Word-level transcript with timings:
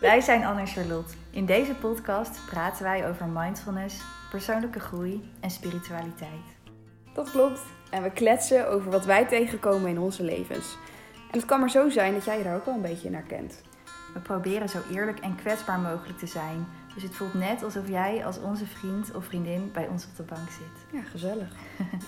Wij 0.00 0.20
zijn 0.20 0.44
Anne 0.44 0.60
en 0.60 0.66
Charlotte. 0.66 1.14
In 1.30 1.46
deze 1.46 1.74
podcast 1.74 2.46
praten 2.46 2.82
wij 2.82 3.08
over 3.08 3.26
mindfulness, 3.26 4.02
persoonlijke 4.30 4.80
groei 4.80 5.30
en 5.40 5.50
spiritualiteit. 5.50 6.44
Dat 7.12 7.30
klopt. 7.30 7.60
En 7.90 8.02
we 8.02 8.10
kletsen 8.10 8.68
over 8.68 8.90
wat 8.90 9.04
wij 9.04 9.26
tegenkomen 9.26 9.90
in 9.90 9.98
onze 9.98 10.22
levens. 10.22 10.76
En 11.30 11.38
het 11.38 11.44
kan 11.44 11.60
maar 11.60 11.70
zo 11.70 11.88
zijn 11.88 12.12
dat 12.12 12.24
jij 12.24 12.42
daar 12.42 12.56
ook 12.56 12.64
wel 12.64 12.74
een 12.74 12.82
beetje 12.82 13.06
in 13.06 13.14
herkent. 13.14 13.62
We 14.14 14.20
proberen 14.20 14.68
zo 14.68 14.78
eerlijk 14.92 15.18
en 15.18 15.36
kwetsbaar 15.36 15.78
mogelijk 15.78 16.18
te 16.18 16.26
zijn. 16.26 16.66
Dus 16.94 17.02
het 17.02 17.14
voelt 17.14 17.34
net 17.34 17.62
alsof 17.62 17.88
jij 17.88 18.26
als 18.26 18.40
onze 18.40 18.66
vriend 18.66 19.14
of 19.14 19.24
vriendin 19.24 19.70
bij 19.72 19.88
ons 19.88 20.04
op 20.04 20.16
de 20.16 20.22
bank 20.22 20.48
zit. 20.50 21.00
Ja, 21.00 21.08
gezellig. 21.10 21.48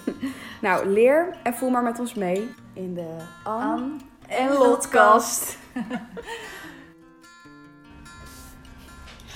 nou, 0.60 0.86
leer 0.86 1.36
en 1.42 1.54
voel 1.54 1.70
maar 1.70 1.82
met 1.82 1.98
ons 1.98 2.14
mee 2.14 2.54
in 2.72 2.94
de 2.94 3.16
Anne 3.44 3.64
Anne 3.64 3.96
en 4.26 4.52
Lotkast. 4.52 5.56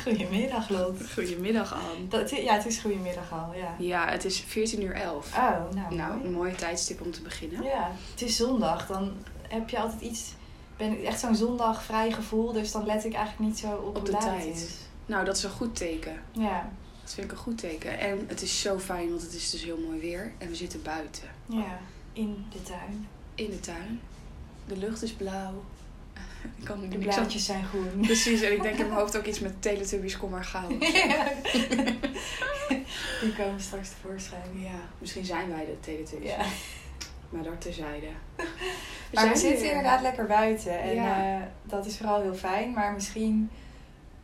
Goedemiddag, 0.02 0.68
Lot. 0.68 1.00
Goedemiddag, 1.12 1.74
Anne. 1.74 2.08
Dat, 2.08 2.30
ja, 2.30 2.54
het 2.54 2.66
is 2.66 2.78
goedemiddag 2.78 3.32
al, 3.32 3.54
ja. 3.54 3.74
Ja, 3.78 4.08
het 4.08 4.24
is 4.24 4.40
14 4.40 4.82
uur 4.82 4.94
11. 4.94 5.32
Oh, 5.36 5.50
nou, 5.74 5.94
Nou, 5.94 6.12
mooi. 6.14 6.26
een 6.26 6.32
mooie 6.32 6.54
tijdstip 6.54 7.00
om 7.00 7.10
te 7.10 7.22
beginnen. 7.22 7.62
Ja, 7.62 7.90
het 8.10 8.22
is 8.22 8.36
zondag. 8.36 8.86
Dan 8.86 9.12
heb 9.48 9.68
je 9.68 9.78
altijd 9.78 10.00
iets... 10.00 10.32
Ben 10.76 10.92
ik 10.92 11.02
echt 11.04 11.20
zo'n 11.20 11.34
zondag 11.36 11.82
vrij 11.82 12.12
gevoel, 12.12 12.52
dus 12.52 12.72
dan 12.72 12.86
let 12.86 13.04
ik 13.04 13.12
eigenlijk 13.14 13.50
niet 13.50 13.58
zo 13.58 13.72
op, 13.76 13.96
Op 13.96 14.06
de 14.06 14.12
tijd. 14.16 14.44
is. 14.56 14.66
Nou, 15.06 15.24
dat 15.24 15.36
is 15.36 15.42
een 15.42 15.50
goed 15.50 15.76
teken. 15.76 16.20
Ja, 16.32 16.70
Dat 17.02 17.12
vind 17.14 17.26
ik 17.26 17.32
een 17.32 17.38
goed 17.38 17.58
teken. 17.58 17.98
En 17.98 18.24
het 18.28 18.42
is 18.42 18.60
zo 18.60 18.78
fijn, 18.78 19.08
want 19.08 19.22
het 19.22 19.34
is 19.34 19.50
dus 19.50 19.62
heel 19.64 19.78
mooi 19.86 20.00
weer. 20.00 20.32
En 20.38 20.48
we 20.48 20.54
zitten 20.54 20.82
buiten. 20.82 21.28
ja, 21.46 21.78
in 22.12 22.44
de 22.52 22.62
tuin. 22.62 23.08
In 23.34 23.50
de 23.50 23.60
tuin. 23.60 24.00
De 24.66 24.76
lucht 24.76 25.02
is 25.02 25.12
blauw. 25.12 25.62
Ik 26.58 26.64
kan 26.64 26.88
De 26.88 26.98
blaadjes 26.98 27.44
zijn 27.44 27.64
groen. 27.64 28.00
Precies, 28.00 28.40
en 28.40 28.52
ik 28.52 28.62
denk 28.62 28.78
in 28.78 28.86
mijn 28.86 28.98
hoofd 28.98 29.16
ook 29.16 29.24
iets 29.26 29.40
met 29.40 29.62
Teletubbies, 29.62 30.16
kom 30.18 30.30
maar 30.30 30.44
gauw. 30.44 30.68
Die 33.20 33.32
komen 33.36 33.60
straks 33.60 33.88
tevoorschijn. 33.88 34.60
Ja, 34.60 34.78
misschien 34.98 35.24
zijn 35.24 35.48
wij 35.48 35.64
de 35.64 35.80
Teletubbies. 35.80 36.30
Ja. 36.30 36.44
Maar 37.30 37.42
dat 37.42 37.60
terzijde. 37.60 38.06
We 38.36 38.44
Maar 39.12 39.28
we 39.28 39.36
zitten 39.36 39.66
inderdaad 39.68 40.00
lekker 40.02 40.26
buiten. 40.26 40.80
En 40.80 40.94
Ja. 40.94 41.36
eh, 41.40 41.42
dat 41.62 41.86
is 41.86 41.96
vooral 41.96 42.20
heel 42.22 42.34
fijn. 42.34 42.72
Maar 42.72 42.92
misschien 42.92 43.50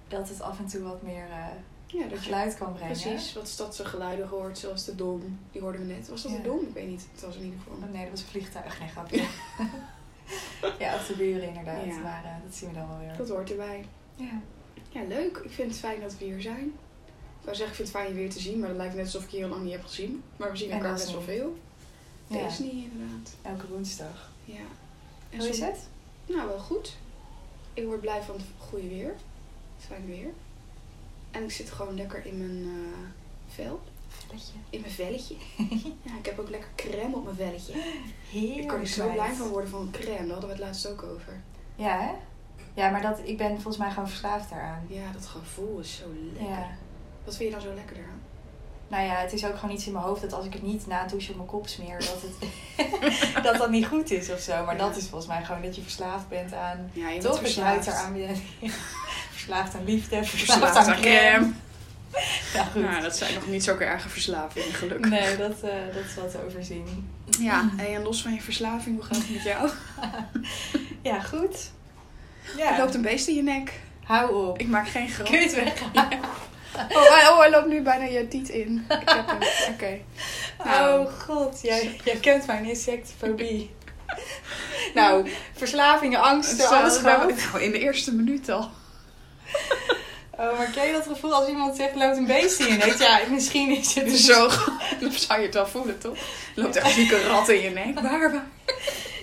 dat 0.09 0.29
het 0.29 0.41
af 0.41 0.59
en 0.59 0.67
toe 0.67 0.83
wat 0.83 1.03
meer 1.03 1.27
eh, 1.31 1.47
Ja, 1.87 2.07
dat 2.07 2.19
geluid 2.19 2.57
kan 2.59 2.73
brengen. 2.73 2.92
precies 3.01 3.33
wat 3.35 3.48
stadse 3.48 3.85
geluiden 3.85 4.29
hoort, 4.29 4.59
zoals 4.59 4.85
de 4.85 4.95
dom. 4.95 5.39
Die 5.53 5.61
hoorden 5.61 5.87
we 5.87 5.92
net. 5.92 6.09
Was 6.09 6.23
dat 6.23 6.31
Ja. 6.33 6.37
de 6.37 6.42
dom? 6.42 6.59
Ik 6.61 6.75
weet 6.75 6.89
niet. 6.89 7.07
Het 7.12 7.20
was 7.25 7.37
in 7.37 7.42
ieder 7.45 7.59
geval. 7.59 7.75
Oh, 7.89 7.92
nee, 7.92 8.03
dat 8.03 8.11
was 8.11 8.20
een 8.20 8.27
vliegtuig. 8.27 8.79
Nee, 8.81 8.89
grapje. 8.89 9.25
ja, 10.79 10.95
of 10.95 11.07
de 11.07 11.15
buren 11.17 11.48
inderdaad. 11.48 11.84
Ja. 11.84 11.98
Maar 11.98 12.25
eh, 12.25 12.31
dat 12.45 12.55
zien 12.55 12.69
we 12.69 12.75
dan 12.75 12.89
wel 12.89 12.98
weer. 12.98 13.17
Dat 13.17 13.29
hoort 13.29 13.51
erbij. 13.51 13.84
Ja. 14.15 14.41
Ja, 14.89 15.03
leuk. 15.09 15.37
Ik 15.37 15.51
vind 15.51 15.70
het 15.70 15.81
fijn 15.81 16.01
dat 16.01 16.19
we 16.19 16.25
hier 16.25 16.41
zijn. 16.41 16.65
Ik 17.41 17.45
wou 17.45 17.57
zeggen, 17.57 17.69
ik 17.69 17.75
vind 17.75 17.89
het 17.89 17.97
fijn 17.97 18.09
je 18.09 18.15
weer 18.15 18.31
te 18.31 18.41
zien, 18.41 18.59
maar 18.59 18.69
dat 18.69 18.77
lijkt 18.77 18.95
net 18.95 19.05
alsof 19.05 19.25
ik 19.25 19.31
je 19.31 19.37
heel 19.37 19.48
lang 19.48 19.62
niet 19.62 19.73
heb 19.73 19.85
gezien. 19.85 20.23
Maar 20.37 20.51
we 20.51 20.57
zien 20.57 20.70
En 20.70 20.77
elkaar 20.77 20.93
best 20.93 21.12
wel 21.12 21.23
veel. 21.23 21.59
Ja. 22.27 22.43
Dat 22.43 22.51
is 22.51 22.59
niet, 22.59 22.73
inderdaad. 22.93 23.35
Elke 23.43 23.69
woensdag. 23.69 24.31
Ja. 24.45 24.55
En 25.31 25.39
Hoe 25.39 25.48
is 25.48 25.61
het? 25.61 25.89
Nou, 26.27 26.48
wel 26.48 26.59
goed. 26.59 26.97
Ik 27.75 27.85
word 27.85 28.01
blij 28.01 28.23
van 28.23 28.35
het 28.35 28.45
goede 28.59 28.89
weer. 28.89 29.15
Het 29.77 29.87
fijne 29.87 30.07
weer. 30.07 30.31
En 31.31 31.42
ik 31.42 31.51
zit 31.51 31.70
gewoon 31.70 31.97
lekker 31.97 32.27
in 32.27 32.39
mijn 32.39 32.63
eh, 32.65 32.98
vel. 33.55 33.81
Velletje. 34.09 34.53
In 34.70 34.81
mijn 34.81 34.92
velletje. 34.92 35.34
ja, 36.06 36.12
ik 36.19 36.27
heb 36.27 36.39
ook 36.39 36.48
lekker 36.51 36.69
crème 36.77 37.17
op 37.17 37.25
mijn 37.25 37.37
velletje. 37.37 37.73
Heerlijk. 38.31 38.59
Ik 38.61 38.67
kan 38.69 38.81
er 38.81 38.87
zo 38.87 39.12
blij 39.12 39.33
van 39.33 39.48
worden 39.48 39.70
van 39.70 39.89
crème. 39.92 40.17
Daar 40.19 40.28
hadden 40.31 40.48
we 40.48 40.55
het 40.55 40.64
laatst 40.64 40.89
ook 40.89 41.03
over. 41.03 41.41
Ja, 41.77 41.98
hè? 42.01 42.11
Ja, 42.75 42.91
maar 42.91 43.03
dat, 43.03 43.20
ik 43.25 43.36
ben 43.36 43.53
volgens 43.55 43.77
mij 43.77 43.91
gewoon 43.91 44.09
verslaafd 44.09 44.51
daaraan. 44.51 44.86
Ja, 44.89 45.12
dat 45.12 45.27
gevoel 45.27 45.79
is 45.79 45.97
zo 45.97 46.05
lekker. 46.33 46.48
Ja. 46.55 46.67
Wat 47.25 47.36
vind 47.36 47.48
je 47.48 47.55
dan 47.55 47.64
zo 47.64 47.75
lekker 47.75 47.97
eraan? 47.97 48.20
Nou 48.89 49.05
ja, 49.05 49.14
het 49.14 49.33
is 49.33 49.47
ook 49.47 49.59
gewoon 49.59 49.75
iets 49.75 49.86
in 49.86 49.92
mijn 49.92 50.05
hoofd 50.05 50.20
dat 50.20 50.33
als 50.33 50.45
ik 50.45 50.53
het 50.53 50.63
niet 50.63 50.86
na 50.86 51.02
een 51.02 51.08
douche 51.08 51.30
op 51.30 51.36
mijn 51.36 51.48
kop 51.48 51.67
smeer, 51.69 51.98
dat 51.98 52.23
het 52.23 53.45
dat, 53.45 53.57
dat 53.57 53.70
niet 53.70 53.86
goed 53.86 54.11
is 54.11 54.30
of 54.30 54.39
zo. 54.40 54.64
Maar 54.64 54.77
Ja. 54.77 54.86
dat 54.86 54.96
is 54.96 55.07
volgens 55.08 55.27
mij 55.30 55.45
gewoon 55.45 55.63
dat 55.63 55.77
je 55.77 55.83
verslaafd 55.83 56.29
bent 56.29 56.55
aan. 56.55 56.90
Ja, 56.92 57.08
je 57.08 57.20
Toch? 57.20 57.30
bent 57.30 57.42
verslaafd. 57.42 57.86
eraan 57.86 58.13
bent. 58.13 58.39
verslaafd 59.33 59.75
aan 59.75 59.85
liefde, 59.85 60.25
verslaafd, 60.25 60.61
Verslaafd 60.61 60.77
aan 60.89 60.95
aan 60.95 61.01
crème. 61.01 61.29
crème. 61.39 61.52
Ja, 62.55 62.64
goed. 62.64 62.83
Nou, 62.83 63.02
dat 63.02 63.17
zijn 63.17 63.35
nog 63.35 63.46
niet 63.46 63.64
zulke 63.64 63.85
erge 63.85 64.08
verslavingen, 64.08 64.73
gelukkig. 64.74 65.11
Nee, 65.11 65.36
dat, 65.36 65.61
eh, 65.63 65.70
dat 65.95 66.05
is 66.08 66.14
wel 66.14 66.30
te 66.30 66.45
overzien. 66.46 67.11
Ja, 67.41 67.70
en 67.95 68.02
los 68.02 68.23
van 68.23 68.35
je 68.35 68.41
verslaving, 68.41 68.96
hoe 68.96 69.05
gaat 69.05 69.17
het 69.17 69.30
met 69.30 69.42
jou? 69.42 69.70
Ja, 71.02 71.20
goed. 71.20 71.70
Er 72.58 72.79
loopt 72.79 72.95
een 72.95 73.02
beest 73.02 73.29
in 73.29 73.35
je 73.35 73.42
nek. 73.42 73.73
hou 74.05 74.46
op. 74.48 74.58
Ik 74.61 74.69
maak 74.69 74.89
geen 74.89 75.08
grap. 75.08 75.27
Kun 75.27 75.41
je 75.41 75.48
het? 75.48 75.83
Oh, 76.96 77.11
hij- 77.13 77.29
oh, 77.29 77.39
hij 77.39 77.51
loopt 77.51 77.67
nu 77.67 77.83
bijna 77.83 78.05
je 78.05 78.29
tiet 78.29 78.48
in. 78.48 78.86
Ik 78.89 79.08
heb 79.08 79.27
hem. 79.27 79.39
Oké. 79.75 79.98
Nou. 80.64 81.07
Oh 81.07 81.13
god, 81.13 81.61
jij, 81.63 82.01
jij 82.05 82.17
kent 82.17 82.46
mijn 82.46 82.64
insectfobie. 82.64 83.70
nou, 84.95 85.30
verslavingen, 85.57 86.20
angsten, 86.20 86.69
alles 86.69 87.01
nou, 87.01 87.20
gewoon. 87.20 87.36
nou, 87.52 87.63
in 87.63 87.70
de 87.70 87.79
eerste 87.79 88.14
minuut 88.14 88.48
al. 88.48 88.70
Oh, 90.39 90.59
maar 90.59 90.67
ken 90.71 90.87
je 90.87 90.93
dat 90.93 91.07
gevoel 91.07 91.35
als 91.35 91.49
iemand 91.49 91.77
zegt, 91.77 91.95
loopt 91.95 92.17
een 92.17 92.27
beest 92.27 92.61
in 92.61 92.67
je 92.67 92.73
nek? 92.77 92.99
Ja, 92.99 93.21
misschien 93.31 93.71
is 93.77 93.95
het 93.95 94.05
dus- 94.05 94.25
Zo, 94.25 94.49
dan 95.01 95.13
zou 95.13 95.39
je 95.41 95.45
het 95.47 95.55
wel 95.55 95.67
voelen, 95.67 95.99
toch? 95.99 96.17
Er 96.57 96.63
loopt 96.63 96.77
echt 96.77 96.87
een 96.87 96.93
zieke 96.93 97.23
rat 97.27 97.49
in 97.49 97.61
je 97.61 97.71
nek. 97.71 98.01
Waar, 98.01 98.33
waar? 98.33 98.47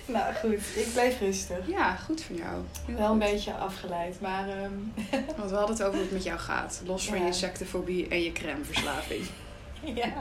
Nou 0.05 0.33
goed, 0.33 0.53
ik 0.75 0.87
bleef 0.93 1.19
rustig. 1.19 1.57
Ja, 1.67 1.95
goed 1.95 2.21
van 2.21 2.35
jou. 2.35 2.61
Heel 2.85 2.95
Wel 2.97 3.11
een 3.11 3.19
beetje 3.19 3.53
afgeleid, 3.53 4.21
maar 4.21 4.47
ehm, 4.49 4.73
Want 5.37 5.49
we 5.49 5.55
hadden 5.55 5.75
het 5.75 5.81
over 5.83 5.93
hoe 5.93 6.01
het 6.01 6.11
met 6.11 6.23
jou 6.23 6.39
gaat. 6.39 6.81
Los 6.85 7.05
van 7.05 7.15
Ja. 7.15 7.21
je 7.21 7.27
insectenfobie 7.27 8.07
en 8.07 8.23
je 8.23 8.31
crèmeverslaving. 8.31 9.25
ja. 10.03 10.13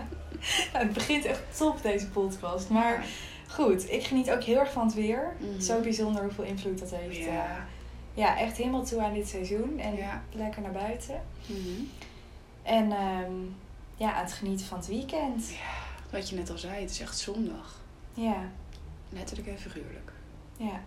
Nou, 0.72 0.84
het 0.84 0.92
begint 0.92 1.24
echt 1.24 1.40
top 1.56 1.82
deze 1.82 2.06
podcast. 2.08 2.68
Maar 2.68 3.04
goed, 3.48 3.90
ik 3.92 4.04
geniet 4.04 4.30
ook 4.30 4.42
heel 4.42 4.58
erg 4.58 4.72
van 4.72 4.86
het 4.86 4.94
weer. 4.94 5.36
Mhm. 5.38 5.60
Zo 5.60 5.80
bijzonder 5.80 6.22
hoeveel 6.22 6.44
invloed 6.44 6.78
dat 6.78 6.90
heeft. 6.94 7.16
Ja. 7.16 7.66
Ja, 8.14 8.38
echt 8.38 8.56
helemaal 8.56 8.84
toe 8.84 9.02
aan 9.02 9.12
dit 9.14 9.28
seizoen. 9.28 9.78
En 9.78 9.96
Ja. 9.96 10.22
lekker 10.32 10.62
naar 10.62 10.72
buiten. 10.72 11.22
Mhm. 11.46 11.82
En 12.62 12.92
ehm, 12.92 13.32
ja, 13.96 14.12
aan 14.14 14.24
het 14.24 14.32
genieten 14.32 14.66
van 14.66 14.78
het 14.78 14.86
weekend. 14.86 15.50
Wat 16.10 16.28
je 16.28 16.36
net 16.36 16.50
al 16.50 16.58
zei, 16.58 16.80
het 16.80 16.90
is 16.90 17.00
echt 17.00 17.18
zondag. 17.18 17.80
Ja, 18.14 18.36
Letterlijk 19.08 19.48
en 19.48 19.58
figuurlijk. 19.58 20.12
ja. 20.56 20.80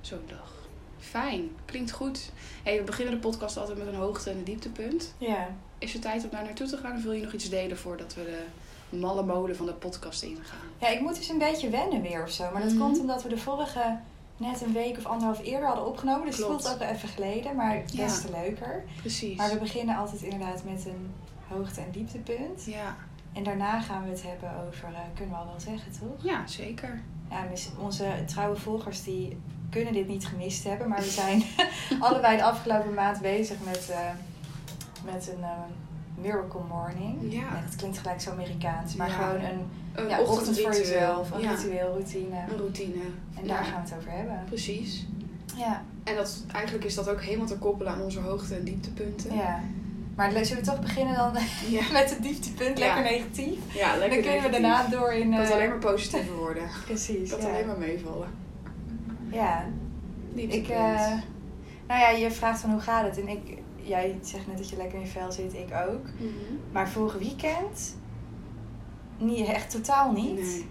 Zo'n 0.00 0.22
dag. 0.26 0.52
Fijn, 0.98 1.50
klinkt 1.64 1.90
goed. 1.90 2.32
Hey, 2.62 2.78
we 2.78 2.84
beginnen 2.84 3.14
de 3.14 3.20
podcast 3.20 3.56
altijd 3.56 3.78
met 3.78 3.86
een 3.86 3.94
hoogte- 3.94 4.30
en 4.30 4.36
een 4.36 4.44
dieptepunt. 4.44 5.14
Ja, 5.18 5.48
Is 5.78 5.92
het 5.92 6.02
tijd 6.02 6.24
om 6.24 6.30
daar 6.30 6.44
naartoe 6.44 6.66
te 6.66 6.76
gaan 6.76 6.96
of 6.96 7.02
wil 7.02 7.12
je 7.12 7.22
nog 7.22 7.32
iets 7.32 7.48
delen 7.48 7.78
voordat 7.78 8.14
we 8.14 8.24
de 8.90 8.96
malle 8.96 9.22
mode 9.22 9.54
van 9.54 9.66
de 9.66 9.72
podcast 9.72 10.22
ingaan? 10.22 10.58
Ja, 10.78 10.88
ik 10.88 11.00
moet 11.00 11.14
dus 11.16 11.28
een 11.28 11.38
beetje 11.38 11.70
wennen 11.70 12.02
weer 12.02 12.22
of 12.22 12.30
zo. 12.30 12.50
Maar 12.52 12.62
dat 12.62 12.70
Mhm. 12.72 12.80
komt 12.80 12.98
omdat 13.00 13.22
we 13.22 13.28
de 13.28 13.38
vorige 13.38 13.96
net 14.38 14.60
een 14.62 14.72
week 14.72 14.96
of 14.98 15.06
anderhalf 15.06 15.42
eerder 15.44 15.66
hadden 15.66 15.86
opgenomen. 15.86 16.26
Dus 16.26 16.36
Klopt. 16.36 16.52
het 16.52 16.62
voelt 16.62 16.74
ook 16.74 16.80
wel 16.80 16.88
even 16.96 17.08
geleden, 17.08 17.56
maar 17.56 17.82
des 17.94 18.20
te 18.20 18.30
leuker. 18.30 18.84
Precies. 19.00 19.36
Maar 19.36 19.50
we 19.50 19.58
beginnen 19.58 19.96
altijd 19.96 20.22
inderdaad 20.22 20.64
met 20.64 20.86
een 20.86 21.10
hoogte- 21.48 21.80
en 21.80 21.90
dieptepunt. 21.90 22.64
Ja, 22.64 22.96
En 23.32 23.42
daarna 23.42 23.80
gaan 23.80 24.02
we 24.04 24.10
het 24.10 24.22
hebben 24.22 24.50
over, 24.66 24.88
eh, 24.92 24.98
kunnen 25.14 25.34
we 25.34 25.40
al 25.40 25.46
wel 25.46 25.60
zeggen 25.60 25.92
toch? 26.00 26.24
ja, 26.24 26.46
zeker. 26.46 27.02
Ja, 27.30 27.44
onze 27.78 28.06
trouwe 28.26 28.56
volgers 28.56 29.04
die 29.04 29.40
kunnen 29.70 29.92
dit 29.92 30.08
niet 30.08 30.26
gemist 30.26 30.64
hebben. 30.64 30.88
Maar 30.88 30.98
we 30.98 31.04
zijn 31.10 31.42
allebei 32.00 32.36
de 32.36 32.42
afgelopen 32.42 32.94
maand 32.94 33.20
bezig 33.20 33.56
met, 33.64 33.88
eh, 33.90 33.98
met 35.04 35.28
een 35.36 35.42
eh, 35.42 35.50
miracle 36.20 36.60
morning. 36.68 37.16
Ja. 37.20 37.28
Nee, 37.52 37.62
dat 37.66 37.76
klinkt 37.76 37.98
gelijk 37.98 38.20
zo 38.20 38.30
Amerikaans. 38.30 38.94
Maar 38.96 39.08
Ja. 39.08 39.14
gewoon 39.14 39.40
een 39.40 39.60
Een 39.94 40.08
ja, 40.08 40.20
ochtend 40.20 40.26
voor 40.26 40.36
ochtendritueel. 40.38 40.84
jezelf, 41.00 41.30
een 41.30 41.40
ritueel, 41.50 41.86
routine. 41.92 42.36
Een 42.50 42.56
routine. 42.56 43.02
En 43.40 43.46
daar 43.46 43.64
gaan 43.64 43.82
we 43.82 43.88
het 43.88 43.98
over 43.98 44.10
hebben. 44.12 44.42
Precies. 44.46 45.06
Ja, 45.56 45.82
En 46.04 46.14
dat, 46.16 46.44
eigenlijk 46.52 46.84
is 46.84 46.94
dat 46.94 47.08
ook 47.08 47.20
helemaal 47.22 47.46
te 47.46 47.58
koppelen 47.58 47.92
aan 47.92 48.00
onze 48.02 48.20
hoogte- 48.20 48.54
en 48.54 48.64
dieptepunten. 48.64 49.34
ja. 49.36 49.60
Maar 50.14 50.32
le- 50.32 50.44
zullen 50.44 50.64
we 50.64 50.70
toch 50.70 50.80
beginnen 50.80 51.14
dan 51.16 51.32
Ja. 51.78 51.82
met 51.92 52.10
het 52.10 52.22
dieptepunt? 52.22 52.78
Ja. 52.78 52.84
Lekker 52.94 53.02
negatief. 53.12 53.58
Ja, 53.74 53.90
dan 53.90 53.98
lekker 53.98 54.18
kunnen 54.22 54.42
we 54.42 54.48
negatief. 54.48 54.60
daarna 54.70 54.88
door 54.88 55.12
in... 55.12 55.32
Eh, 55.32 55.42
kan 55.42 55.52
alleen 55.52 55.68
maar 55.68 55.78
positiever 55.78 56.34
worden. 56.36 56.62
Precies, 56.86 57.30
kan 57.30 57.40
alleen 57.50 57.66
maar 57.66 57.78
meevallen. 57.78 58.28
Ja, 59.30 59.64
Dieptepunt. 60.34 60.66
ik... 60.68 60.74
eh, 60.76 61.12
nou 61.86 62.00
ja, 62.00 62.08
je 62.08 62.30
vraagt 62.30 62.60
van 62.60 62.70
hoe 62.70 62.80
gaat 62.80 63.04
het? 63.04 63.20
En 63.20 63.28
ik... 63.28 63.57
Jij 63.88 64.18
zegt 64.22 64.46
net 64.46 64.56
dat 64.58 64.68
je 64.68 64.76
lekker 64.76 64.98
in 64.98 65.04
je 65.04 65.10
vel 65.10 65.32
zit, 65.32 65.54
ik 65.54 65.68
ook. 65.88 66.04
Mhm. 66.04 66.54
Maar 66.72 66.88
vorig 66.88 67.14
weekend... 67.18 67.96
Niet, 69.18 69.46
echt 69.46 69.70
totaal 69.70 70.12
niet. 70.12 70.34
Nee. 70.40 70.66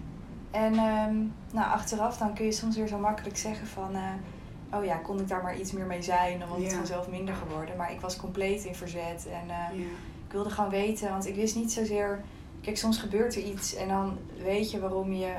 En 0.50 0.72
ehm, 0.74 1.14
nou, 1.52 1.70
achteraf 1.72 2.16
dan 2.18 2.34
kun 2.34 2.44
je 2.44 2.52
soms 2.52 2.76
weer 2.76 2.86
zo 2.88 2.98
makkelijk 2.98 3.36
zeggen 3.36 3.66
van... 3.66 3.94
eh, 3.94 4.78
oh 4.78 4.84
ja, 4.84 4.96
kon 4.96 5.20
ik 5.20 5.28
daar 5.28 5.42
maar 5.42 5.58
iets 5.58 5.72
meer 5.72 5.86
mee 5.86 6.02
zijn? 6.02 6.38
Dan 6.38 6.48
was 6.48 6.62
het 6.62 6.72
vanzelf 6.72 7.08
minder 7.08 7.34
geworden. 7.34 7.76
Maar 7.76 7.92
ik 7.92 8.00
was 8.00 8.16
compleet 8.16 8.64
in 8.64 8.74
verzet. 8.74 9.26
En 9.32 9.50
eh, 9.50 9.78
Ja. 9.78 9.84
ik 10.26 10.32
wilde 10.32 10.50
gewoon 10.50 10.70
weten, 10.70 11.10
want 11.10 11.26
ik 11.26 11.34
wist 11.34 11.56
niet 11.56 11.72
zozeer... 11.72 12.24
Kijk, 12.60 12.76
soms 12.76 12.98
gebeurt 12.98 13.34
er 13.36 13.42
iets 13.42 13.74
en 13.74 13.88
dan 13.88 14.18
weet 14.42 14.70
je 14.70 14.80
waarom 14.80 15.12
je 15.12 15.32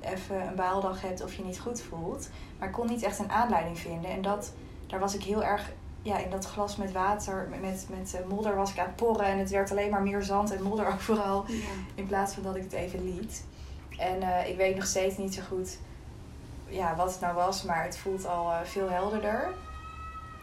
even 0.00 0.46
een 0.48 0.54
baaldag 0.54 1.00
hebt 1.02 1.22
of 1.24 1.34
je 1.34 1.44
niet 1.44 1.58
goed 1.60 1.80
voelt. 1.80 2.28
Maar 2.58 2.68
ik 2.68 2.74
kon 2.74 2.86
niet 2.86 3.02
echt 3.02 3.18
een 3.18 3.30
aanleiding 3.30 3.78
vinden. 3.78 4.10
En 4.10 4.22
dat, 4.22 4.52
daar 4.86 5.00
was 5.00 5.14
ik 5.14 5.22
heel 5.22 5.44
erg 5.44 5.72
ja, 6.04 6.18
in 6.18 6.30
dat 6.30 6.46
glas 6.46 6.76
met 6.76 6.92
water, 6.92 7.46
met, 7.50 7.60
met, 7.60 7.86
met 7.90 8.14
eh, 8.14 8.26
modder 8.26 8.56
was 8.56 8.70
ik 8.70 8.78
aan 8.78 8.86
het 8.86 8.96
porren. 8.96 9.26
En 9.26 9.38
het 9.38 9.50
werd 9.50 9.70
alleen 9.70 9.90
maar 9.90 10.02
meer 10.02 10.22
zand 10.22 10.52
en 10.52 10.62
modder 10.62 10.86
overal. 10.94 11.44
Ja. 11.46 11.54
In 11.94 12.06
plaats 12.06 12.34
van 12.34 12.42
dat 12.42 12.56
ik 12.56 12.62
het 12.62 12.72
even 12.72 13.04
liet. 13.04 13.44
En 13.98 14.22
eh, 14.22 14.48
ik 14.48 14.56
weet 14.56 14.76
nog 14.76 14.86
steeds 14.86 15.16
niet 15.16 15.34
zo 15.34 15.42
goed 15.48 15.78
ja, 16.66 16.96
wat 16.96 17.10
het 17.10 17.20
nou 17.20 17.34
was, 17.34 17.62
maar 17.62 17.84
het 17.84 17.98
voelt 17.98 18.26
al 18.26 18.52
eh, 18.52 18.60
veel 18.64 18.90
helderder. 18.90 19.48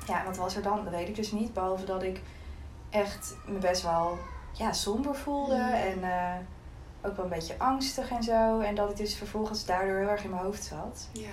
Ja, 0.07 0.25
wat 0.25 0.37
was 0.37 0.55
er 0.55 0.61
dan? 0.61 0.83
Dat 0.83 0.93
weet 0.93 1.07
ik 1.07 1.15
dus 1.15 1.31
niet. 1.31 1.53
Behalve 1.53 1.85
dat 1.85 2.03
ik 2.03 2.21
echt 2.89 3.35
me 3.45 3.57
best 3.57 3.81
wel 3.81 4.17
ja, 4.51 4.73
somber 4.73 5.15
voelde. 5.15 5.61
En 5.61 6.03
ook 7.01 7.15
wel 7.15 7.25
een 7.25 7.31
beetje 7.31 7.55
angstig 7.57 8.09
en 8.11 8.23
zo. 8.23 8.59
En 8.59 8.75
dat 8.75 8.89
ik 8.89 8.97
dus 8.97 9.15
vervolgens 9.15 9.65
daardoor 9.65 9.97
heel 9.97 10.09
erg 10.09 10.23
in 10.23 10.29
mijn 10.29 10.43
hoofd 10.43 10.63
zat. 10.63 11.07
Ja. 11.11 11.29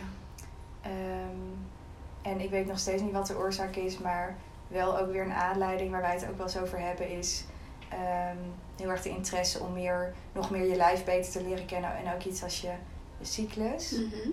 Ehm, 0.81 1.77
en 2.23 2.41
ik 2.41 2.51
weet 2.51 2.67
nog 2.67 2.79
steeds 2.79 3.03
niet 3.03 3.13
wat 3.13 3.27
de 3.27 3.37
oorzaak 3.37 3.77
is, 3.77 3.99
maar 3.99 4.37
wel 4.69 4.99
ook 4.99 5.13
weer 5.13 5.23
een 5.25 5.33
aanleiding 5.33 5.91
waar 5.91 6.01
wij 6.01 6.15
het 6.15 6.29
ook 6.29 6.37
wel 6.37 6.47
eens 6.47 6.59
over 6.59 6.81
hebben 6.81 7.11
is 7.11 7.45
ehm, 7.89 8.37
heel 8.77 8.89
erg 8.91 9.03
de 9.03 9.09
interesse 9.09 9.61
om 9.61 9.73
meer, 9.73 10.15
nog 10.33 10.51
meer 10.51 10.65
je 10.69 10.77
lijf 10.77 11.05
beter 11.05 11.33
te 11.33 11.43
leren 11.43 11.67
kennen 11.67 11.97
en 11.97 12.15
ook 12.15 12.23
iets 12.25 12.43
als 12.43 12.61
je, 12.61 12.71
je 13.19 13.25
cyclus. 13.25 13.91
Mhm. 13.91 14.31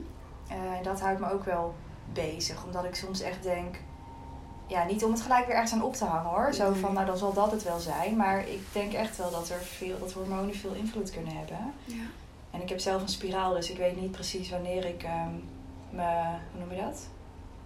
Eh, 0.50 0.84
dat 0.84 1.02
houdt 1.02 1.20
me 1.20 1.32
ook 1.32 1.44
wel 1.46 1.74
bezig, 2.14 2.64
omdat 2.66 2.84
ik 2.84 2.96
soms 2.96 3.22
echt 3.22 3.44
denk, 3.44 3.76
ja, 4.68 4.86
niet 4.86 5.04
om 5.04 5.12
het 5.12 5.22
gelijk 5.22 5.46
weer 5.46 5.56
ergens 5.56 5.74
aan 5.74 5.84
op 5.84 5.94
te 5.94 6.06
hangen 6.06 6.32
hoor, 6.32 6.54
zo 6.54 6.70
Nee. 6.70 6.80
van 6.80 6.94
nou 6.94 7.06
dan 7.06 7.18
zal 7.18 7.34
dat 7.34 7.52
het 7.52 7.64
wel 7.64 7.80
zijn, 7.80 8.16
maar 8.16 8.40
ik 8.40 8.62
denk 8.72 8.94
echt 8.94 9.18
wel 9.18 9.32
dat 9.32 9.50
er 9.50 9.60
veel, 9.60 10.00
dat 10.00 10.12
hormonen 10.14 10.56
veel 10.56 10.74
invloed 10.74 11.12
kunnen 11.12 11.36
hebben. 11.38 11.74
Ja. 11.84 12.04
En 12.52 12.62
ik 12.62 12.70
heb 12.70 12.80
zelf 12.80 13.02
een 13.02 13.08
spiraal, 13.08 13.54
dus 13.54 13.72
ik 13.72 13.78
weet 13.78 14.02
niet 14.02 14.12
precies 14.12 14.50
wanneer 14.50 14.86
ik 14.86 15.04
ehm 15.04 15.30
mijn, 15.90 16.40
hoe 16.52 16.60
noem 16.60 16.72
je 16.76 16.82
dat? 16.82 17.08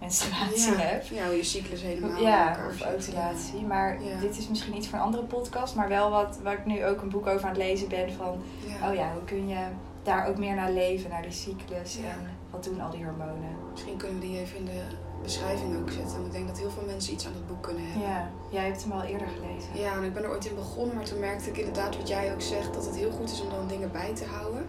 Menstruatie 0.00 0.72
ja. 0.72 0.78
heb. 0.78 1.04
Ja, 1.06 1.26
hoe 1.26 1.36
je 1.36 1.42
cyclus 1.44 1.82
helemaal 1.82 2.20
Ja, 2.22 2.58
of 2.68 2.76
zit. 2.76 2.94
ovulatie. 2.96 3.60
Maar 3.60 3.98
dit 4.20 4.38
is 4.38 4.48
misschien 4.48 4.76
iets 4.76 4.88
voor 4.88 4.98
een 4.98 5.04
andere 5.04 5.22
podcast. 5.22 5.74
Maar 5.74 5.88
wel 5.88 6.10
wat 6.10 6.38
waar 6.42 6.52
ik 6.54 6.64
nu 6.66 6.84
ook 6.86 7.02
een 7.02 7.08
boek 7.10 7.26
over 7.26 7.42
aan 7.42 7.48
het 7.54 7.58
lezen 7.58 7.88
ben. 7.88 8.12
Van, 8.12 8.42
oh 8.88 8.94
ja, 8.94 9.12
hoe 9.12 9.24
kun 9.24 9.48
je 9.48 9.58
daar 10.02 10.28
ook 10.28 10.38
meer 10.38 10.54
naar 10.54 10.72
leven, 10.72 11.10
naar 11.10 11.22
die 11.22 11.30
cyclus. 11.32 11.96
En 11.96 12.30
wat 12.50 12.64
doen 12.64 12.80
al 12.80 12.90
die 12.90 13.04
hormonen. 13.04 13.56
Misschien 13.70 13.96
kunnen 13.96 14.20
we 14.20 14.26
die 14.26 14.38
even 14.38 14.56
in 14.56 14.64
de 14.64 14.82
beschrijving 15.22 15.76
ook 15.80 15.90
zetten. 15.90 16.12
Want 16.12 16.26
ik 16.26 16.32
denk 16.32 16.46
dat 16.46 16.58
heel 16.58 16.70
veel 16.70 16.86
mensen 16.86 17.12
iets 17.12 17.26
aan 17.26 17.32
het 17.32 17.46
boek 17.46 17.62
kunnen 17.62 17.82
hebben. 17.84 18.08
Ja, 18.08 18.30
jij 18.50 18.64
hebt 18.66 18.82
hem 18.82 18.92
al 18.92 19.02
eerder 19.02 19.26
gelezen. 19.28 19.70
Ja, 19.72 19.92
en 19.96 20.02
ik 20.04 20.14
ben 20.14 20.22
er 20.24 20.30
ooit 20.30 20.46
in 20.46 20.54
begonnen, 20.54 20.96
maar 20.96 21.04
toen 21.04 21.20
merkte 21.20 21.48
ik 21.48 21.56
inderdaad 21.56 21.96
wat 21.96 22.08
jij 22.08 22.32
ook 22.32 22.40
zegt, 22.40 22.74
dat 22.74 22.86
het 22.86 22.96
heel 22.96 23.10
goed 23.10 23.30
is 23.30 23.42
om 23.42 23.50
dan 23.50 23.68
dingen 23.68 23.92
bij 23.92 24.14
te 24.14 24.24
houden. 24.24 24.66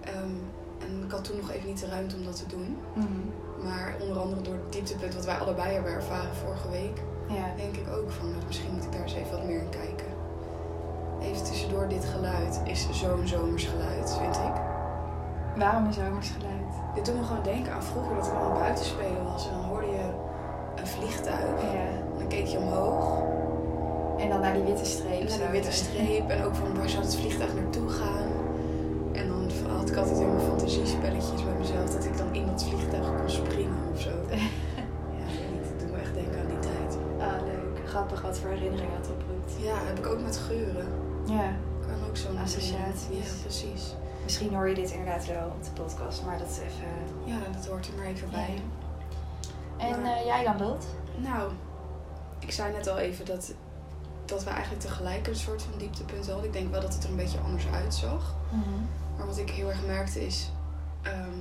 Ehm, 0.00 0.34
en 0.78 1.02
ik 1.04 1.10
had 1.10 1.24
toen 1.24 1.36
nog 1.36 1.50
even 1.50 1.68
niet 1.68 1.80
de 1.80 1.86
ruimte 1.88 2.16
om 2.16 2.24
dat 2.24 2.36
te 2.36 2.46
doen. 2.56 2.76
Mhm. 2.94 3.06
Maar 3.64 3.94
onder 4.00 4.18
andere 4.22 4.40
door 4.42 4.54
het 4.54 4.72
dieptepunt 4.72 5.14
wat 5.14 5.24
wij 5.24 5.38
allebei 5.38 5.72
hebben 5.74 5.92
ervaren 5.92 6.34
vorige 6.34 6.68
week, 6.70 6.96
Ja. 7.28 7.46
denk 7.56 7.76
ik 7.76 7.88
ook 7.96 8.10
van, 8.10 8.26
misschien 8.46 8.72
moet 8.74 8.84
ik 8.84 8.92
daar 8.92 9.02
eens 9.02 9.14
even 9.14 9.30
wat 9.30 9.44
meer 9.44 9.60
in 9.60 9.68
kijken. 9.68 10.10
Even 11.20 11.44
tussendoor, 11.44 11.88
dit 11.88 12.04
geluid 12.04 12.60
is 12.64 12.86
zo'n 12.90 13.26
zomers 13.26 13.64
geluid, 13.64 14.16
vind 14.20 14.36
ik. 14.36 14.56
Waarom 15.56 15.86
een 15.86 15.92
zomersgeluid? 15.92 16.72
Dit 16.94 17.04
doet 17.06 17.16
me 17.18 17.24
gewoon 17.24 17.42
denken 17.42 17.72
aan 17.72 17.82
vroeger 17.82 18.14
dat 18.16 18.26
we 18.30 18.34
aan 18.36 18.50
het 18.50 18.58
buiten 18.58 18.84
spelen 18.84 19.24
was. 19.24 19.46
En 19.48 19.52
dan 19.52 19.64
hoorde 19.64 19.86
je 19.86 20.04
een 20.76 20.86
vliegtuig. 20.86 21.62
Ja. 21.72 21.78
En 21.78 22.18
dan 22.18 22.26
keek 22.28 22.46
je 22.46 22.58
omhoog. 22.58 23.18
En 24.18 24.28
dan 24.28 24.40
naar 24.40 24.52
die 24.54 24.62
witte 24.62 24.84
streep. 24.84 25.20
En 25.20 25.30
zo. 25.30 25.38
die 25.38 25.48
witte 25.48 25.72
streep. 25.72 26.28
En 26.30 26.44
ook 26.44 26.54
van 26.54 26.76
waar 26.78 26.88
zou 26.88 27.02
het 27.02 27.16
vliegtuig 27.16 27.54
naartoe 27.54 27.88
gaan. 27.88 28.21
Had 29.82 29.90
ik 29.90 29.96
altijd 29.96 30.18
helemaal 30.18 30.44
fantasiespelletjes 30.44 31.44
bij 31.44 31.54
mezelf. 31.58 31.90
Dat 31.90 32.04
ik 32.04 32.16
dan 32.16 32.34
in 32.34 32.46
dat 32.46 32.64
vliegtuig 32.64 33.06
kon 33.16 33.30
springen 33.30 33.78
of 33.92 34.00
zo. 34.00 34.10
Ja. 34.30 34.38
Het 35.68 35.78
doet 35.80 35.90
me 35.92 35.98
echt 35.98 36.14
denken 36.14 36.40
aan 36.40 36.46
die 36.46 36.58
tijd. 36.58 36.96
Ah, 37.18 37.42
leuk. 37.46 37.88
Grappig 37.88 38.22
wat 38.22 38.38
voor 38.38 38.50
herinneringen 38.50 38.96
het 38.96 39.08
oproept. 39.10 39.52
Ja, 39.62 39.74
heb 39.84 39.98
ik 39.98 40.06
ook 40.06 40.20
met 40.20 40.36
geuren. 40.36 40.86
Ja. 41.24 41.52
Kan 41.86 42.08
ook 42.08 42.16
zo'n 42.16 42.38
Associaties. 42.38 43.08
Ja, 43.28 43.40
precies. 43.42 43.94
Misschien 44.22 44.54
hoor 44.54 44.68
je 44.68 44.74
dit 44.74 44.90
inderdaad 44.90 45.26
wel 45.26 45.46
op 45.46 45.64
de 45.64 45.70
podcast. 45.82 46.24
Maar 46.24 46.38
dat 46.38 46.48
is 46.48 46.58
even... 46.58 46.88
Ja, 47.24 47.38
dat 47.56 47.66
hoort 47.66 47.86
er 47.86 47.92
maar 47.96 48.06
even 48.06 48.30
bij. 48.30 48.60
En 49.76 50.00
Maar- 50.02 50.16
eh, 50.16 50.24
jij 50.24 50.44
dan, 50.44 50.66
Lot? 50.66 50.84
Nou, 51.16 51.50
ik 52.38 52.50
zei 52.52 52.72
net 52.72 52.88
al 52.88 52.98
even 52.98 53.24
dat, 53.26 53.52
dat 54.24 54.44
we 54.44 54.50
eigenlijk 54.50 54.82
tegelijk 54.82 55.26
een 55.26 55.36
soort 55.36 55.62
van 55.62 55.78
dieptepunt 55.78 56.26
hadden. 56.26 56.44
Ik 56.44 56.52
denk 56.52 56.70
wel 56.70 56.80
dat 56.80 56.94
het 56.94 57.04
er 57.04 57.10
een 57.10 57.16
beetje 57.16 57.38
anders 57.44 57.66
uitzag. 57.74 58.34
Maar 59.16 59.26
wat 59.26 59.38
ik 59.38 59.50
heel 59.50 59.68
erg 59.68 59.86
merkte 59.86 60.26
is, 60.26 60.50
ehm, 61.02 61.38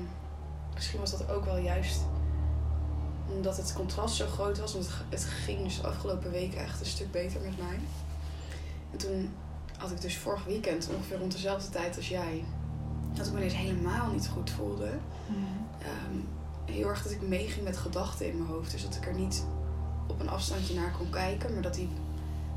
misschien 0.73 1.00
was 1.00 1.12
dat 1.12 1.29
ook 1.29 1.45
wel 1.45 1.57
juist 1.57 2.01
omdat 3.35 3.57
het 3.57 3.73
contrast 3.73 4.15
zo 4.15 4.27
groot 4.27 4.59
was. 4.59 4.73
Want 4.73 4.89
het, 5.09 5.23
ging 5.23 5.63
dus 5.63 5.81
de 5.81 5.88
afgelopen 5.88 6.31
weken 6.31 6.59
echt 6.59 6.79
een 6.79 6.85
stuk 6.85 7.12
beter 7.12 7.41
met 7.41 7.57
mij. 7.57 7.79
En 8.91 8.97
toen 8.97 9.33
had 9.77 9.91
ik 9.91 10.01
dus 10.01 10.18
vorig 10.18 10.45
weekend, 10.45 10.89
ongeveer 10.95 11.18
rond 11.18 11.31
dezelfde 11.31 11.69
tijd 11.69 11.97
als 11.97 12.09
jij, 12.09 12.44
dat 13.13 13.25
ik 13.25 13.31
me 13.31 13.38
ineens 13.38 13.56
helemaal 13.56 14.12
niet 14.12 14.27
goed 14.27 14.50
voelde. 14.50 14.89
Ehm, 15.79 16.18
heel 16.65 16.88
erg 16.88 17.03
dat 17.03 17.12
ik 17.12 17.21
meeging 17.21 17.63
met 17.63 17.77
gedachten 17.77 18.29
in 18.29 18.38
mijn 18.38 18.50
hoofd. 18.50 18.71
Dus 18.71 18.83
dat 18.83 18.95
ik 18.95 19.07
er 19.07 19.13
niet 19.13 19.45
op 20.07 20.19
een 20.19 20.29
afstandje 20.29 20.73
naar 20.73 20.91
kon 20.97 21.09
kijken, 21.09 21.53
maar 21.53 21.62
dat 21.62 21.73
die 21.73 21.89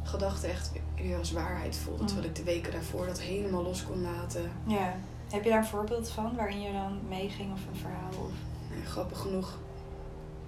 gedachten 0.02 0.50
echt 0.50 0.72
weer 1.06 1.18
als 1.18 1.32
waarheid 1.32 1.76
voelde. 1.76 2.00
Mm. 2.00 2.06
Terwijl 2.06 2.28
ik 2.28 2.36
de 2.36 2.42
weken 2.42 2.72
daarvoor 2.72 3.06
dat 3.06 3.20
helemaal 3.20 3.62
los 3.62 3.84
kon 3.84 4.02
laten. 4.02 4.50
Ja. 4.66 4.96
Heb 5.30 5.44
je 5.44 5.50
daar 5.50 5.58
een 5.58 5.64
voorbeeld 5.64 6.10
van 6.10 6.36
waarin 6.36 6.60
je 6.60 6.72
dan 6.72 7.00
meeging 7.08 7.52
of 7.52 7.60
een 7.72 7.78
verhaal? 7.80 8.10
Of... 8.10 8.32
Nee, 8.74 8.84
grappig 8.84 9.18
genoeg 9.18 9.58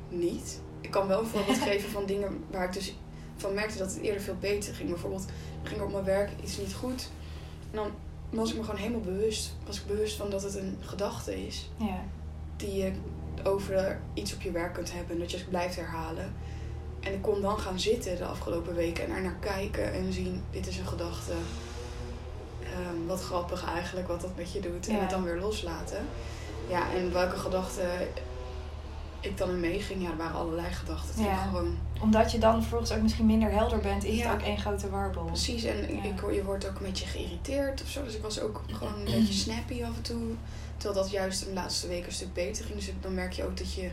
niet. 0.09 0.61
Ik 0.81 0.91
kan 0.91 1.07
wel 1.07 1.21
een 1.21 1.27
voorbeeld 1.27 1.59
geven 1.71 1.91
van 1.91 2.07
dingen 2.07 2.45
waar 2.51 2.65
ik 2.65 2.73
dus 2.73 2.97
van 3.37 3.55
merkte 3.55 3.79
dat 3.79 3.95
het 3.95 4.03
eerder 4.03 4.23
veel 4.23 4.37
beter 4.41 4.75
ging. 4.75 4.89
Bijvoorbeeld 4.89 5.27
ging 5.63 5.81
er 5.81 5.87
op 5.87 5.93
mijn 5.93 6.05
werk 6.05 6.31
iets 6.43 6.59
niet 6.59 6.75
goed. 6.75 7.09
En 7.71 7.77
dan 7.77 7.91
was 8.31 8.51
ik 8.51 8.57
me 8.57 8.63
gewoon 8.63 8.81
helemaal 8.81 9.01
bewust. 9.01 9.57
Was 9.67 9.81
ik 9.81 9.87
bewust 9.87 10.17
van 10.17 10.31
dat 10.31 10.43
het 10.43 10.55
een 10.55 10.77
gedachte 10.81 11.47
is. 11.47 11.71
Ja. 11.77 12.05
Die 12.57 12.75
je 12.75 12.93
over 13.45 14.01
iets 14.15 14.35
op 14.35 14.41
je 14.41 14.51
werk 14.51 14.75
kunt 14.75 14.93
hebben. 14.93 15.15
En 15.15 15.21
dat 15.21 15.31
je 15.31 15.37
het 15.37 15.49
blijft 15.49 15.77
herhalen. 15.77 16.35
En 17.07 17.13
ik 17.13 17.23
kon 17.23 17.41
dan 17.41 17.59
gaan 17.59 17.81
zitten 17.81 18.17
de 18.17 18.25
afgelopen 18.25 18.75
weken 18.75 19.05
en 19.05 19.11
er 19.11 19.23
naar 19.23 19.37
kijken 19.41 19.93
en 19.93 20.13
zien, 20.13 20.43
dit 20.51 20.67
is 20.67 20.79
een 20.79 20.87
gedachte. 20.87 21.33
Ehm, 22.63 23.07
wat 23.07 23.23
grappig 23.23 23.65
eigenlijk 23.65 24.09
wat 24.09 24.21
dat 24.21 24.37
met 24.37 24.53
je 24.53 24.61
doet. 24.61 24.89
En 24.89 25.01
het 25.01 25.11
dan 25.11 25.23
weer 25.23 25.37
loslaten. 25.41 26.07
Ja, 26.69 26.93
en 26.95 27.13
welke 27.13 27.37
gedachten 27.37 27.89
ik 29.21 29.37
dan 29.37 29.51
in 29.51 29.61
meeging, 29.61 30.03
ja, 30.03 30.11
er 30.11 30.17
waren 30.17 30.37
allerlei 30.37 30.73
gedachten. 30.73 31.23
Ja. 31.25 31.37
gewoon 31.45 31.79
Omdat 32.01 32.33
je 32.33 32.39
dan 32.39 32.61
vervolgens 32.61 32.93
ook 32.93 33.03
misschien 33.03 33.27
minder 33.27 33.51
helder 33.51 33.79
bent, 33.79 34.05
is 34.05 34.17
Ja. 34.19 34.25
het 34.31 34.41
ook 34.41 34.47
één 34.47 34.59
grote 34.59 34.91
warboel. 34.91 35.25
precies. 35.25 35.65
En 35.65 35.77
Ja. 35.77 36.03
ik, 36.03 36.33
je 36.35 36.45
wordt 36.45 36.69
ook 36.69 36.77
een 36.77 36.87
beetje 36.87 37.07
geïrriteerd 37.07 37.83
of 37.83 37.89
zo. 37.89 38.05
Dus 38.05 38.15
ik 38.17 38.23
was 38.23 38.41
ook 38.41 38.63
gewoon 38.79 38.95
een 38.95 39.05
beetje 39.05 39.33
snappy 39.33 39.83
af 39.85 39.97
en 39.97 40.03
toe. 40.03 40.23
Terwijl 40.77 41.03
dat 41.03 41.11
juist 41.13 41.45
de 41.45 41.53
laatste 41.53 41.89
weken 41.89 42.07
een 42.07 42.13
stuk 42.13 42.33
beter 42.33 42.65
ging. 42.65 42.77
Dus 42.79 42.91
dan 43.01 43.15
merk 43.15 43.33
je 43.33 43.45
ook 43.45 43.57
dat 43.57 43.73
je 43.75 43.91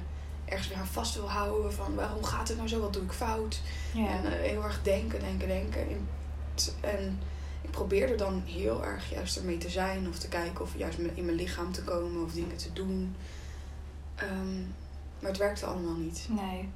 ergens 0.53 0.67
weer 0.69 0.77
aan 0.77 0.88
vast 0.88 1.15
wil 1.15 1.29
houden. 1.29 1.74
Van 1.74 1.95
waarom 1.95 2.24
gaat 2.24 2.48
het 2.48 2.57
nou 2.57 2.69
zo? 2.69 2.79
Wat 2.81 2.93
doe 2.93 3.03
ik 3.03 3.12
fout? 3.12 3.62
Ja. 3.93 4.07
En 4.07 4.25
eh, 4.25 4.50
heel 4.50 4.63
erg 4.63 4.79
denken, 4.81 5.19
denken, 5.19 5.48
denken. 5.48 5.81
En, 5.89 6.07
en 6.81 7.19
ik 7.62 7.69
probeerde 7.72 8.15
dan 8.15 8.41
heel 8.45 8.83
erg 8.86 9.10
juist 9.12 9.38
ermee 9.38 9.57
te 9.57 9.69
zijn. 9.69 10.07
Of 10.10 10.19
te 10.19 10.27
kijken 10.27 10.62
of 10.62 10.77
juist 10.77 10.98
in 10.98 11.25
mijn 11.25 11.38
lichaam 11.38 11.72
te 11.72 11.83
komen. 11.83 12.24
Of 12.24 12.31
dingen 12.31 12.57
te 12.57 12.74
doen. 12.74 13.15
Ehm, 14.15 14.57
maar 15.19 15.29
het 15.31 15.38
werkte 15.38 15.65
allemaal 15.65 15.95
niet. 15.95 16.27
Nee. 16.29 16.69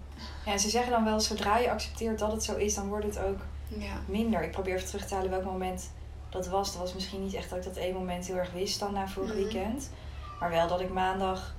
Ja, 0.45 0.51
en 0.51 0.59
ze 0.59 0.69
zeggen 0.69 0.91
dan 0.91 1.03
wel, 1.03 1.19
zodra 1.19 1.57
je 1.57 1.71
accepteert 1.71 2.19
dat 2.19 2.31
het 2.31 2.43
zo 2.43 2.55
is, 2.55 2.73
dan 2.73 2.87
wordt 2.87 3.05
het 3.05 3.19
ook 3.19 3.39
Ja, 3.67 4.01
minder. 4.05 4.43
Ik 4.43 4.51
probeer 4.51 4.75
even 4.75 4.87
terug 4.87 5.05
te 5.07 5.13
halen 5.15 5.29
welk 5.29 5.43
moment 5.43 5.89
dat 6.29 6.47
was. 6.47 6.71
Dat 6.71 6.81
was 6.81 6.93
misschien 6.93 7.23
niet 7.23 7.33
echt 7.33 7.49
dat 7.49 7.57
ik 7.59 7.63
dat 7.65 7.75
één 7.75 7.93
moment 7.93 8.27
heel 8.27 8.35
erg 8.35 8.51
wist 8.51 8.79
dan 8.79 8.93
na 8.93 9.07
vorig 9.07 9.29
Mhm. 9.33 9.37
weekend. 9.37 9.89
Maar 10.39 10.49
wel 10.49 10.67
dat 10.67 10.79
ik 10.81 10.93
maandag... 10.93 11.55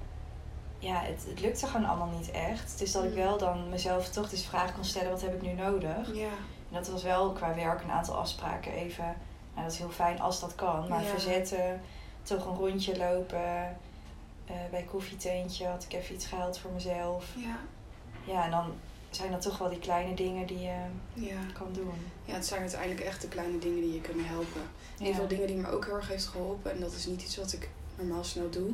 Ja, 0.79 1.01
het, 1.01 1.25
het 1.29 1.41
lukte 1.41 1.67
gewoon 1.67 1.87
allemaal 1.87 2.19
niet 2.19 2.31
echt. 2.31 2.79
Dus 2.79 2.93
dat 2.93 3.05
ik 3.05 3.11
Mhm. 3.11 3.19
wel 3.19 3.39
dan 3.39 3.69
mezelf 3.69 4.09
toch 4.09 4.29
dus 4.29 4.45
vragen 4.47 4.75
kon 4.75 4.85
stellen, 4.85 5.11
wat 5.11 5.21
heb 5.21 5.35
ik 5.35 5.43
nu 5.43 5.53
nodig? 5.53 6.15
ja, 6.15 6.29
En 6.69 6.75
dat 6.75 6.89
was 6.89 7.03
wel 7.03 7.33
qua 7.33 7.55
werk 7.55 7.83
een 7.83 7.91
aantal 7.91 8.15
afspraken 8.15 8.73
even... 8.73 9.05
Nou, 9.55 9.67
dat 9.67 9.73
is 9.73 9.79
heel 9.79 9.91
fijn 9.91 10.21
als 10.21 10.41
dat 10.41 10.55
kan. 10.55 10.89
Maar 10.89 11.03
Ja. 11.03 11.09
verzetten, 11.09 11.81
toch 12.23 12.47
een 12.47 12.57
rondje 12.57 12.97
lopen... 12.99 13.77
eh, 14.47 14.55
bij 14.71 14.83
koffietentje 14.83 15.67
had 15.67 15.85
ik 15.85 15.93
even 15.93 16.15
iets 16.15 16.27
gehaald 16.27 16.59
voor 16.59 16.71
mezelf. 16.71 17.25
ja, 17.37 17.57
Ja, 18.33 18.45
en 18.45 18.51
dan 18.51 18.73
zijn 19.11 19.31
dat 19.33 19.43
toch 19.43 19.59
wel 19.59 19.69
die 19.69 19.79
kleine 19.79 20.15
dingen 20.15 20.47
die 20.47 20.59
je 20.61 20.77
ja. 21.15 21.37
kan 21.53 21.67
doen. 21.73 22.07
Ja, 22.25 22.35
het 22.35 22.47
zijn 22.47 22.61
uiteindelijk 22.61 23.01
echt 23.01 23.21
de 23.21 23.29
kleine 23.29 23.59
dingen 23.59 23.81
die 23.81 23.93
je 23.93 24.01
kunnen 24.01 24.27
helpen. 24.27 24.61
Een 24.99 25.15
van 25.15 25.23
de 25.23 25.35
dingen 25.35 25.47
die 25.47 25.57
me 25.57 25.71
ook 25.71 25.85
heel 25.85 25.95
erg 25.95 26.09
heeft 26.09 26.27
geholpen, 26.27 26.71
en 26.73 26.81
dat 26.81 26.93
is 26.93 27.07
niet 27.07 27.23
iets 27.23 27.37
wat 27.37 27.53
ik 27.53 27.69
normaal 27.97 28.25
snel 28.25 28.51
doe, 28.51 28.71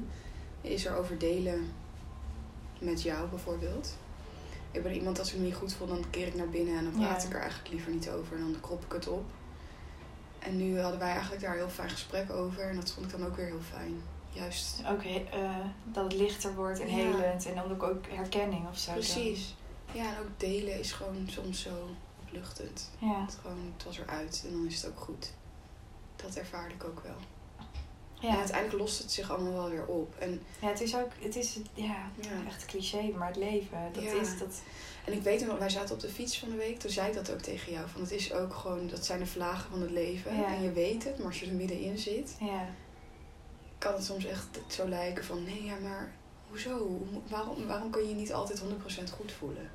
is 0.61 0.84
erover 0.84 1.18
delen 1.18 1.73
met 2.78 3.02
jou 3.02 3.28
bijvoorbeeld. 3.28 3.97
Ik 4.71 4.83
ben 4.83 4.93
iemand, 4.95 5.19
als 5.19 5.33
ik 5.33 5.38
me 5.38 5.45
niet 5.45 5.54
goed 5.54 5.73
voel, 5.75 5.87
dan 5.87 6.04
keer 6.11 6.26
ik 6.26 6.35
naar 6.35 6.49
binnen 6.49 6.78
en 6.78 6.85
dan 6.85 6.93
praat 6.93 7.23
Ja. 7.23 7.28
ik 7.28 7.35
er 7.35 7.40
eigenlijk 7.40 7.71
liever 7.71 7.93
niet 7.93 8.11
over. 8.11 8.37
En 8.37 8.43
dan 8.52 8.61
krop 8.61 8.85
ik 8.85 8.93
het 8.93 9.09
op. 9.09 9.25
En 10.38 10.57
nu 10.57 10.81
hadden 10.81 10.99
wij 11.00 11.11
eigenlijk 11.11 11.43
daar 11.43 11.50
een 11.52 11.59
heel 11.59 11.69
fijn 11.69 11.90
gesprek 11.90 12.31
over 12.33 12.62
en 12.69 12.76
dat 12.76 12.90
vond 12.90 13.07
ik 13.12 13.19
dan 13.19 13.26
ook 13.26 13.37
weer 13.37 13.47
heel 13.47 13.61
fijn. 13.71 14.02
Juist, 14.33 14.83
Ook 14.90 15.02
he- 15.02 15.26
eh, 15.33 15.57
dat 15.85 16.04
het 16.04 16.12
lichter 16.12 16.54
wordt 16.54 16.81
en 16.81 16.87
Ja. 16.88 16.95
helend. 16.95 17.47
En 17.47 17.54
dan 17.54 17.71
ook, 17.73 17.83
ook 17.83 18.04
herkenning 18.09 18.69
of 18.69 18.78
zo. 18.78 18.87
dan. 18.90 18.95
precies. 19.00 19.54
Ja, 19.93 20.02
en 20.14 20.19
ook 20.21 20.28
delen 20.40 20.78
is 20.78 20.93
gewoon 20.93 21.25
soms 21.28 21.62
zo 21.62 21.88
opluchtend. 22.23 22.90
Ja. 22.99 23.21
Het, 23.25 23.38
gewoon, 23.43 23.73
het 23.76 23.85
was 23.85 23.99
eruit 23.99 24.43
en 24.47 24.52
dan 24.52 24.66
is 24.66 24.83
het 24.83 24.90
ook 24.93 25.00
goed. 25.00 25.33
Dat 26.16 26.35
ervaarde 26.35 26.75
ik 26.75 26.85
ook 26.85 27.00
wel. 27.02 27.16
Ja. 28.25 28.31
En 28.31 28.37
uiteindelijk 28.38 28.78
lost 28.78 28.99
het 28.99 29.12
zich 29.12 29.31
allemaal 29.31 29.52
wel 29.52 29.71
weer 29.71 29.87
op. 29.87 30.14
En, 30.19 30.43
ja, 30.61 30.69
het 30.69 30.81
is 30.81 30.97
ook, 30.97 31.09
het 31.21 31.37
is, 31.37 31.59
ja, 31.75 32.11
ja. 32.21 32.31
echt 32.47 32.64
cliché, 32.66 33.11
maar 33.16 33.26
het 33.28 33.37
leven, 33.37 33.78
dat 33.93 34.02
Ja. 34.02 34.12
is 34.21 34.38
dat. 34.38 34.61
en 35.04 35.12
ik 35.12 35.23
weet 35.23 35.47
nog, 35.47 35.59
wij 35.59 35.69
zaten 35.71 35.95
op 35.95 36.00
de 36.00 36.09
fiets 36.09 36.38
van 36.38 36.50
de 36.50 36.57
week, 36.57 36.78
toen 36.78 36.90
zei 36.90 37.09
ik 37.09 37.14
dat 37.14 37.33
ook 37.33 37.40
tegen 37.40 37.73
jou. 37.73 37.88
Van 37.88 38.00
het 38.00 38.11
is 38.11 38.33
ook 38.33 38.54
gewoon, 38.54 38.88
dat 38.88 39.04
zijn 39.04 39.19
de 39.19 39.26
vlagen 39.26 39.71
van 39.71 39.81
het 39.81 39.90
leven. 39.90 40.37
Ja. 40.37 40.47
En 40.54 40.62
je 40.62 40.73
weet 40.73 41.04
het, 41.04 41.19
maar 41.19 41.26
als 41.26 41.40
je 41.40 41.47
er 41.47 41.52
middenin 41.54 41.99
zit, 41.99 42.37
Ja, 42.40 42.66
kan 43.78 43.93
het 43.95 44.04
soms 44.04 44.25
echt 44.26 44.47
zo 44.69 44.88
lijken 44.88 45.25
van 45.25 45.45
nee, 45.45 45.64
ja, 45.64 45.75
maar 45.83 46.12
hoezo? 46.49 46.78
Hoe- 46.78 47.21
Waarom, 47.28 47.66
waarom 47.66 47.90
kun 47.90 48.02
je 48.02 48.09
je 48.09 48.14
niet 48.14 48.33
altijd 48.33 48.59
100% 48.61 49.11
goed 49.11 49.33
voelen? 49.33 49.71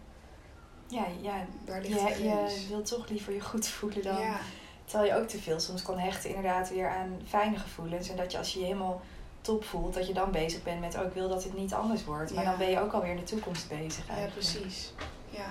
ja, 0.87 1.05
ja. 1.21 1.45
Waar 1.65 1.81
ligt 1.81 2.17
Je, 2.17 2.23
je 2.23 2.65
wilt 2.69 2.85
toch 2.85 3.09
liever 3.09 3.33
je 3.33 3.41
goed 3.41 3.67
voelen 3.67 4.01
dan. 4.03 4.17
Terwijl 4.89 5.13
je 5.13 5.19
ook 5.21 5.27
te 5.27 5.39
veel 5.39 5.59
soms 5.59 5.81
kan 5.81 5.99
hechten 5.99 6.29
inderdaad 6.29 6.69
weer 6.69 6.89
aan 6.89 7.21
fijne 7.27 7.57
gevoelens. 7.57 8.09
En 8.09 8.15
dat 8.17 8.31
je 8.31 8.37
als 8.37 8.53
je 8.53 8.59
je 8.59 8.65
helemaal 8.65 9.01
top 9.41 9.63
voelt, 9.65 9.93
dat 9.93 10.07
je 10.07 10.13
dan 10.13 10.31
bezig 10.31 10.63
bent 10.63 10.79
met... 10.79 10.95
oh, 10.95 11.03
ik 11.05 11.13
wil 11.13 11.29
dat 11.29 11.43
het 11.43 11.57
niet 11.57 11.73
anders 11.73 12.03
wordt. 12.05 12.33
Maar 12.33 12.43
Ja. 12.43 12.49
dan 12.49 12.59
ben 12.59 12.69
je 12.69 12.79
ook 12.79 12.91
alweer 12.93 13.09
in 13.11 13.17
de 13.17 13.23
toekomst 13.23 13.67
bezig 13.67 14.07
ja, 14.07 14.25
precies. 14.33 14.93
Ja, 15.29 15.45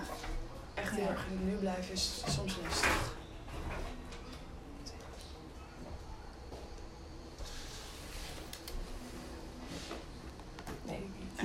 echt 0.75 0.95
heel 0.95 1.05
Ja. 1.05 1.11
erg 1.11 1.27
nu 1.45 1.53
blijven 1.55 1.93
is 1.93 2.23
soms 2.29 2.57
lastig. 2.65 3.13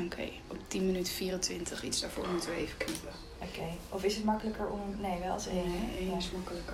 Oké, 0.05 0.29
op 0.47 0.57
10 0.67 0.85
minuten 0.85 1.13
24, 1.13 1.83
iets 1.83 2.01
daarvoor 2.01 2.27
moeten 2.29 2.50
we 2.50 2.55
even 2.55 2.77
knippen. 2.77 3.09
Oké. 3.41 3.63
Of 3.89 4.03
is 4.03 4.15
het 4.15 4.23
makkelijker 4.25 4.67
om... 4.69 4.79
Nee, 5.01 5.19
wel 5.19 5.31
als 5.33 5.47
één. 5.47 5.69
Nee, 5.71 5.97
één 6.00 6.09
Ja. 6.09 6.17
is 6.17 6.31
makkelijker. 6.31 6.73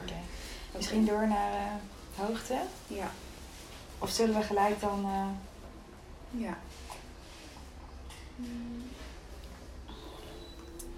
Misschien 0.76 1.06
door 1.06 1.28
naar 1.28 1.54
eh, 1.54 2.26
hoogte? 2.26 2.58
Ja, 2.88 3.12
Of 4.00 4.10
zullen 4.10 4.36
we 4.36 4.44
gelijk 4.44 4.80
dan... 4.80 5.06
eh, 5.06 6.42
ja. 6.42 6.58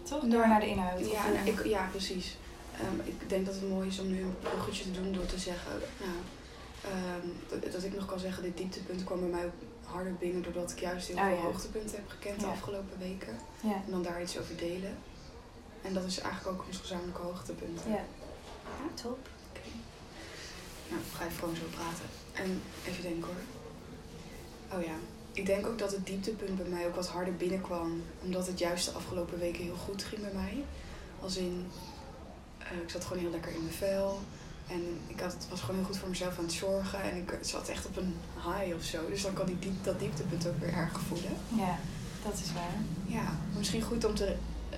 toch? 0.04 0.20
Nou, 0.22 0.32
door 0.32 0.48
naar 0.48 0.60
de 0.60 0.68
inhoud? 0.68 1.12
Ja, 1.12 1.28
nou, 1.28 1.48
ik, 1.48 1.66
ja 1.66 1.88
precies. 1.92 2.38
Ehm, 2.80 3.00
ik 3.08 3.30
denk 3.30 3.46
dat 3.46 3.56
het 3.56 3.70
mooi 3.70 3.88
is 3.88 4.00
om 4.00 4.08
nu 4.08 4.22
een 4.22 4.36
bruggetje 4.40 4.84
te 4.84 4.92
doen 5.02 5.12
door 5.14 5.26
te 5.26 5.40
zeggen... 5.40 5.72
Nou, 6.00 6.12
ehm, 6.96 7.28
dat, 7.62 7.72
dat 7.72 7.84
ik 7.84 7.96
nog 7.96 8.06
kan 8.06 8.20
zeggen, 8.20 8.44
dit 8.44 8.58
dieptepunt 8.58 9.04
kwam 9.04 9.20
bij 9.20 9.30
mij 9.30 9.46
ook 9.46 9.52
harder 9.84 10.14
binnen... 10.16 10.42
doordat 10.44 10.72
ik 10.72 10.80
juist 10.80 11.08
heel 11.08 11.18
Oh, 11.18 11.24
veel 11.26 11.36
ja. 11.36 11.42
hoogtepunten 11.42 11.96
heb 11.96 12.10
gekend 12.10 12.40
de 12.40 12.46
Ja. 12.46 12.52
afgelopen 12.52 12.98
weken. 13.00 13.38
Ja. 13.62 13.74
En 13.86 13.92
dan 13.92 14.04
daar 14.04 14.22
iets 14.22 14.38
over 14.40 14.58
delen. 14.58 14.98
En 15.82 15.94
dat 15.94 16.04
is 16.04 16.20
eigenlijk 16.20 16.58
ook 16.60 16.66
ons 16.68 16.78
gezamenlijke 16.78 17.22
hoogtepunt. 17.22 17.82
Ja. 17.88 18.04
Top. 18.94 19.28
Nou, 20.92 21.04
ga 21.14 21.26
even 21.26 21.40
gewoon 21.40 21.56
zo 21.56 21.68
praten. 21.78 22.06
En 22.34 22.62
even 22.88 23.04
denken 23.04 23.28
hoor. 23.30 23.44
Oh 24.78 24.86
ja. 24.86 24.96
Ik 25.34 25.46
denk 25.46 25.68
ook 25.68 25.80
dat 25.80 25.92
het 25.92 26.06
dieptepunt 26.06 26.58
bij 26.58 26.70
mij 26.70 26.88
ook 26.88 26.96
wat 26.96 27.08
harder 27.08 27.36
binnenkwam. 27.36 28.04
Omdat 28.24 28.48
het 28.48 28.60
juist 28.60 28.86
de 28.86 28.92
afgelopen 28.92 29.40
weken 29.40 29.64
heel 29.64 29.76
goed 29.76 30.04
ging 30.04 30.22
bij 30.22 30.34
mij. 30.34 30.64
Als 31.22 31.38
in, 31.38 31.68
eh, 32.58 32.82
ik 32.84 32.90
zat 32.90 33.06
gewoon 33.06 33.22
heel 33.22 33.32
lekker 33.32 33.52
in 33.52 33.64
mijn 33.64 33.74
vel. 33.74 34.20
En 34.68 35.00
ik 35.08 35.20
had, 35.20 35.36
was 35.50 35.62
gewoon 35.62 35.76
heel 35.76 35.86
goed 35.86 35.98
voor 35.98 36.10
mezelf 36.10 36.38
aan 36.38 36.44
het 36.44 36.54
zorgen. 36.54 37.02
En 37.02 37.18
ik 37.18 37.38
zat 37.42 37.70
echt 37.70 37.86
op 37.86 37.98
een 37.98 38.16
high 38.36 38.76
of 38.76 38.84
zo. 38.84 39.10
Dus 39.10 39.22
dan 39.22 39.34
kan 39.34 39.46
die 39.46 39.60
diep, 39.60 39.84
dat 39.84 40.00
dieptepunt 40.00 40.48
ook 40.48 40.60
weer 40.60 40.74
erg 40.74 41.00
voelen. 41.00 41.36
Ja, 41.56 41.80
dat 42.24 42.34
is 42.34 42.54
waar. 42.54 42.78
Ja, 43.06 43.40
misschien 43.58 43.82
goed 43.82 44.06
om 44.06 44.16
te 44.16 44.36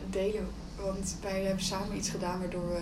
delen. 0.10 0.48
Want 0.76 1.16
wij 1.22 1.44
hebben 1.44 1.64
samen 1.64 1.98
iets 1.98 2.10
gedaan 2.10 2.40
waardoor 2.40 2.70
we 2.70 2.82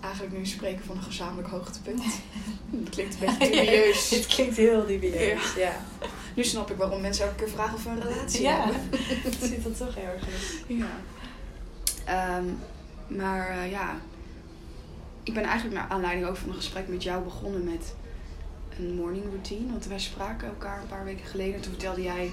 eigenlijk 0.00 0.36
nu 0.36 0.46
spreken 0.46 0.84
van 0.84 0.96
een 0.96 1.02
gezamenlijk 1.02 1.48
hoogtepunt. 1.48 2.02
Dat 2.70 2.90
klinkt 2.94 3.14
een 3.14 3.20
beetje 3.38 3.50
dubieus. 3.50 4.08
Dit 4.14 4.26
klinkt 4.26 4.56
heel 4.56 4.86
dubieus. 4.86 5.54
Ja. 5.56 5.76
Nu 6.34 6.44
snap 6.44 6.70
ik 6.70 6.76
waarom 6.76 7.00
mensen 7.00 7.24
elke 7.24 7.36
keer 7.36 7.48
vragen 7.48 7.74
of 7.74 7.84
we 7.84 7.90
een 7.90 8.02
relatie 8.02 8.42
Ja, 8.42 8.64
hebben. 8.64 8.80
het 9.24 9.36
zit 9.40 9.64
er 9.64 9.76
toch 9.76 9.96
erg 9.96 10.22
in. 10.66 10.76
Ja. 10.76 11.00
Ehm, 12.04 12.44
maar 13.18 13.48
eh, 13.48 13.70
ja, 13.70 13.96
ik 15.22 15.34
ben 15.34 15.42
eigenlijk 15.42 15.80
naar 15.80 15.88
aanleiding 15.88 16.26
ook 16.26 16.36
van 16.36 16.48
een 16.48 16.54
gesprek 16.54 16.88
met 16.88 17.02
jou 17.02 17.22
begonnen 17.22 17.64
met 17.64 17.94
een 18.78 18.94
morning 18.94 19.24
routine. 19.24 19.70
Want 19.70 19.86
wij 19.86 19.98
spraken 19.98 20.48
elkaar 20.48 20.80
een 20.80 20.88
paar 20.88 21.04
weken 21.04 21.26
geleden. 21.26 21.60
Toen 21.60 21.72
vertelde 21.72 22.02
jij 22.02 22.30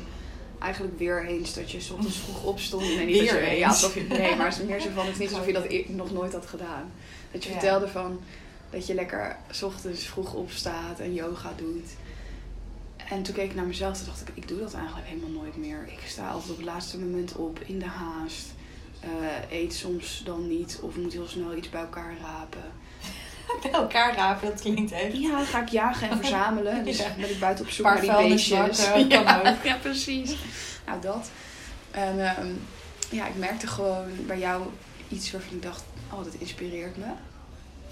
eigenlijk 0.65 0.97
weer 0.97 1.25
eens 1.25 1.53
dat 1.53 1.71
je 1.71 1.79
's 1.81 1.89
ochtends 1.89 2.17
vroeg 2.17 2.43
opstond. 2.43 2.83
Nee, 2.95 3.05
niet 3.05 3.31
Weer 3.31 3.57
ja, 3.57 3.67
alsof 3.67 3.93
je, 3.93 4.01
nee, 4.01 4.35
maar 4.37 4.45
het 4.47 4.57
is 4.59 4.65
meer 4.65 4.79
zo 4.81 4.89
van, 4.93 5.03
het 5.05 5.13
is 5.13 5.19
niet 5.19 5.29
alsof 5.31 5.45
je 5.47 5.53
dat 5.53 5.65
e- 5.69 5.85
nog 5.87 6.11
nooit 6.11 6.33
had 6.33 6.45
gedaan. 6.45 6.91
Dat 7.31 7.43
je 7.43 7.49
Ja. 7.49 7.59
vertelde 7.59 7.87
van 7.87 8.19
dat 8.69 8.87
je 8.87 8.93
lekker 8.93 9.37
's 9.51 9.61
ochtends 9.61 10.05
vroeg 10.07 10.33
opstaat 10.33 10.99
en 10.99 11.13
yoga 11.13 11.51
doet. 11.57 11.89
En 13.09 13.23
toen 13.23 13.33
keek 13.35 13.49
ik 13.49 13.55
naar 13.55 13.65
mezelf 13.65 13.99
en 13.99 14.05
dacht 14.05 14.21
ik, 14.21 14.27
ik 14.33 14.47
doe 14.47 14.59
dat 14.59 14.73
eigenlijk 14.73 15.07
helemaal 15.07 15.29
nooit 15.43 15.57
meer. 15.57 15.83
Ik 15.87 15.99
sta 16.07 16.29
altijd 16.29 16.51
op 16.51 16.57
het 16.57 16.65
laatste 16.65 16.99
moment 16.99 17.35
op, 17.35 17.59
in 17.65 17.79
de 17.79 17.85
haast. 17.85 18.45
Eh, 18.99 19.57
eet 19.59 19.73
soms 19.73 20.21
dan 20.25 20.47
niet 20.47 20.79
of 20.81 20.95
moet 20.95 21.13
heel 21.13 21.27
snel 21.27 21.55
iets 21.55 21.69
bij 21.69 21.81
elkaar 21.81 22.13
rapen. 22.21 22.63
Bij 23.61 23.71
elkaar 23.71 24.15
rapen, 24.15 24.49
dat 24.49 24.61
klinkt 24.61 24.91
echt. 24.91 25.17
Ja, 25.17 25.29
dan 25.31 25.45
ga 25.45 25.61
ik 25.61 25.69
jagen 25.69 26.09
en 26.09 26.17
verzamelen. 26.17 26.83
Dus 26.85 26.97
Ja. 27.03 27.13
ben 27.17 27.29
ik 27.29 27.39
buiten 27.39 27.65
op 27.65 27.71
zoek 27.71 27.85
naar 27.85 28.01
die 28.01 28.11
beestjes. 28.11 28.87
Ja, 29.09 29.57
ja, 29.63 29.75
precies. 29.81 30.35
Nou, 30.85 31.01
dat. 31.01 31.29
En 31.91 32.25
ehm, 32.25 32.47
ja, 33.09 33.27
ik 33.27 33.35
merkte 33.35 33.67
gewoon 33.67 34.05
bij 34.25 34.39
jou 34.39 34.63
iets 35.09 35.31
waarvan 35.31 35.53
ik 35.55 35.61
dacht, 35.61 35.83
oh, 36.11 36.23
dat 36.23 36.33
inspireert 36.37 36.97
me. 36.97 37.05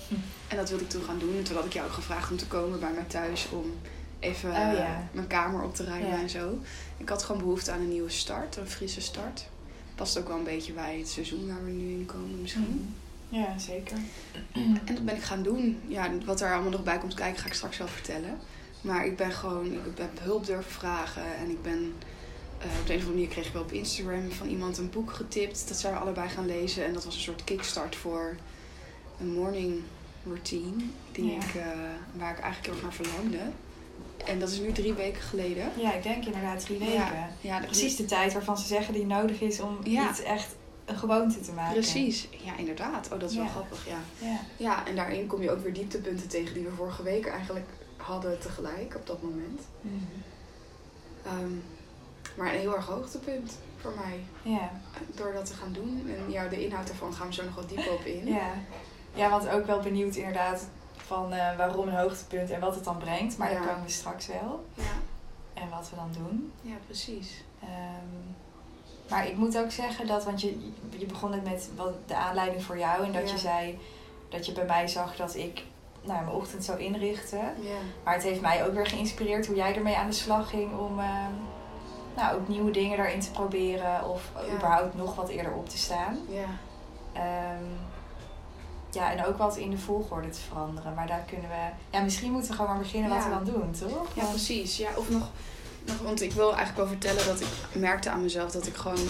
Hm. 0.07 0.13
En 0.47 0.57
dat 0.57 0.69
wilde 0.69 0.83
ik 0.83 0.89
toen 0.89 1.03
gaan 1.03 1.19
doen. 1.19 1.37
En 1.37 1.43
toen 1.43 1.55
had 1.55 1.65
ik 1.65 1.73
jou 1.73 1.87
ook 1.87 1.93
gevraagd 1.93 2.31
om 2.31 2.37
te 2.37 2.47
komen 2.47 2.79
bij 2.79 2.91
mij 2.91 3.05
thuis 3.07 3.47
om 3.51 3.73
even 4.19 4.49
Oh, 4.49 4.57
eh, 4.57 4.73
ja. 4.77 5.07
mijn 5.11 5.27
kamer 5.27 5.63
op 5.63 5.75
te 5.75 5.83
ruimen 5.83 6.09
Ja. 6.09 6.21
en 6.21 6.29
zo. 6.29 6.59
Ik 6.97 7.09
had 7.09 7.23
gewoon 7.23 7.41
behoefte 7.41 7.71
aan 7.71 7.79
een 7.79 7.89
nieuwe 7.89 8.09
start, 8.09 8.55
een 8.57 8.69
frisse 8.69 9.01
start. 9.01 9.45
Past 9.95 10.17
ook 10.19 10.27
wel 10.27 10.37
een 10.37 10.43
beetje 10.43 10.73
bij 10.73 10.97
het 10.97 11.09
seizoen 11.09 11.47
waar 11.47 11.65
we 11.65 11.71
nu 11.71 11.93
in 11.93 12.05
komen 12.05 12.41
misschien. 12.41 12.95
Ja, 13.33 13.57
zeker. 13.57 13.97
En 14.51 14.81
dat 14.85 15.05
ben 15.05 15.15
ik 15.15 15.21
gaan 15.23 15.43
doen. 15.43 15.79
Ja, 15.87 16.09
wat 16.25 16.41
er 16.41 16.53
allemaal 16.53 16.71
nog 16.71 16.83
bij 16.83 16.97
komt 16.97 17.13
kijken 17.13 17.41
ga 17.41 17.47
ik 17.47 17.53
straks 17.53 17.77
wel 17.77 17.87
vertellen. 17.87 18.39
Maar 18.81 19.05
ik 19.05 19.17
ben 19.17 19.31
gewoon, 19.31 19.65
ik 19.65 19.79
heb 19.97 20.19
hulp 20.21 20.45
durven 20.45 20.71
vragen. 20.71 21.35
En 21.37 21.49
ik 21.49 21.61
ben, 21.61 21.93
eh, 22.59 22.65
op 22.79 22.87
de 22.87 22.93
een 22.93 22.99
of 22.99 23.05
andere 23.05 23.09
manier 23.11 23.27
kreeg 23.27 23.47
ik 23.47 23.53
wel 23.53 23.61
op 23.61 23.71
Instagram 23.71 24.31
van 24.31 24.47
iemand 24.47 24.77
een 24.77 24.89
boek 24.89 25.11
getipt. 25.13 25.67
Dat 25.67 25.77
zijn 25.77 25.93
we 25.93 25.99
allebei 25.99 26.29
gaan 26.29 26.45
lezen. 26.45 26.85
En 26.85 26.93
dat 26.93 27.03
was 27.05 27.15
een 27.15 27.21
soort 27.21 27.43
kickstart 27.43 27.95
voor 27.95 28.35
een 29.19 29.31
morning 29.33 29.81
routine. 30.25 30.83
Die 31.11 31.25
Ja. 31.31 31.35
ik, 31.35 31.55
eh, 31.55 31.65
waar 32.17 32.31
ik 32.31 32.39
eigenlijk 32.39 32.65
heel 32.65 32.73
erg 32.73 32.81
naar 32.83 32.93
verlangde. 32.93 33.39
En 34.25 34.39
dat 34.39 34.49
is 34.49 34.59
nu 34.59 34.71
drie 34.71 34.93
weken 34.93 35.21
geleden. 35.21 35.71
Ja, 35.77 35.93
ik 35.93 36.03
denk 36.03 36.25
inderdaad 36.25 36.59
drie 36.65 36.77
weken. 36.77 36.93
Ja, 36.93 37.29
ja 37.41 37.59
Precies 37.59 37.95
de 37.95 38.05
tijd 38.05 38.33
waarvan 38.33 38.57
ze 38.57 38.67
zeggen 38.67 38.93
die 38.93 39.05
nodig 39.05 39.41
is 39.41 39.59
om 39.59 39.77
Ja. 39.83 40.09
iets 40.09 40.21
echt 40.23 40.55
een 40.85 40.95
gewoonte 40.97 41.39
te 41.41 41.51
maken. 41.51 41.73
Precies, 41.73 42.27
ja 42.43 42.57
inderdaad. 42.57 43.09
Oh, 43.11 43.19
dat 43.19 43.29
is 43.29 43.35
wel 43.37 43.47
grappig, 43.47 43.87
ja. 43.87 43.97
Ja. 44.27 44.39
Ja, 44.57 44.87
en 44.87 44.95
daarin 44.95 45.27
kom 45.27 45.41
je 45.41 45.51
ook 45.51 45.63
weer 45.63 45.73
dieptepunten 45.73 46.27
tegen 46.27 46.53
die 46.53 46.63
we 46.63 46.71
vorige 46.71 47.03
week 47.03 47.25
eigenlijk 47.27 47.65
hadden 47.97 48.39
tegelijk 48.39 48.95
op 48.95 49.07
dat 49.07 49.21
moment. 49.21 49.61
Mhm. 49.81 49.93
Ehm, 51.25 51.51
maar 52.37 52.53
een 52.53 52.59
heel 52.59 52.75
erg 52.75 52.85
hoogtepunt 52.85 53.57
voor 53.77 53.93
mij. 54.05 54.23
Ja. 54.53 54.71
Door 55.15 55.33
dat 55.33 55.45
te 55.45 55.53
gaan 55.53 55.73
doen. 55.73 56.09
En 56.17 56.31
ja, 56.31 56.47
de 56.47 56.65
inhoud 56.65 56.89
ervan 56.89 57.13
gaan 57.13 57.27
we 57.27 57.33
zo 57.33 57.43
nog 57.43 57.55
wat 57.55 57.69
dieper 57.69 57.91
op 57.93 58.05
in. 58.05 58.25
Ja. 58.27 58.51
ja, 59.13 59.29
want 59.29 59.49
ook 59.49 59.65
wel 59.65 59.79
benieuwd 59.79 60.15
inderdaad 60.15 60.67
van 60.97 61.33
eh, 61.33 61.57
waarom 61.57 61.87
een 61.87 61.95
hoogtepunt 61.95 62.49
en 62.49 62.59
wat 62.59 62.75
het 62.75 62.83
dan 62.83 62.97
brengt. 62.97 63.37
Maar 63.37 63.51
Ja. 63.51 63.59
daar 63.59 63.67
komen 63.67 63.83
we 63.85 63.91
straks 63.91 64.27
wel. 64.27 64.65
Ja, 64.73 64.83
En 65.61 65.69
wat 65.69 65.89
we 65.89 65.95
dan 65.95 66.09
doen. 66.17 66.51
ja, 66.61 66.75
precies. 66.85 67.43
Ehm, 67.61 68.21
maar 69.13 69.27
ik 69.27 69.37
moet 69.37 69.57
ook 69.57 69.71
zeggen 69.71 70.07
dat, 70.07 70.23
want 70.23 70.41
je, 70.41 70.71
je 70.97 71.05
begon 71.05 71.31
het 71.33 71.43
met 71.43 71.69
wat 71.75 71.93
de 72.05 72.15
aanleiding 72.15 72.63
voor 72.63 72.77
jou. 72.77 73.05
En 73.05 73.11
dat 73.11 73.27
Ja. 73.27 73.31
je 73.33 73.37
zei 73.39 73.79
dat 74.29 74.45
je 74.45 74.51
bij 74.51 74.65
mij 74.65 74.87
zag 74.87 75.15
dat 75.15 75.35
ik 75.35 75.63
nou, 76.01 76.23
mijn 76.23 76.35
ochtend 76.35 76.63
zou 76.63 76.79
inrichten. 76.79 77.39
Ja, 77.39 77.75
Maar 78.03 78.13
het 78.13 78.23
heeft 78.23 78.41
mij 78.41 78.65
ook 78.65 78.73
weer 78.73 78.87
geïnspireerd 78.87 79.47
hoe 79.47 79.55
jij 79.55 79.75
ermee 79.75 79.95
aan 79.97 80.07
de 80.09 80.15
slag 80.15 80.49
ging 80.49 80.77
om 80.79 80.99
ehm, 80.99 81.31
nou, 82.15 82.35
ook 82.35 82.47
nieuwe 82.47 82.71
dingen 82.71 82.97
daarin 82.97 83.19
te 83.19 83.31
proberen. 83.31 84.09
Of 84.09 84.31
Ja. 84.47 84.53
überhaupt 84.55 84.95
nog 84.95 85.15
wat 85.15 85.29
eerder 85.29 85.53
op 85.53 85.69
te 85.69 85.77
staan. 85.77 86.17
ja, 86.29 86.45
Ehm, 87.13 87.63
ja, 88.91 89.11
en 89.11 89.25
ook 89.25 89.37
wat 89.37 89.57
in 89.57 89.69
de 89.69 89.77
volgorde 89.77 90.29
te 90.29 90.39
veranderen. 90.41 90.93
Maar 90.93 91.07
daar 91.07 91.23
kunnen 91.27 91.49
we... 91.49 91.69
Ja, 91.97 92.01
misschien 92.03 92.31
moeten 92.31 92.49
we 92.51 92.55
gewoon 92.55 92.71
maar 92.71 92.81
beginnen 92.81 93.09
wat 93.09 93.23
we 93.23 93.29
dan 93.29 93.43
doen, 93.43 93.71
toch? 93.71 94.07
ja, 94.13 94.25
precies. 94.25 94.77
Ja, 94.77 94.89
of 94.95 95.09
nog, 95.09 95.29
want 96.03 96.21
ik 96.21 96.31
wil 96.31 96.47
eigenlijk 96.55 96.77
wel 96.77 96.87
vertellen 96.87 97.25
dat 97.25 97.41
ik 97.41 97.47
merkte 97.79 98.09
aan 98.09 98.21
mezelf 98.21 98.51
dat 98.51 98.67
ik 98.67 98.75
gewoon 98.75 99.07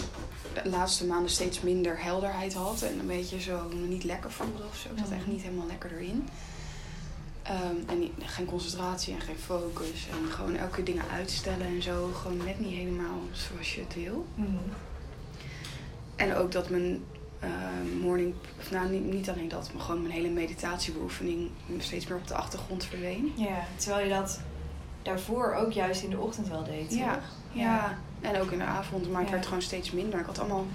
de 0.64 0.70
laatste 0.70 1.06
maanden 1.06 1.32
steeds 1.32 1.62
minder 1.62 2.04
helderheid 2.04 2.54
had. 2.54 2.82
En 2.82 3.00
een 3.00 3.08
beetje 3.08 3.42
zo 3.42 3.70
me 3.74 3.88
niet 3.88 4.04
lekker 4.04 4.32
voelde 4.32 4.64
of 4.70 4.78
zo. 4.78 4.88
Ik 4.90 4.98
zat 4.98 5.12
echt 5.12 5.22
Mhm. 5.22 5.30
niet 5.32 5.42
helemaal 5.42 5.68
lekker 5.68 5.92
erin. 5.94 6.28
Ehm, 7.44 7.76
en 7.88 8.10
geen 8.20 8.46
concentratie 8.46 9.14
en 9.14 9.22
geen 9.22 9.38
focus. 9.46 10.08
En 10.12 10.32
gewoon 10.32 10.56
elke 10.56 10.76
keer 10.76 10.84
dingen 10.86 11.04
uitstellen 11.14 11.66
en 11.68 11.82
zo. 11.82 12.10
Gewoon 12.14 12.38
net 12.46 12.60
niet 12.60 12.74
helemaal 12.74 13.20
zoals 13.32 13.76
je 13.76 13.82
het 13.82 13.94
wil. 13.96 14.26
Mhm. 14.36 14.48
En 16.16 16.36
ook 16.36 16.52
dat 16.52 16.70
mijn 16.70 17.04
uh, 17.44 17.50
morning, 18.02 18.34
of 18.60 18.72
nou 18.72 18.90
niet, 18.90 19.04
niet 19.14 19.30
alleen 19.30 19.48
dat, 19.48 19.70
maar 19.74 19.84
gewoon 19.84 20.02
mijn 20.02 20.14
hele 20.14 20.30
meditatiebeoefening 20.30 21.50
steeds 21.80 22.08
meer 22.08 22.18
op 22.18 22.28
de 22.28 22.34
achtergrond 22.36 22.86
verdween. 22.86 23.32
Ja, 23.36 23.68
terwijl 23.76 24.04
je 24.08 24.14
dat 24.14 24.40
daarvoor 25.04 25.54
ook 25.54 25.72
juist 25.72 26.04
in 26.04 26.10
de 26.10 26.20
ochtend 26.20 26.48
wel 26.48 26.64
deed. 26.64 26.94
Ja, 26.94 27.20
ja. 27.52 27.98
en 28.22 28.42
ook 28.42 28.52
in 28.52 28.58
de 28.58 28.64
avond, 28.64 29.12
maar 29.12 29.22
het 29.22 29.32
werd 29.32 29.46
gewoon 29.46 29.62
steeds 29.62 29.92
minder. 29.92 30.20
Ik 30.20 30.26
had 30.26 30.40
allemaal 30.40 30.66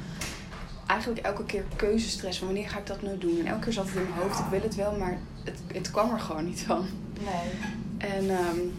eigenlijk 0.86 1.20
elke 1.20 1.44
keer 1.44 1.64
keuzestress 1.76 2.38
van 2.38 2.46
wanneer 2.46 2.68
ga 2.68 2.78
ik 2.78 2.86
dat 2.86 3.02
nou 3.02 3.18
doen. 3.18 3.38
En 3.38 3.46
elke 3.46 3.64
keer 3.64 3.72
zat 3.72 3.86
het 3.86 3.96
in 3.96 4.02
mijn 4.02 4.20
hoofd, 4.20 4.38
ik 4.38 4.44
wil 4.50 4.60
het 4.60 4.74
wel, 4.74 4.96
maar 4.96 5.18
het, 5.44 5.58
het 5.66 5.90
kwam 5.90 6.12
er 6.12 6.20
gewoon 6.20 6.44
niet 6.44 6.60
van. 6.60 6.86
Nee. 7.20 8.10
En 8.10 8.30
um, 8.30 8.74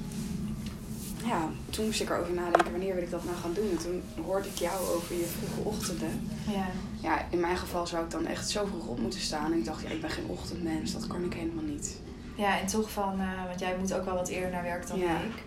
ja, 1.26 1.50
toen 1.70 1.86
moest 1.86 2.02
ik 2.02 2.10
erover 2.10 2.34
nadenken, 2.34 2.72
wanneer 2.72 2.94
wil 2.94 3.04
ik 3.04 3.12
dat 3.12 3.24
nou 3.24 3.38
gaan 3.38 3.54
doen? 3.54 3.70
En 3.70 3.78
toen 3.78 4.24
hoorde 4.26 4.48
ik 4.48 4.58
jou 4.58 4.88
over 4.96 5.16
je 5.16 5.26
vroege 5.26 5.70
ochtenden. 5.70 6.30
Ja. 6.48 6.68
Ja, 7.02 7.26
in 7.30 7.40
mijn 7.40 7.58
geval 7.58 7.88
zou 7.88 8.04
ik 8.04 8.12
dan 8.12 8.26
echt 8.26 8.50
zo 8.50 8.66
vroeg 8.66 8.88
op 8.88 9.00
moeten 9.00 9.20
staan. 9.20 9.52
En 9.52 9.58
ik 9.58 9.66
dacht, 9.66 9.82
ja, 9.82 9.90
ik 9.90 10.02
ben 10.02 10.10
geen 10.10 10.28
ochtendmens, 10.28 10.94
dat 10.94 11.08
kan 11.08 11.24
ik 11.24 11.34
helemaal 11.34 11.64
niet. 11.64 12.00
Ja, 12.40 12.60
en 12.60 12.66
toch 12.66 12.92
van, 12.92 13.22
uh, 13.22 13.46
want 13.48 13.60
jij 13.60 13.76
moet 13.80 13.94
ook 13.94 14.06
wel 14.06 14.16
wat 14.16 14.28
eerder 14.28 14.50
naar 14.50 14.64
werk 14.64 14.88
dan 14.88 15.00
ik. 15.00 15.44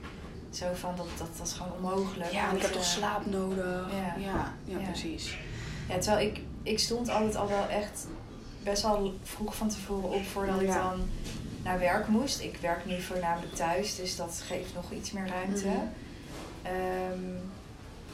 Zo 0.51 0.67
van, 0.75 0.97
dat, 0.97 1.07
dat, 1.19 1.29
dat 1.37 1.47
is 1.47 1.53
gewoon 1.53 1.73
onmogelijk. 1.73 2.33
Ja, 2.33 2.51
en 2.51 2.57
ik 2.57 2.63
heb 2.63 2.73
toch 2.73 2.83
uh, 2.83 2.89
slaap 2.89 3.27
nodig. 3.27 3.87
Ja. 3.91 4.23
Ja, 4.23 4.53
ja, 4.65 4.79
precies. 4.79 5.39
Ja, 5.89 5.99
terwijl 5.99 6.27
ik, 6.29 6.41
ik 6.63 6.79
stond 6.79 7.09
altijd 7.09 7.37
al 7.37 7.49
wel 7.49 7.69
echt 7.69 8.07
best 8.63 8.83
wel 8.83 9.15
vroeg 9.23 9.55
van 9.55 9.69
tevoren 9.69 10.11
op 10.11 10.25
voordat 10.25 10.61
ik 10.61 10.67
dan 10.73 11.09
naar 11.63 11.79
werk 11.79 12.09
moest. 12.09 12.41
Ik 12.41 12.57
werk 12.57 12.87
nu 12.87 13.01
voornamelijk 13.01 13.55
thuis, 13.55 13.97
dus 13.97 14.17
dat 14.17 14.43
geeft 14.47 14.75
nog 14.75 14.91
iets 14.91 15.13
meer 15.13 15.29
ruimte. 15.29 15.67
Mhm. 15.67 16.73
Um, 17.13 17.41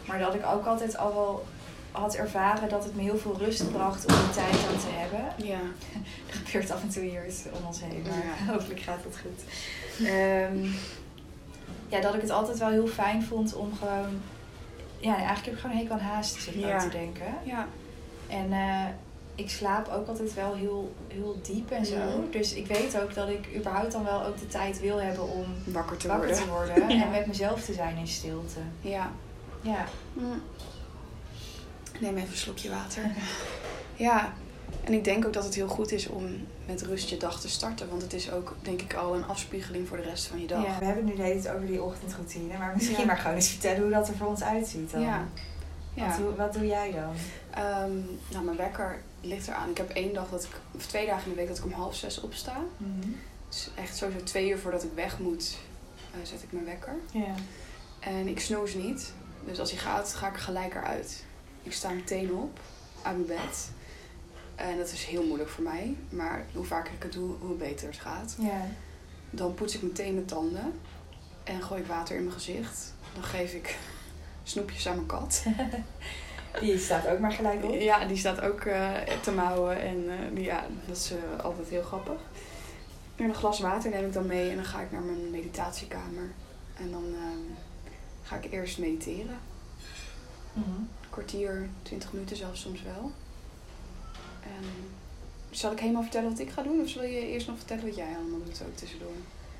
maar 0.06 0.18
dat 0.18 0.35
ik 0.35 0.47
ook 0.47 0.66
altijd 0.66 0.97
al 0.97 1.14
wel 1.14 1.47
had 1.92 2.14
ervaren 2.14 2.68
dat 2.68 2.85
het 2.85 2.95
me 2.97 3.02
heel 3.02 3.18
veel 3.18 3.37
rust 3.38 3.73
bracht 3.73 4.07
om 4.07 4.14
die 4.14 4.30
tijd 4.35 4.52
dan 4.52 4.80
te 4.80 4.87
hebben. 4.90 5.47
Ja. 5.47 5.59
er 6.30 6.35
gebeurt 6.45 6.71
af 6.71 6.83
en 6.83 6.88
toe 6.88 7.02
hier 7.02 7.26
iets 7.26 7.42
om 7.52 7.66
ons 7.66 7.80
heen, 7.80 8.02
maar 8.02 8.25
Ja. 8.47 8.52
hopelijk 8.52 8.80
gaat 8.80 9.04
het 9.04 9.18
goed. 9.18 9.42
Ehm, 10.07 10.64
ja, 11.88 12.00
dat 12.00 12.14
ik 12.14 12.21
het 12.21 12.30
altijd 12.30 12.59
wel 12.59 12.68
heel 12.68 12.87
fijn 12.87 13.23
vond 13.23 13.54
om 13.54 13.73
gewoon... 13.78 14.21
Ja, 14.99 15.14
eigenlijk 15.16 15.45
heb 15.45 15.54
ik 15.54 15.61
gewoon 15.61 15.76
een 15.76 15.83
hekel 15.83 15.95
aan 15.97 16.00
haast, 16.14 16.42
zit 16.42 16.54
ik 16.54 16.61
Ja. 16.61 16.73
aan 16.78 16.90
te 16.90 16.97
denken. 16.97 17.35
Ja. 17.45 17.66
En 18.28 18.52
eh, 18.52 18.85
ik 19.35 19.50
slaap 19.50 19.88
ook 19.88 20.09
altijd 20.09 20.35
wel 20.35 20.54
heel, 20.54 20.95
heel 21.09 21.38
diep 21.42 21.71
en 21.71 21.87
zo. 21.87 22.28
Dus 22.30 22.52
ik 22.54 22.66
weet 22.66 23.00
ook 23.00 23.14
dat 23.14 23.28
ik 23.28 23.49
überhaupt 23.57 23.92
dan 23.92 24.04
wel 24.04 24.25
ook 24.25 24.38
de 24.38 24.47
tijd 24.47 24.80
wil 24.80 25.00
hebben 25.00 25.28
om 25.28 25.45
Wakker 25.64 25.97
te 25.97 26.09
wakker 26.09 26.26
worden. 26.28 26.45
te 26.45 26.50
worden. 26.50 26.88
Ja. 26.99 27.04
En 27.04 27.11
met 27.11 27.26
mezelf 27.26 27.64
te 27.64 27.73
zijn 27.73 27.97
in 27.97 28.07
stilte. 28.07 28.59
Ja. 28.80 29.11
Ja. 29.61 29.85
Mm. 31.99 32.07
Neem 32.07 32.17
even 32.17 32.31
een 32.31 32.37
slokje 32.37 32.71
water. 32.71 33.02
Ja, 33.97 34.33
en 34.85 34.93
ik 34.93 35.05
denk 35.05 35.26
ook 35.26 35.33
dat 35.33 35.45
het 35.45 35.55
heel 35.55 35.69
goed 35.69 35.93
is 35.93 36.07
om 36.07 36.47
met 36.67 36.83
rust 36.83 37.09
je 37.09 37.17
dag 37.17 37.40
te 37.40 37.49
starten. 37.49 37.88
Want 37.88 38.02
het 38.02 38.12
is 38.12 38.31
ook, 38.31 38.57
denk 38.62 38.83
ik, 38.83 38.95
al 38.95 39.14
een 39.14 39.25
afspiegeling 39.26 39.88
voor 39.88 39.97
de 39.97 40.02
rest 40.02 40.26
van 40.26 40.40
je 40.40 40.47
dag. 40.47 40.64
Ja, 40.64 40.78
we 40.78 40.85
hebben 40.85 41.05
nu 41.05 41.14
de 41.14 41.23
hele 41.23 41.40
tijd 41.40 41.55
over 41.55 41.67
die 41.67 41.83
ochtendroutine. 41.83 42.59
Maar 42.59 42.73
misschien 42.75 42.99
Ja. 42.99 43.05
maar 43.05 43.17
gewoon 43.17 43.35
eens 43.37 43.49
vertellen 43.49 43.81
hoe 43.83 43.90
dat 43.90 44.09
er 44.09 44.17
voor 44.17 44.26
ons 44.26 44.43
uitziet 44.43 44.90
dan. 44.90 45.00
Ja. 45.00 45.26
Ja. 45.95 46.07
Wat, 46.09 46.17
doe, 46.17 46.35
wat 46.35 46.52
doe 46.52 46.67
jij 46.67 46.93
dan? 46.93 47.12
Ehm, 47.50 47.93
nou, 48.33 48.45
mijn 48.45 48.57
wekker 48.57 49.00
ligt 49.21 49.49
eraan. 49.49 49.71
Ik 49.71 49.76
heb 49.76 49.90
één 49.90 50.14
dag 50.14 50.28
dat 50.31 50.45
ik, 50.45 50.50
of 50.75 50.87
twee 50.87 51.07
dagen 51.07 51.23
in 51.25 51.31
de 51.31 51.37
week 51.37 51.49
dat 51.49 51.59
ik 51.59 51.64
om 51.64 51.73
half 51.73 51.95
zes 51.95 52.21
opsta. 52.21 52.57
Dus 53.49 53.71
echt 53.75 53.97
sowieso 53.97 54.25
twee 54.25 54.50
uur 54.50 54.59
voordat 54.59 54.85
ik 54.85 54.90
weg 54.95 55.19
moet, 55.19 55.57
eh, 56.12 56.19
zet 56.23 56.43
ik 56.43 56.52
mijn 56.52 56.64
wekker. 56.64 56.95
Ja. 57.12 57.35
En 58.00 58.28
ik 58.28 58.40
snoes 58.40 58.75
niet. 58.75 59.12
Dus 59.45 59.61
als 59.61 59.71
hij 59.71 59.81
gaat, 59.81 60.14
ga 60.14 60.28
ik 60.28 60.35
er 60.35 60.40
gelijk 60.40 60.75
eruit. 60.75 61.25
Ik 61.68 61.75
sta 61.75 61.90
meteen 61.90 62.32
op, 62.34 62.60
uit 63.02 63.16
mijn 63.26 63.40
bed. 63.40 63.70
En 64.54 64.76
dat 64.78 64.92
is 64.92 65.04
heel 65.04 65.25
moeilijk 65.26 65.50
voor 65.50 65.64
mij. 65.64 65.96
Maar 66.08 66.44
hoe 66.54 66.64
vaker 66.64 66.92
ik 66.94 67.02
het 67.02 67.12
doe, 67.12 67.34
hoe 67.40 67.54
beter 67.56 67.87
het 67.88 67.96
gaat. 67.96 68.37
Ja. 68.38 68.66
Dan 69.30 69.54
poets 69.54 69.75
ik 69.75 69.82
meteen 69.82 70.14
mijn 70.14 70.26
tanden. 70.26 70.80
En 71.45 71.62
gooi 71.62 71.80
ik 71.80 71.86
water 71.86 72.16
in 72.16 72.23
mijn 72.23 72.34
gezicht. 72.34 72.95
Dan 73.14 73.23
geef 73.23 73.52
ik 73.52 73.76
snoepjes 74.43 74.88
aan 74.88 74.95
mijn 74.95 75.06
kat. 75.06 75.43
Die 76.60 76.78
staat 76.78 77.06
ook 77.06 77.19
maar 77.19 77.32
gelijk 77.32 77.64
op. 77.64 77.75
Ja, 77.80 78.04
die 78.06 78.16
staat 78.16 78.40
ook 78.40 78.60
eh, 78.60 78.93
te 79.23 79.30
mouwen. 79.32 79.80
En 79.80 80.04
eh, 80.10 80.34
die- 80.34 80.45
ja, 80.45 80.66
dat 80.86 80.97
is 80.97 81.12
eh, 81.12 81.45
altijd 81.45 81.69
heel 81.69 81.82
grappig. 81.82 82.21
En 83.16 83.25
een 83.25 83.34
glas 83.34 83.60
water 83.60 83.90
neem 83.90 84.06
ik 84.06 84.12
dan 84.12 84.26
mee. 84.26 84.50
En 84.50 84.56
dan 84.56 84.64
ga 84.64 84.80
ik 84.80 84.90
naar 84.93 85.00
mijn 85.02 85.30
meditatiekamer. 85.30 86.30
En 86.76 86.90
dan 86.90 87.04
ehm, 87.04 87.38
ga 88.23 88.36
ik 88.36 88.52
eerst 88.52 88.78
mediteren. 88.78 89.38
Mhm. 90.52 90.67
Kwartier, 91.11 91.69
twintig 91.82 92.13
minuten 92.13 92.37
zelfs 92.37 92.61
soms 92.61 92.82
wel. 92.82 93.13
En 94.43 94.65
zal 95.50 95.73
ik 95.73 95.80
helemaal 95.80 96.02
vertellen 96.02 96.30
wat 96.30 96.39
ik 96.39 96.50
ga 96.50 96.63
doen? 96.63 96.80
Of 96.80 96.95
wil 96.95 97.02
je 97.02 97.28
eerst 97.28 97.47
nog 97.47 97.56
vertellen 97.56 97.84
wat 97.84 97.97
jij 97.97 98.17
allemaal 98.17 98.45
doet 98.45 98.63
ook 98.67 98.76
tussendoor? 98.76 99.13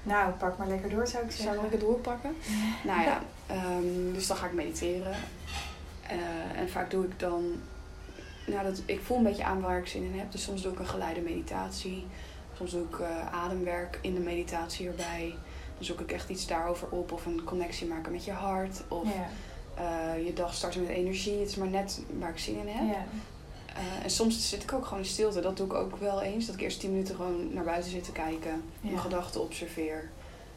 Nou, 0.03 0.33
pak 0.33 0.59
maar 0.59 0.69
lekker 0.69 0.91
door 0.91 1.07
zou 1.07 1.25
ik 1.25 1.31
zeggen. 1.31 1.55
Zal 1.55 1.65
ik 1.65 1.71
het 1.71 1.81
doorpakken? 1.81 2.37
Nou 2.85 3.03
ja, 3.03 3.23
ehm, 3.47 4.13
dus 4.13 4.27
dan 4.27 4.37
ga 4.37 4.47
ik 4.47 4.53
mediteren. 4.53 5.17
Eh, 6.03 6.61
en 6.61 6.69
vaak 6.69 6.91
doe 6.91 7.05
ik 7.05 7.19
dan... 7.19 7.61
Nou, 8.47 8.63
dat, 8.65 8.83
ik 8.87 9.01
voel 9.01 9.17
een 9.17 9.23
beetje 9.23 9.45
aan 9.45 9.61
waar 9.61 9.79
ik 9.79 9.87
zin 9.87 10.03
in 10.03 10.19
heb. 10.19 10.33
Dus 10.33 10.43
soms 10.43 10.63
doe 10.63 10.73
ik 10.73 10.79
een 10.79 10.87
geleide 10.87 11.21
meditatie. 11.21 12.07
Soms 12.57 12.71
doe 12.71 12.85
ik 12.85 12.99
eh, 12.99 13.33
ademwerk 13.33 13.99
in 14.03 14.15
de 14.15 14.21
meditatie 14.21 14.87
erbij. 14.89 15.35
Dan 15.77 15.85
zoek 15.85 16.01
ik 16.01 16.13
echt 16.13 16.29
iets 16.29 16.47
daarover 16.47 16.89
op. 16.89 17.13
Of 17.13 17.27
een 17.27 17.45
connectie 17.45 17.87
maken 17.87 18.13
met 18.13 18.25
je 18.25 18.33
hart. 18.33 18.83
Of 18.89 19.05
Ja. 19.05 19.29
Eh, 19.79 20.27
je 20.27 20.33
dag 20.33 20.55
starten 20.55 20.81
met 20.81 20.91
energie. 20.91 21.39
Het 21.39 21.49
is 21.49 21.57
maar 21.57 21.69
net 21.69 22.01
waar 22.19 22.31
ik 22.31 22.39
zin 22.39 22.59
in 22.59 22.69
heb. 22.69 22.89
Ja. 22.95 23.05
Eh, 23.75 24.05
en 24.05 24.11
soms 24.11 24.49
zit 24.49 24.63
ik 24.63 24.73
ook 24.73 24.85
gewoon 24.85 24.99
in 24.99 25.09
stilte. 25.09 25.41
Dat 25.41 25.57
doe 25.57 25.67
ik 25.67 25.75
ook 25.75 25.97
wel 25.97 26.23
eens. 26.23 26.47
Dat 26.47 26.55
ik 26.55 26.61
eerst 26.61 26.81
10 26.81 26.91
minuten 26.91 27.15
gewoon 27.15 27.53
naar 27.55 27.65
buiten 27.65 27.91
zit 27.91 28.05
te 28.05 28.13
kijken. 28.13 28.63
Mijn 28.81 28.99
gedachten 28.99 29.41
observeer. 29.41 30.11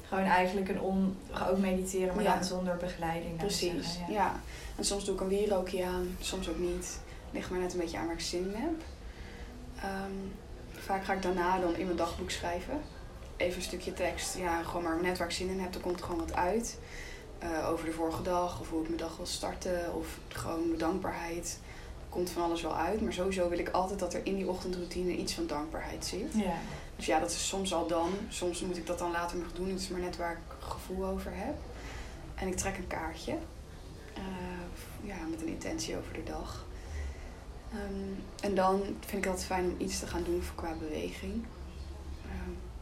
Gewoon 0.08 0.24
eigenlijk 0.24 0.70
een 0.70 0.82
on... 0.82 1.18
Ook 1.50 1.58
mediteren, 1.58 2.16
maar 2.16 2.24
Ja. 2.24 2.34
dan 2.36 2.44
zonder 2.44 2.78
begeleiding. 2.78 3.38
Precies, 3.38 3.94
zeggen, 3.94 4.14
ja. 4.14 4.40
En 4.78 4.86
soms 4.86 5.06
doe 5.06 5.16
ik 5.16 5.22
een 5.22 5.28
wierookje 5.28 5.86
aan. 5.86 6.16
Soms 6.20 6.50
ook 6.50 6.58
niet. 6.60 7.00
Ligt 7.32 7.50
maar 7.50 7.60
net 7.60 7.74
een 7.74 7.80
beetje 7.80 7.98
aan 7.98 8.06
waar 8.06 8.16
ik 8.16 8.22
zin 8.22 8.40
in 8.54 8.62
heb. 8.62 8.82
Ehm, 9.78 10.12
vaak 10.72 11.04
ga 11.06 11.14
ik 11.14 11.22
daarna 11.22 11.60
dan 11.60 11.76
in 11.76 11.86
mijn 11.86 11.98
dagboek 11.98 12.30
schrijven. 12.32 12.82
Even 13.38 13.56
een 13.56 13.62
stukje 13.62 13.94
tekst. 13.94 14.38
Ja, 14.38 14.64
gewoon 14.64 14.84
maar 14.84 15.02
net 15.02 15.18
waar 15.18 15.28
ik 15.28 15.34
zin 15.34 15.50
in 15.50 15.60
heb. 15.60 15.76
Er 15.76 15.82
komt 15.82 16.00
er 16.00 16.06
gewoon 16.06 16.20
wat 16.20 16.34
uit. 16.34 16.78
Eh, 17.42 17.70
over 17.70 17.86
de 17.86 17.92
vorige 17.92 18.22
dag. 18.22 18.60
Of 18.60 18.70
hoe 18.70 18.82
ik 18.82 18.88
mijn 18.88 19.00
dag 19.00 19.18
wil 19.18 19.26
starten. 19.26 19.94
Of 19.96 20.08
gewoon 20.28 20.66
mijn 20.68 20.80
dankbaarheid. 20.80 21.60
Komt 22.10 22.30
van 22.30 22.44
alles 22.44 22.62
wel 22.62 22.76
uit. 22.76 23.02
Maar 23.02 23.14
sowieso 23.14 23.50
wil 23.50 23.60
ik 23.60 23.70
altijd 23.70 24.00
dat 24.00 24.14
er 24.14 24.26
in 24.26 24.36
die 24.36 24.48
ochtendroutine 24.50 25.12
iets 25.16 25.34
van 25.34 25.48
dankbaarheid 25.48 26.06
zit. 26.06 26.34
Ja. 26.34 26.54
Dus 26.96 27.06
ja, 27.06 27.20
dat 27.20 27.30
is 27.32 27.48
soms 27.48 27.74
al 27.74 27.88
dan. 27.88 28.10
Soms 28.30 28.62
moet 28.62 28.78
ik 28.78 28.86
dat 28.88 29.00
dan 29.00 29.12
later 29.12 29.38
nog 29.38 29.54
doen. 29.54 29.70
Het 29.70 29.80
is 29.80 29.88
maar 29.90 30.00
net 30.00 30.18
waar 30.18 30.32
ik 30.32 30.68
gevoel 30.68 31.06
over 31.06 31.32
heb. 31.34 31.56
En 32.36 32.48
ik 32.48 32.56
trek 32.56 32.78
een 32.78 32.88
kaartje. 32.88 33.32
eh, 34.14 34.22
ja, 35.08 35.16
met 35.30 35.42
een 35.42 35.48
intentie 35.48 35.98
over 35.98 36.14
de 36.14 36.24
dag. 36.24 36.66
Ehm, 37.72 38.12
en 38.42 38.56
dan 38.56 38.80
vind 38.82 39.12
ik 39.12 39.14
het 39.18 39.28
altijd 39.28 39.46
fijn 39.46 39.66
om 39.66 39.76
iets 39.78 40.00
te 40.00 40.08
gaan 40.08 40.24
doen 40.24 40.42
voor 40.44 40.56
qua 40.56 40.74
beweging. 40.80 41.46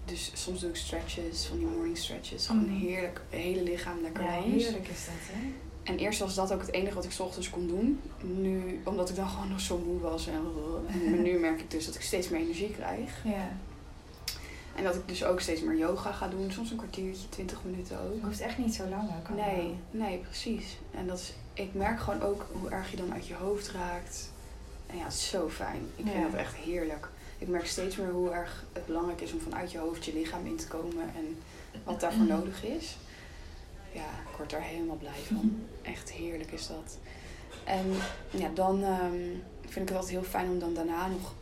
Dus 0.09 0.31
soms 0.33 0.59
doe 0.59 0.69
ik 0.69 0.75
stretches, 0.75 1.45
van 1.45 1.57
die 1.57 1.67
morning 1.67 1.97
stretches. 1.97 2.45
Gewoon 2.47 2.65
Mhm. 2.65 2.79
heerlijk, 2.85 3.21
het 3.29 3.39
hele 3.39 3.63
lichaam 3.63 4.01
lekker 4.01 4.23
Ja, 4.23 4.29
heerlijk 4.41 4.87
is 4.87 5.05
dat, 5.05 5.13
hè? 5.35 5.47
En 5.83 5.97
eerst 5.97 6.19
was 6.19 6.35
dat 6.35 6.53
ook 6.53 6.61
het 6.61 6.71
enige 6.73 6.95
wat 6.95 7.03
ik 7.05 7.11
's 7.11 7.19
ochtends 7.19 7.49
kon 7.49 7.67
doen. 7.67 7.99
Nu, 8.21 8.81
omdat 8.83 9.09
ik 9.09 9.15
dan 9.15 9.29
gewoon 9.29 9.49
nog 9.49 9.59
zo 9.59 9.77
moe 9.77 9.99
was. 9.99 10.27
En, 10.27 10.41
en 11.05 11.21
nu 11.27 11.37
merk 11.39 11.59
ik 11.61 11.71
dus 11.71 11.85
dat 11.85 11.95
ik 11.95 12.01
steeds 12.01 12.29
meer 12.29 12.39
energie 12.41 12.71
krijg. 12.71 13.11
Ja. 13.23 13.51
En 14.75 14.83
dat 14.83 14.95
ik 14.95 15.07
dus 15.07 15.23
ook 15.23 15.39
steeds 15.39 15.61
meer 15.61 15.77
yoga 15.77 16.11
ga 16.11 16.27
doen. 16.27 16.51
Soms 16.51 16.71
een 16.71 16.77
kwartiertje, 16.77 17.29
20 17.29 17.63
minuten 17.63 17.99
ook. 17.99 18.13
Het 18.13 18.23
hoeft 18.23 18.39
echt 18.39 18.57
niet 18.57 18.73
zo 18.75 18.87
lang 18.87 19.09
ook 19.09 19.27
allemaal. 19.29 19.55
Nee, 19.55 19.75
nee, 19.91 20.17
precies. 20.17 20.77
En 20.91 21.07
dat 21.07 21.17
is, 21.19 21.33
ik 21.53 21.73
merk 21.73 21.99
gewoon 21.99 22.21
ook 22.21 22.45
hoe 22.51 22.69
erg 22.69 22.91
je 22.91 22.97
dan 22.97 23.13
uit 23.13 23.27
je 23.27 23.33
hoofd 23.33 23.71
raakt. 23.71 24.31
En 24.87 24.97
ja, 24.97 25.03
het 25.03 25.13
is 25.13 25.29
zo 25.29 25.49
fijn. 25.49 25.81
Ik 25.95 26.05
vind 26.11 26.31
dat 26.31 26.39
echt 26.39 26.55
heerlijk. 26.55 27.09
Ik 27.39 27.47
merk 27.47 27.67
steeds 27.67 27.95
meer 27.95 28.09
hoe 28.11 28.29
erg 28.31 28.63
het 28.73 28.85
belangrijk 28.85 29.21
is 29.21 29.33
om 29.33 29.39
vanuit 29.39 29.71
je 29.71 29.77
hoofd 29.77 30.05
je 30.05 30.13
lichaam 30.13 30.45
in 30.45 30.55
te 30.57 30.67
komen. 30.67 31.03
En 31.15 31.37
wat 31.83 31.99
daarvoor 31.99 32.25
nodig 32.25 32.63
is. 32.63 32.97
Ja, 33.91 34.01
ik 34.31 34.37
word 34.37 34.49
daar 34.49 34.61
helemaal 34.61 34.95
blij 34.95 35.19
van. 35.27 35.65
Echt 35.81 36.11
heerlijk 36.11 36.51
is 36.51 36.67
dat. 36.67 36.97
En 37.63 37.85
ja, 38.29 38.49
dan 38.53 38.83
ehm, 38.83 39.13
vind 39.61 39.75
ik 39.75 39.87
het 39.87 39.91
altijd 39.91 40.09
heel 40.11 40.23
fijn 40.23 40.49
om 40.49 40.59
dan 40.59 40.73
daarna 40.73 41.07
nog 41.07 41.33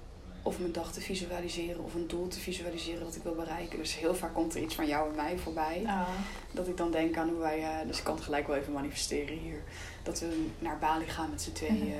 of 0.41 0.59
mijn 0.59 0.71
dag 0.71 0.91
te 0.93 1.01
visualiseren 1.01 1.83
of 1.83 1.93
een 1.93 2.07
doel 2.07 2.27
te 2.27 2.39
visualiseren 2.39 3.03
dat 3.03 3.15
ik 3.15 3.23
wil 3.23 3.35
bereiken. 3.35 3.77
Dus 3.77 3.95
heel 3.99 4.15
vaak 4.15 4.33
komt 4.33 4.55
er 4.55 4.61
iets 4.61 4.75
van 4.75 4.87
jou 4.87 5.09
en 5.09 5.15
mij 5.15 5.37
voorbij. 5.37 5.83
Ah, 5.85 6.07
Dat 6.51 6.67
ik 6.67 6.77
dan 6.77 6.91
denk 6.91 7.17
aan 7.17 7.29
hoe 7.29 7.39
wij, 7.39 7.61
eh, 7.63 7.87
dus 7.87 7.97
ik 7.97 8.03
kan 8.03 8.15
het 8.15 8.23
gelijk 8.23 8.47
wel 8.47 8.55
even 8.55 8.73
manifesteren 8.73 9.37
hier. 9.37 9.61
Dat 10.03 10.19
we 10.19 10.45
naar 10.59 10.77
Bali 10.79 11.05
gaan 11.05 11.29
met 11.29 11.41
z'n 11.41 11.51
tweeën. 11.51 11.93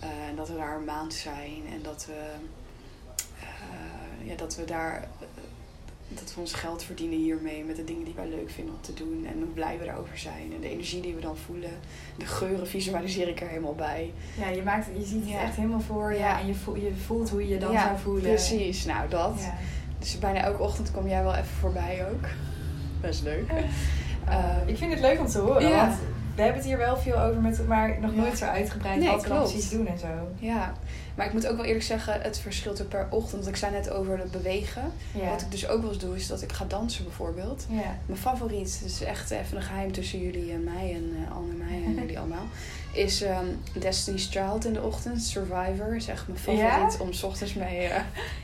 eh, 0.00 0.28
en 0.28 0.36
dat 0.36 0.48
we 0.48 0.54
daar 0.56 0.76
een 0.76 0.84
maand 0.84 1.14
zijn. 1.14 1.62
En 1.72 1.82
dat 1.82 2.06
we, 2.06 2.22
ja, 4.28 4.34
dat 4.36 4.56
we 4.56 4.64
daar 4.64 4.96
eh, 5.20 5.26
dat 6.10 6.34
we 6.34 6.40
ons 6.40 6.52
geld 6.52 6.82
verdienen 6.82 7.18
hiermee 7.18 7.64
met 7.64 7.76
de 7.76 7.84
dingen 7.84 8.04
die 8.04 8.14
wij 8.16 8.28
leuk 8.28 8.50
vinden 8.50 8.74
om 8.74 8.80
te 8.80 8.94
doen. 8.94 9.26
En 9.26 9.34
hoe 9.38 9.52
blij 9.54 9.78
we 9.78 9.84
daarover 9.84 10.18
zijn. 10.18 10.52
En 10.54 10.60
de 10.60 10.68
energie 10.70 11.00
die 11.00 11.14
we 11.14 11.20
dan 11.20 11.36
voelen. 11.36 11.70
De 12.16 12.26
geuren 12.26 12.66
visualiseer 12.66 13.28
ik 13.28 13.40
er 13.40 13.48
helemaal 13.48 13.74
bij. 13.74 14.12
Ja, 14.38 14.48
je, 14.48 14.62
maakt, 14.62 14.86
je 14.98 15.04
ziet 15.04 15.20
het 15.20 15.28
Ja. 15.30 15.40
echt 15.42 15.56
helemaal 15.56 15.80
voor 15.80 16.12
je. 16.12 16.18
Ja. 16.18 16.40
En 16.40 16.46
je 16.46 16.54
voelt, 16.54 16.80
je 16.80 16.92
voelt 17.06 17.30
hoe 17.30 17.42
je 17.42 17.48
je 17.48 17.58
dan 17.58 17.72
Ja, 17.72 17.82
zou 17.84 17.98
voelen. 17.98 18.22
Precies, 18.22 18.84
nou 18.84 19.08
dat. 19.08 19.40
Dus 19.98 20.18
bijna 20.18 20.40
elke 20.40 20.62
ochtend 20.62 20.90
kom 20.90 21.08
jij 21.08 21.22
wel 21.22 21.34
even 21.34 21.46
voorbij 21.60 22.06
ook. 22.10 22.24
Best 23.00 23.22
leuk. 23.22 23.48
Eh, 23.48 23.56
Ehm, 24.28 24.68
ik 24.68 24.76
vind 24.76 24.90
het 24.92 25.00
leuk 25.00 25.20
om 25.20 25.26
te 25.26 25.38
horen. 25.38 25.70
Want 25.76 25.94
we 26.34 26.42
hebben 26.42 26.60
het 26.60 26.64
hier 26.70 26.78
wel 26.78 26.96
veel 26.96 27.18
over, 27.20 27.40
met, 27.40 27.66
maar 27.66 27.96
nog 28.00 28.14
nooit 28.14 28.38
zo 28.38 28.44
uitgebreid 28.44 28.98
Nee, 28.98 29.08
wat 29.08 29.22
we 29.26 29.28
precies 29.34 29.70
doen 29.70 29.86
en 29.86 29.98
zo. 29.98 30.06
Ja, 30.38 30.72
maar 31.18 31.26
ik 31.26 31.32
moet 31.32 31.46
ook 31.46 31.56
wel 31.56 31.64
eerlijk 31.64 31.84
zeggen, 31.84 32.20
het 32.20 32.38
verschilt 32.38 32.82
ook 32.82 32.88
per 32.88 33.06
ochtend. 33.10 33.32
Want 33.44 33.46
ik 33.46 33.56
zei 33.56 33.72
net 33.72 33.90
over 33.90 34.18
het 34.18 34.30
bewegen. 34.30 34.92
Ja. 35.14 35.28
Wat 35.28 35.40
ik 35.40 35.50
dus 35.50 35.68
ook 35.68 35.80
wel 35.80 35.90
eens 35.90 35.98
doe, 35.98 36.16
is 36.16 36.26
dat 36.26 36.42
ik 36.42 36.52
ga 36.52 36.64
dansen 36.64 37.04
bijvoorbeeld. 37.04 37.66
ja. 37.70 37.98
Mijn 38.06 38.20
favoriet, 38.20 38.80
dus 38.82 39.02
echt 39.02 39.30
even 39.30 39.56
een 39.56 39.62
geheim 39.62 39.92
tussen 39.92 40.20
jullie 40.20 40.52
en 40.52 40.64
mij 40.64 40.92
en 40.94 41.16
eh 41.26 41.36
Anne 41.36 41.50
en 41.50 41.58
mij 41.58 41.82
en 41.86 41.94
jullie 42.00 42.18
allemaal, 42.18 42.46
is 42.92 43.22
ehm, 43.22 43.44
Destiny's 43.78 44.28
Child 44.30 44.64
in 44.64 44.72
de 44.72 44.82
ochtend. 44.82 45.22
Survivor 45.22 45.96
is 45.96 46.08
echt 46.08 46.26
mijn 46.28 46.40
favoriet 46.40 46.92
Ja? 46.92 47.00
om 47.04 47.12
's 47.12 47.22
ochtends 47.22 47.54
mee. 47.54 47.78
eh, 47.86 48.00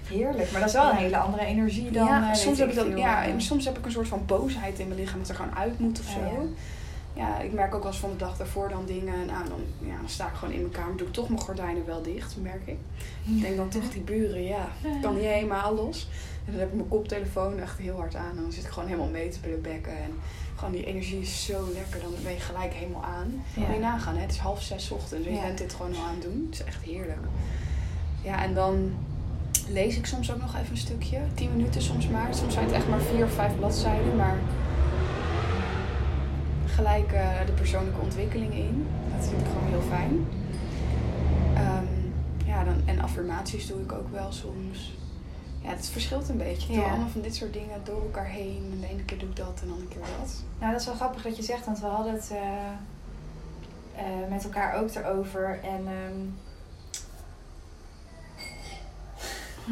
Heerlijk, 0.08 0.50
maar 0.50 0.60
dat 0.60 0.68
is 0.68 0.74
wel 0.76 0.90
een 0.90 0.96
hele 0.96 1.16
andere 1.16 1.44
energie 1.44 1.90
dan. 1.90 2.06
ja, 2.06 2.30
eh, 2.30 2.34
soms 2.36 2.58
heb 2.58 2.70
ik 2.72 2.98
ja, 2.98 3.24
en 3.24 3.40
soms 3.42 3.64
heb 3.64 3.78
ik 3.78 3.84
een 3.84 3.92
soort 3.92 4.08
van 4.08 4.22
boosheid 4.26 4.78
in 4.78 4.88
mijn 4.88 5.00
lichaam 5.00 5.18
dat 5.18 5.28
er 5.28 5.34
gewoon 5.34 5.56
uit 5.56 5.78
moet 5.78 6.00
of 6.00 6.06
zo. 6.06 6.48
Ja. 7.14 7.38
ik 7.38 7.52
merk 7.52 7.74
ook 7.74 7.82
wel 7.82 7.90
eens 7.90 8.00
van 8.00 8.10
de 8.10 8.16
dag 8.16 8.36
daarvoor 8.36 8.68
dan 8.68 8.86
dingen. 8.86 9.26
Nou, 9.26 9.48
dan, 9.48 9.60
ja, 9.78 9.96
dan 9.96 10.08
sta 10.08 10.28
ik 10.28 10.34
gewoon 10.34 10.54
in 10.54 10.60
mijn 10.60 10.72
kamer, 10.72 10.96
doe 10.96 11.06
ik 11.06 11.12
toch 11.12 11.28
mijn 11.28 11.40
gordijnen 11.40 11.86
wel 11.86 12.02
dicht, 12.02 12.36
merk 12.42 12.66
ik. 12.66 12.78
Ik 13.24 13.40
denk 13.40 13.56
dan 13.56 13.68
toch 13.68 13.90
die 13.90 14.02
buren, 14.02 14.42
ja, 14.42 14.68
kan 15.02 15.14
niet 15.14 15.24
helemaal 15.24 15.74
los. 15.74 16.08
En 16.44 16.52
dan 16.52 16.60
heb 16.60 16.68
ik 16.68 16.74
mijn 16.74 16.88
koptelefoon 16.88 17.58
echt 17.58 17.78
heel 17.78 17.96
hard 17.96 18.14
aan. 18.14 18.30
En 18.30 18.42
dan 18.42 18.52
zit 18.52 18.64
ik 18.64 18.70
gewoon 18.70 18.88
helemaal 18.88 19.10
mee 19.10 19.28
te 19.28 19.58
bekken. 19.62 19.92
En 19.92 20.10
gewoon 20.54 20.72
die 20.72 20.84
energie 20.86 21.20
is 21.20 21.44
zo 21.44 21.68
lekker. 21.72 22.00
Dan 22.00 22.12
ben 22.22 22.32
je 22.32 22.40
gelijk 22.40 22.74
helemaal 22.74 23.04
aan. 23.04 23.44
Ja. 23.54 23.66
Moet 23.66 23.74
je 23.74 23.80
nagaan, 23.80 24.14
hè? 24.14 24.20
het 24.20 24.30
is 24.30 24.38
half 24.38 24.62
zes 24.62 24.90
ochtends. 24.90 25.26
En 25.26 25.34
je 25.34 25.40
bent 25.40 25.58
dit 25.58 25.74
gewoon 25.74 25.94
al 25.94 26.02
aan 26.02 26.14
het 26.14 26.22
doen. 26.22 26.46
Het 26.50 26.60
is 26.60 26.64
echt 26.64 26.82
heerlijk. 26.82 27.26
Ja, 28.22 28.42
en 28.42 28.54
dan 28.54 28.94
lees 29.68 29.96
ik 29.96 30.06
soms 30.06 30.32
ook 30.32 30.40
nog 30.40 30.54
even 30.54 30.70
een 30.70 30.76
stukje. 30.76 31.20
Tien 31.34 31.56
minuten 31.56 31.82
soms 31.82 32.08
maar. 32.08 32.34
Soms 32.34 32.52
zijn 32.52 32.64
het 32.64 32.74
echt 32.74 32.88
maar 32.88 33.00
vier 33.00 33.24
of 33.24 33.32
vijf 33.32 33.56
bladzijden. 33.56 34.16
Maar 34.16 34.38
gelijk 36.74 37.12
eh, 37.12 37.46
de 37.46 37.52
persoonlijke 37.52 38.00
ontwikkeling 38.00 38.54
in. 38.54 38.86
Dat 39.16 39.26
vind 39.28 39.40
ik 39.40 39.46
gewoon 39.46 39.68
heel 39.68 39.88
fijn. 39.88 40.26
Ehm, 41.54 41.84
ja, 42.46 42.64
dan, 42.64 42.82
en 42.84 43.00
affirmaties 43.00 43.66
doe 43.66 43.80
ik 43.80 43.92
ook 43.92 44.10
wel 44.10 44.32
soms. 44.32 44.96
Ja, 45.62 45.70
het 45.70 45.88
verschilt 45.88 46.28
een 46.28 46.36
beetje. 46.36 46.72
Ja. 46.72 46.82
allemaal 46.88 47.08
van 47.08 47.20
dit 47.20 47.34
soort 47.34 47.52
dingen 47.52 47.80
door 47.84 48.02
elkaar 48.02 48.26
heen. 48.26 48.68
En 48.72 48.80
de 48.80 48.86
ene 48.86 49.04
keer 49.04 49.18
doe 49.18 49.28
ik 49.28 49.36
dat 49.36 49.58
en 49.62 49.68
dan 49.68 49.78
een 49.78 49.88
keer 49.88 50.00
dat. 50.18 50.42
Nou, 50.58 50.72
dat 50.72 50.80
is 50.80 50.86
wel 50.86 50.96
grappig 50.96 51.22
dat 51.22 51.36
je 51.36 51.42
zegt, 51.42 51.64
want 51.64 51.80
we 51.80 51.86
hadden 51.86 52.12
het 52.12 52.30
eh, 52.30 52.68
eh, 53.96 54.30
met 54.30 54.44
elkaar 54.44 54.74
ook 54.80 54.94
erover. 54.94 55.60
En. 55.62 55.86
ehm, 55.86 56.20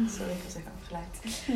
Sorry, 0.17 0.31
ik 0.31 0.43
was 0.43 0.55
even 0.55 0.71
afgeleid. 0.81 1.47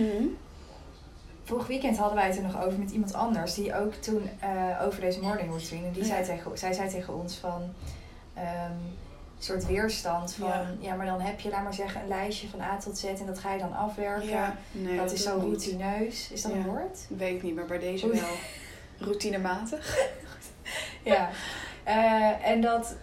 Vorig 1.47 1.67
weekend 1.67 1.97
hadden 1.97 2.15
wij 2.17 2.27
het 2.27 2.35
er 2.37 2.43
nog 2.43 2.61
over 2.63 2.79
met 2.79 2.91
iemand 2.91 3.13
anders, 3.13 3.53
die 3.53 3.75
ook 3.75 3.93
toen 3.93 4.29
eh, 4.39 4.81
over 4.85 5.01
deze 5.01 5.19
morning 5.21 5.49
routine. 5.49 5.85
En 5.87 5.91
die 5.91 6.01
Ja. 6.01 6.07
zei 6.07 6.25
tegen, 6.25 6.57
zij 6.57 6.73
zei 6.73 6.89
tegen 6.89 7.13
ons 7.15 7.35
van. 7.37 7.61
een 8.35 9.43
soort 9.43 9.65
weerstand 9.65 10.33
van, 10.33 10.47
ja. 10.47 10.65
Ja. 10.79 10.95
maar 10.95 11.05
dan 11.05 11.19
heb 11.21 11.39
je, 11.39 11.49
laat 11.49 11.63
maar 11.63 11.73
zeggen, 11.73 12.01
een 12.01 12.07
lijstje 12.07 12.47
van 12.47 12.61
A 12.61 12.77
tot 12.77 12.97
Z 12.97 13.03
en 13.03 13.25
dat 13.25 13.39
ga 13.39 13.53
je 13.53 13.59
dan 13.59 13.75
afwerken. 13.75 14.27
Ja, 14.29 14.55
nee, 14.71 14.97
dat 14.97 15.11
is 15.11 15.23
zo 15.23 15.37
routineus. 15.39 16.31
Is 16.31 16.41
dat 16.41 16.51
een 16.51 16.65
woord? 16.65 16.99
Weet 17.09 17.35
ik 17.35 17.43
niet, 17.43 17.55
maar 17.55 17.65
bij 17.65 17.79
deze 17.79 18.05
Oei. 18.07 18.19
wel 18.19 18.29
routinematig. 18.97 19.97
Ja. 21.03 21.29
Eh, 21.83 22.47
en 22.49 22.61
dat, 22.61 22.95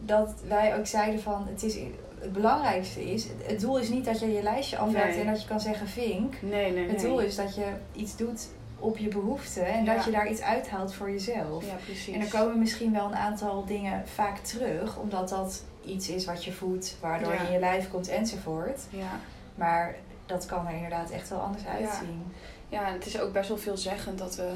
dat 0.00 0.34
wij 0.48 0.76
ook 0.78 0.86
zeiden 0.86 1.20
van, 1.22 1.46
het, 1.50 1.62
is, 1.62 1.76
het 2.20 2.32
belangrijkste 2.32 3.04
is, 3.12 3.26
het 3.42 3.60
doel 3.60 3.78
is 3.78 3.88
niet 3.88 4.04
dat 4.04 4.20
je 4.20 4.32
je 4.32 4.42
lijstje 4.42 4.76
afwerkt 4.78 5.14
Nee. 5.16 5.24
en 5.24 5.32
dat 5.32 5.42
je 5.42 5.48
kan 5.48 5.60
zeggen 5.60 5.88
vink. 5.88 6.34
Nee, 6.42 6.72
nee, 6.72 6.88
Het 6.88 7.00
doel 7.00 7.18
is 7.20 7.36
dat 7.36 7.54
je 7.54 7.66
iets 7.92 8.16
doet 8.16 8.48
op 8.78 8.98
je 8.98 9.08
behoeften 9.08 9.66
en 9.66 9.84
Ja. 9.84 9.94
dat 9.94 10.04
je 10.04 10.10
daar 10.10 10.30
iets 10.30 10.40
uithaalt 10.42 10.94
voor 10.94 11.10
jezelf. 11.10 11.66
Ja, 11.66 11.74
precies. 11.84 12.14
En 12.14 12.20
er 12.20 12.28
komen 12.28 12.58
misschien 12.58 12.92
wel 12.92 13.04
een 13.06 13.16
aantal 13.16 13.64
dingen 13.64 14.02
vaak 14.08 14.38
terug, 14.38 14.98
omdat 14.98 15.28
dat 15.28 15.62
iets 15.84 16.08
is 16.08 16.24
wat 16.24 16.44
je 16.44 16.52
voelt, 16.52 16.96
waardoor 17.00 17.32
Ja. 17.32 17.40
je 17.40 17.46
in 17.46 17.52
je 17.52 17.58
lijf 17.58 17.90
komt 17.90 18.08
enzovoort. 18.08 18.80
Ja. 18.90 19.20
Maar 19.54 19.94
dat 20.26 20.46
kan 20.46 20.66
er 20.66 20.74
inderdaad 20.74 21.10
echt 21.10 21.28
wel 21.28 21.38
anders 21.38 21.66
uitzien. 21.66 22.32
ja, 22.68 22.86
en 22.86 22.92
het 22.92 23.06
is 23.06 23.20
ook 23.20 23.32
best 23.32 23.48
wel 23.48 23.58
veelzeggend 23.58 24.18
dat 24.18 24.36
we 24.36 24.50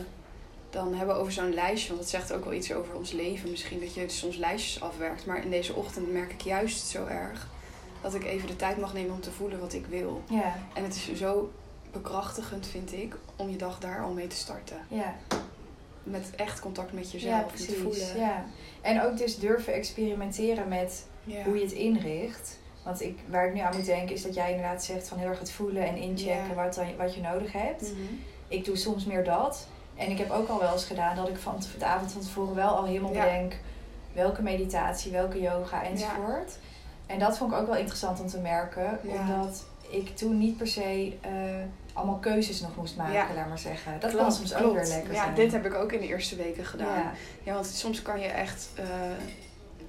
dan 0.71 0.95
hebben 0.95 1.17
over 1.17 1.33
zo'n 1.33 1.55
lijstje. 1.55 1.89
Want 1.89 2.01
dat 2.01 2.11
zegt 2.11 2.33
ook 2.33 2.45
wel 2.45 2.53
iets 2.53 2.73
over 2.73 2.95
ons 2.95 3.13
leven. 3.13 3.51
Misschien 3.51 3.81
dat 3.81 3.95
je 3.95 4.09
soms 4.09 4.37
lijstjes 4.37 4.83
afwerkt. 4.83 5.27
Maar 5.27 5.43
in 5.45 5.51
deze 5.51 5.75
ochtend 5.75 6.13
merk 6.13 6.33
ik 6.33 6.41
juist 6.41 6.87
zo 6.87 7.07
erg 7.07 7.49
dat 8.03 8.15
ik 8.15 8.25
even 8.25 8.47
de 8.49 8.57
tijd 8.57 8.77
mag 8.77 8.95
nemen 8.95 9.13
om 9.15 9.21
te 9.21 9.31
voelen 9.31 9.61
wat 9.61 9.73
ik 9.73 9.87
wil. 9.87 10.23
Ja, 10.29 10.57
En 10.75 10.83
het 10.85 10.95
is 10.95 11.13
zo 11.15 11.51
bekrachtigend, 11.93 12.67
vind 12.67 12.93
ik, 12.93 13.15
om 13.37 13.51
je 13.51 13.57
dag 13.57 13.79
daar 13.79 14.03
al 14.03 14.13
mee 14.13 14.27
te 14.27 14.37
starten. 14.37 14.77
ja. 14.89 15.15
Met 16.03 16.31
echt 16.37 16.61
contact 16.61 16.93
met 16.93 17.11
ja 17.13 17.19
jezelf, 17.19 17.47
precies. 17.47 17.69
met 17.69 17.77
voelen. 17.77 18.17
Ja. 18.19 18.45
En 18.81 19.03
ook 19.03 19.17
dus 19.19 19.39
durven 19.39 19.73
experimenteren 19.73 20.69
met 20.69 21.07
Ja. 21.25 21.43
hoe 21.43 21.57
je 21.57 21.63
het 21.63 21.73
inricht. 21.73 22.59
Want 22.85 23.01
ik, 23.03 23.19
waar 23.29 23.47
ik 23.47 23.55
nu 23.55 23.61
aan 23.61 23.77
moet 23.77 23.85
denken 23.87 24.15
is 24.15 24.23
dat 24.23 24.35
jij 24.35 24.51
inderdaad 24.51 24.85
zegt 24.85 25.09
van 25.09 25.19
heel 25.19 25.29
erg 25.29 25.39
het 25.39 25.51
voelen 25.51 25.83
en 25.87 25.97
inchecken 25.97 26.49
Ja. 26.49 26.55
wat, 26.55 26.75
dan, 26.75 26.97
wat 26.97 27.15
je 27.15 27.21
nodig 27.21 27.53
hebt. 27.53 27.83
Mhm. 27.83 28.01
Ik 28.49 28.65
doe 28.65 28.77
soms 28.77 29.05
meer 29.05 29.25
dat. 29.25 29.67
En 30.01 30.11
ik 30.11 30.19
heb 30.19 30.31
ook 30.31 30.49
al 30.49 30.59
wel 30.61 30.73
eens 30.73 30.85
gedaan 30.85 31.17
dat 31.17 31.29
ik 31.29 31.37
van 31.37 31.55
de 31.79 31.85
avond 31.85 32.13
van 32.13 32.21
tevoren 32.21 32.55
wel 32.55 32.69
al 32.77 32.85
helemaal 32.85 33.13
Ja. 33.13 33.25
bedenk 33.25 33.55
welke 34.13 34.43
meditatie, 34.43 35.13
welke 35.13 35.41
yoga 35.41 35.83
enzovoort. 35.85 36.59
En 37.07 37.19
dat 37.19 37.39
vond 37.39 37.53
ik 37.53 37.59
ook 37.59 37.67
wel 37.67 37.77
interessant 37.77 38.21
om 38.21 38.27
te 38.29 38.39
merken. 38.39 38.99
Omdat 39.05 39.65
ik 39.91 40.17
toen 40.17 40.39
niet 40.39 40.57
per 40.57 40.67
se 40.67 41.17
eh, 41.21 41.31
allemaal 41.93 42.17
keuzes 42.19 42.61
nog 42.61 42.77
moest 42.77 42.97
maken, 42.97 43.13
Ja. 43.15 43.27
laat 43.35 43.49
maar 43.49 43.59
zeggen. 43.59 43.93
Dat 44.01 44.11
Klopt, 44.11 44.25
kan 44.25 44.33
soms 44.33 44.55
ook 44.55 44.75
weer 44.75 44.87
lekker 44.87 45.13
Ja, 45.15 45.23
zijn. 45.23 45.35
dit 45.35 45.53
heb 45.53 45.67
ik 45.67 45.75
ook 45.75 45.93
in 45.93 46.01
de 46.01 46.07
eerste 46.07 46.37
weken 46.37 46.65
gedaan. 46.65 46.99
Ja. 46.99 47.13
Ja, 47.43 47.55
want 47.55 47.67
soms 47.67 48.03
kan 48.03 48.21
je 48.21 48.27
echt, 48.29 48.69
eh, 48.75 48.85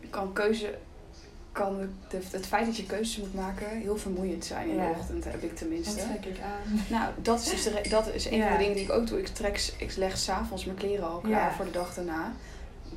kan 0.10 0.34
keuze, 0.34 0.78
kan 1.52 1.78
de, 2.10 2.20
het 2.32 2.46
feit 2.48 2.66
dat 2.66 2.78
je 2.78 2.86
keuzes 2.86 3.18
moet 3.18 3.34
maken 3.34 3.68
heel 3.70 3.98
vermoeiend 3.98 4.46
zijn 4.46 4.70
in 4.70 4.76
Ja. 4.76 4.86
de 4.88 4.96
ochtend, 5.00 5.24
heb 5.24 5.34
ik 5.44 5.50
Dat 5.50 5.58
tenminste. 5.58 5.96
trek 5.96 6.26
ik 6.26 6.42
aan. 6.44 6.80
Nou, 6.90 7.12
dat 7.22 7.40
is, 7.42 7.50
dus 7.50 7.64
de 7.64 7.90
dat 7.90 8.14
is 8.14 8.26
een 8.26 8.38
Ja. 8.38 8.44
van 8.48 8.52
de 8.52 8.58
dingen 8.58 8.76
die 8.76 8.84
ik 8.84 8.92
ook 8.92 9.08
doe. 9.08 9.20
Ik, 9.20 9.28
trek, 9.28 9.74
ik 9.78 9.96
leg 9.96 10.18
s'avonds 10.18 10.66
mijn 10.66 10.78
kleren 10.78 11.10
al 11.10 11.20
klaar 11.20 11.54
voor 11.54 11.66
de 11.66 11.72
dag 11.72 11.94
daarna. 11.94 12.34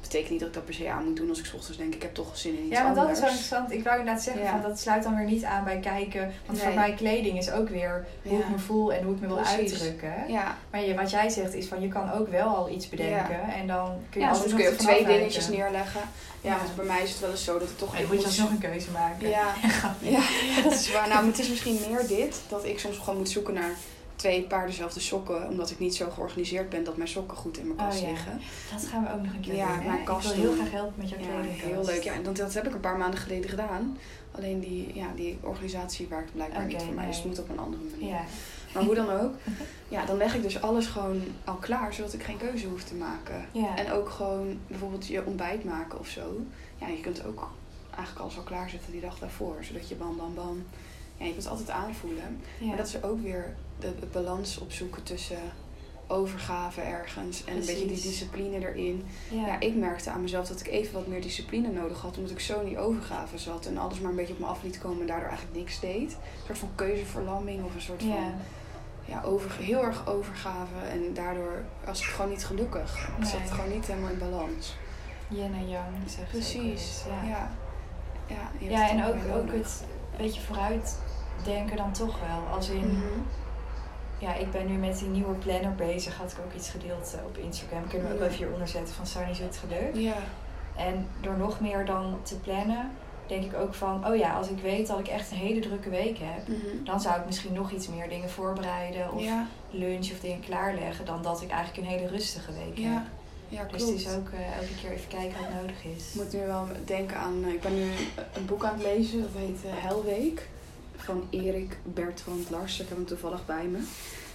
Dat 0.05 0.13
betekent 0.13 0.31
niet 0.31 0.41
dat 0.41 0.49
ik 0.49 0.55
dat 0.55 0.65
per 0.65 0.75
se 0.75 0.91
aan 0.91 1.05
moet 1.05 1.17
doen 1.17 1.29
als 1.29 1.39
ik 1.39 1.45
's 1.47 1.53
ochtends 1.55 1.79
denk 1.79 1.95
ik 1.95 2.03
heb 2.03 2.15
toch 2.15 2.37
zin 2.39 2.57
in 2.59 2.65
iets 2.65 2.77
Ja, 2.77 2.83
want 2.83 2.97
dat 2.97 3.11
is 3.11 3.19
wel 3.21 3.29
interessant. 3.29 3.73
Ik 3.73 3.85
wou 3.85 3.99
inderdaad 3.99 4.23
zeggen, 4.23 4.43
Ja. 4.43 4.51
van, 4.51 4.63
dat 4.71 4.79
sluit 4.81 5.03
dan 5.03 5.17
weer 5.17 5.25
niet 5.27 5.45
aan 5.45 5.65
bij 5.65 5.79
kijken. 5.79 6.33
Want 6.47 6.59
voor 6.59 6.73
mij 6.75 6.95
kleding 6.95 7.39
is 7.39 7.51
ook 7.51 7.69
weer 7.69 8.07
hoe 8.23 8.33
Ja. 8.39 8.45
ik 8.45 8.49
me 8.51 8.59
voel 8.59 8.93
en 8.93 9.05
hoe 9.05 9.15
ik 9.15 9.21
me 9.21 9.27
wil 9.27 9.37
Precies. 9.37 9.55
uitdrukken. 9.59 10.15
Ja, 10.29 10.57
Maar 10.71 10.85
je, 10.85 10.95
wat 10.95 11.11
jij 11.11 11.29
zegt 11.29 11.55
is 11.55 11.67
van 11.67 11.81
je 11.81 11.89
kan 11.89 12.13
ook 12.13 12.29
wel 12.29 12.47
al 12.57 12.69
iets 12.71 12.89
bedenken 12.89 13.41
en 13.55 13.67
dan 13.67 13.87
kun 14.11 14.21
je 14.21 14.27
ja 14.27 14.33
nog 14.33 14.43
kun 14.43 14.59
je 14.59 14.69
ook 14.69 14.75
twee 14.75 14.95
afwijken. 14.99 15.17
dingetjes 15.19 15.49
neerleggen. 15.49 16.01
Ja, 16.41 16.57
want 16.57 16.77
bij 16.77 16.85
mij 16.85 17.03
is 17.03 17.11
het 17.11 17.21
wel 17.21 17.31
eens 17.31 17.45
zo 17.45 17.59
dat 17.59 17.69
het 17.69 17.79
toch 17.79 17.95
even 17.97 18.09
moet 18.09 18.21
je 18.21 18.27
alsnog 18.27 18.51
een 18.51 18.59
keuze 18.59 18.91
maken. 18.91 19.29
Ja, 19.29 19.47
ja, 20.01 20.21
dat 20.65 20.73
is 20.73 20.93
waar. 20.93 21.09
Nou, 21.09 21.27
het 21.27 21.39
is 21.39 21.49
misschien 21.49 21.79
meer 21.89 22.07
dit. 22.07 22.41
Dat 22.49 22.65
ik 22.65 22.79
soms 22.79 22.99
gewoon 22.99 23.17
moet 23.19 23.29
zoeken 23.29 23.55
naar 23.55 23.71
twee 24.17 24.43
paar 24.43 24.67
dezelfde 24.67 25.01
sokken. 25.01 25.49
Omdat 25.49 25.71
ik 25.71 25.79
niet 25.79 25.95
zo 25.95 26.11
georganiseerd 26.11 26.69
ben 26.69 26.85
dat 26.85 26.97
mijn 26.97 27.09
sokken 27.09 27.37
goed 27.37 27.59
in 27.59 27.67
mijn 27.67 27.79
kast 27.79 28.01
ja. 28.01 28.09
liggen. 28.09 28.41
Dat 28.73 28.87
gaan 28.87 29.03
we 29.03 29.13
ook 29.13 29.23
nog 29.23 29.33
een 29.35 29.41
keer 29.41 29.55
Ja, 29.55 29.75
doen. 29.75 29.87
Mijn 29.87 30.01
Ik 30.01 30.07
wil 30.07 30.33
heel 30.33 30.53
graag 30.53 30.71
helpen 30.71 30.95
met 30.97 31.09
jouw 31.09 31.19
Ja, 31.19 31.27
kleding. 31.27 31.61
heel 31.61 31.85
leuk. 31.85 32.03
Ja, 32.03 32.13
en 32.13 32.23
dat, 32.23 32.37
dat 32.37 32.55
heb 32.55 32.67
ik 32.67 32.75
een 32.75 32.81
paar 32.81 32.97
maanden 32.99 33.21
geleden 33.21 33.51
gedaan. 33.51 33.99
Alleen 34.31 34.61
die, 34.61 34.91
ja, 34.95 35.07
die 35.17 35.39
organisatie 35.41 36.07
werkt 36.07 36.33
blijkbaar 36.33 36.67
niet 36.67 36.83
voor 36.83 36.95
mij. 36.95 37.07
Dus 37.07 37.17
het 37.17 37.25
moet 37.25 37.39
op 37.39 37.49
een 37.49 37.59
andere 37.59 37.83
manier. 37.91 38.09
Ja. 38.09 38.25
Maar 38.75 38.83
hoe 38.83 38.95
dan 38.95 39.11
ook. 39.11 39.35
Ja, 39.89 40.05
dan 40.05 40.17
leg 40.17 40.35
ik 40.35 40.43
dus 40.43 40.61
alles 40.63 40.87
gewoon 40.87 41.23
al 41.45 41.55
klaar. 41.55 41.95
Zodat 41.95 42.13
ik 42.13 42.23
geen 42.23 42.37
keuze 42.37 42.67
hoef 42.67 42.83
te 42.85 42.95
maken. 42.95 43.47
Ja. 43.53 43.77
En 43.77 43.93
ook 43.93 44.09
gewoon 44.09 44.59
bijvoorbeeld 44.67 45.07
je 45.07 45.27
ontbijt 45.27 45.65
maken 45.65 45.99
of 45.99 46.09
zo. 46.09 46.41
Ja, 46.79 46.87
je 46.89 47.01
kunt 47.01 47.25
ook 47.25 47.49
eigenlijk 47.91 48.19
alles 48.21 48.37
al 48.37 48.43
klaarzetten 48.43 48.93
die 48.93 49.01
dag 49.01 49.19
daarvoor. 49.19 49.57
Zodat 49.61 49.89
je 49.89 49.95
bam, 49.95 50.17
bam, 50.17 50.35
bam. 50.35 50.63
Ja, 51.17 51.25
je 51.25 51.31
kunt 51.33 51.43
het 51.43 51.53
altijd 51.53 51.71
aanvoelen. 51.71 52.41
Ja. 52.59 52.67
Maar 52.67 52.77
dat 52.77 52.87
is 52.87 53.03
ook 53.03 53.23
weer 53.23 53.55
balans 54.13 54.59
opzoeken 54.59 55.03
tussen 55.03 55.39
overgave 56.07 56.81
ergens 56.81 57.45
en 57.45 57.53
een 57.55 57.67
beetje 57.67 57.87
die 57.87 58.01
discipline 58.03 58.69
erin. 58.69 59.05
ja. 59.31 59.47
Ja, 59.47 59.61
ik 59.61 59.75
merkte 59.75 60.11
aan 60.11 60.23
mezelf 60.23 60.49
dat 60.49 60.61
ik 60.61 60.67
even 60.67 60.95
wat 60.95 61.07
meer 61.07 61.23
discipline 61.23 61.69
nodig 61.69 62.01
had, 62.01 62.17
omdat 62.17 62.33
ik 62.33 62.41
zo 62.41 62.61
in 62.61 62.67
die 62.67 62.79
overgave 62.79 63.39
zat 63.39 63.67
en 63.67 63.79
alles 63.79 64.01
maar 64.01 64.11
een 64.11 64.17
beetje 64.17 64.33
op 64.33 64.39
me 64.39 64.47
af 64.47 64.63
liet 64.63 64.79
komen 64.79 65.01
en 65.01 65.07
daardoor 65.07 65.29
eigenlijk 65.29 65.59
niks 65.59 65.81
deed. 65.81 66.13
Een 66.13 66.47
soort 66.47 66.59
van 66.59 66.69
keuzeverlamming 66.75 67.65
of 67.65 67.75
een 67.75 67.81
soort 67.81 68.03
ja. 68.03 68.09
van 68.09 68.35
ja, 69.05 69.23
over, 69.23 69.51
heel 69.65 69.85
erg 69.85 70.07
overgave 70.07 70.79
en 70.91 71.15
daardoor 71.15 71.65
was 71.85 72.01
ik 72.01 72.07
gewoon 72.07 72.31
niet 72.31 72.45
gelukkig. 72.45 73.09
Ik 73.19 73.25
zat 73.25 73.51
gewoon 73.51 73.71
niet 73.71 73.87
helemaal 73.87 74.11
in 74.11 74.19
balans. 74.19 74.77
Yin 75.29 75.55
en 75.55 75.69
yang, 75.69 75.87
zeg 76.07 76.29
Precies. 76.31 77.03
Ja, 77.09 77.29
Ja. 77.29 77.51
Ja, 78.27 78.69
ja 78.69 78.89
en 78.91 79.05
ook, 79.05 79.15
ook 79.37 79.53
het 79.53 79.85
beetje 80.17 80.41
vooruit 80.41 80.99
denken 81.45 81.77
dan 81.77 81.93
toch 81.93 82.21
wel. 82.21 82.55
Als 82.57 82.69
in, 82.69 82.87
Mhm. 82.87 83.21
Ja, 84.25 84.35
ik 84.35 84.51
ben 84.51 84.67
nu 84.67 84.73
met 84.75 84.99
die 84.99 85.09
nieuwe 85.09 85.35
planner 85.35 85.75
bezig. 85.75 86.17
Had 86.17 86.33
ik 86.33 86.39
ook 86.47 86.55
iets 86.55 86.71
gedeeld 86.71 87.15
eh, 87.19 87.25
op 87.27 87.37
Instagram. 87.39 87.89
Kunnen 87.89 88.09
we 88.09 88.15
ook 88.15 88.21
even 88.21 88.37
hieronder 88.37 88.69
zetten 88.69 88.95
van 88.95 89.07
Sunny 89.07 89.35
Zoet 89.35 89.57
Geluk. 89.57 89.95
Ja. 89.95 90.17
En 90.77 91.07
door 91.21 91.37
nog 91.37 91.61
meer 91.61 91.85
dan 91.85 92.19
te 92.23 92.37
plannen, 92.39 92.91
denk 93.27 93.45
ik 93.45 93.55
ook 93.55 93.75
van... 93.75 94.07
Oh 94.09 94.17
ja, 94.17 94.33
als 94.35 94.49
ik 94.49 94.59
weet 94.59 94.87
dat 94.87 94.99
ik 94.99 95.09
echt 95.09 95.31
een 95.31 95.37
hele 95.37 95.61
drukke 95.61 95.89
week 95.91 96.19
heb... 96.21 96.49
Mhm. 96.49 96.85
Dan 96.85 97.01
zou 97.01 97.19
ik 97.21 97.27
misschien 97.27 97.53
nog 97.53 97.71
iets 97.71 97.89
meer 97.89 98.09
dingen 98.09 98.31
voorbereiden. 98.31 99.13
Of 99.13 99.23
Ja, 99.23 99.47
lunch 99.71 100.11
of 100.13 100.21
dingen 100.21 100.41
klaarleggen. 100.41 101.05
Dan 101.05 101.23
dat 101.23 101.43
ik 101.43 101.51
eigenlijk 101.51 101.87
een 101.89 101.93
hele 101.99 102.09
rustige 102.09 102.53
week 102.53 102.79
heb. 102.85 103.03
ja. 103.49 103.65
Dus 103.71 103.83
klopt. 103.85 103.99
het 104.01 104.01
is 104.09 104.15
ook 104.17 104.29
eh, 104.29 104.57
elke 104.57 104.75
keer 104.81 104.91
even 104.91 105.09
kijken 105.09 105.37
wat 105.41 105.61
nodig 105.61 105.85
is. 105.97 106.15
Ik 106.15 106.23
moet 106.23 106.33
nu 106.33 106.47
wel 106.47 106.67
denken 106.85 107.17
aan... 107.17 107.45
eh, 107.45 107.53
Ik 107.53 107.61
ben 107.61 107.75
nu 107.75 107.91
een 108.33 108.47
boek 108.47 108.65
aan 108.65 108.75
het 108.75 108.83
lezen. 108.83 109.21
Dat 109.21 109.31
heet 109.35 109.59
eh, 109.65 109.71
Helweek. 109.75 110.49
Van 111.05 111.27
Erik 111.31 111.79
Bertrand 111.83 112.51
Larsen. 112.51 112.83
Ik 112.83 112.89
heb 112.89 112.99
hem 112.99 113.07
toevallig 113.07 113.47
bij 113.47 113.65
me. 113.65 113.79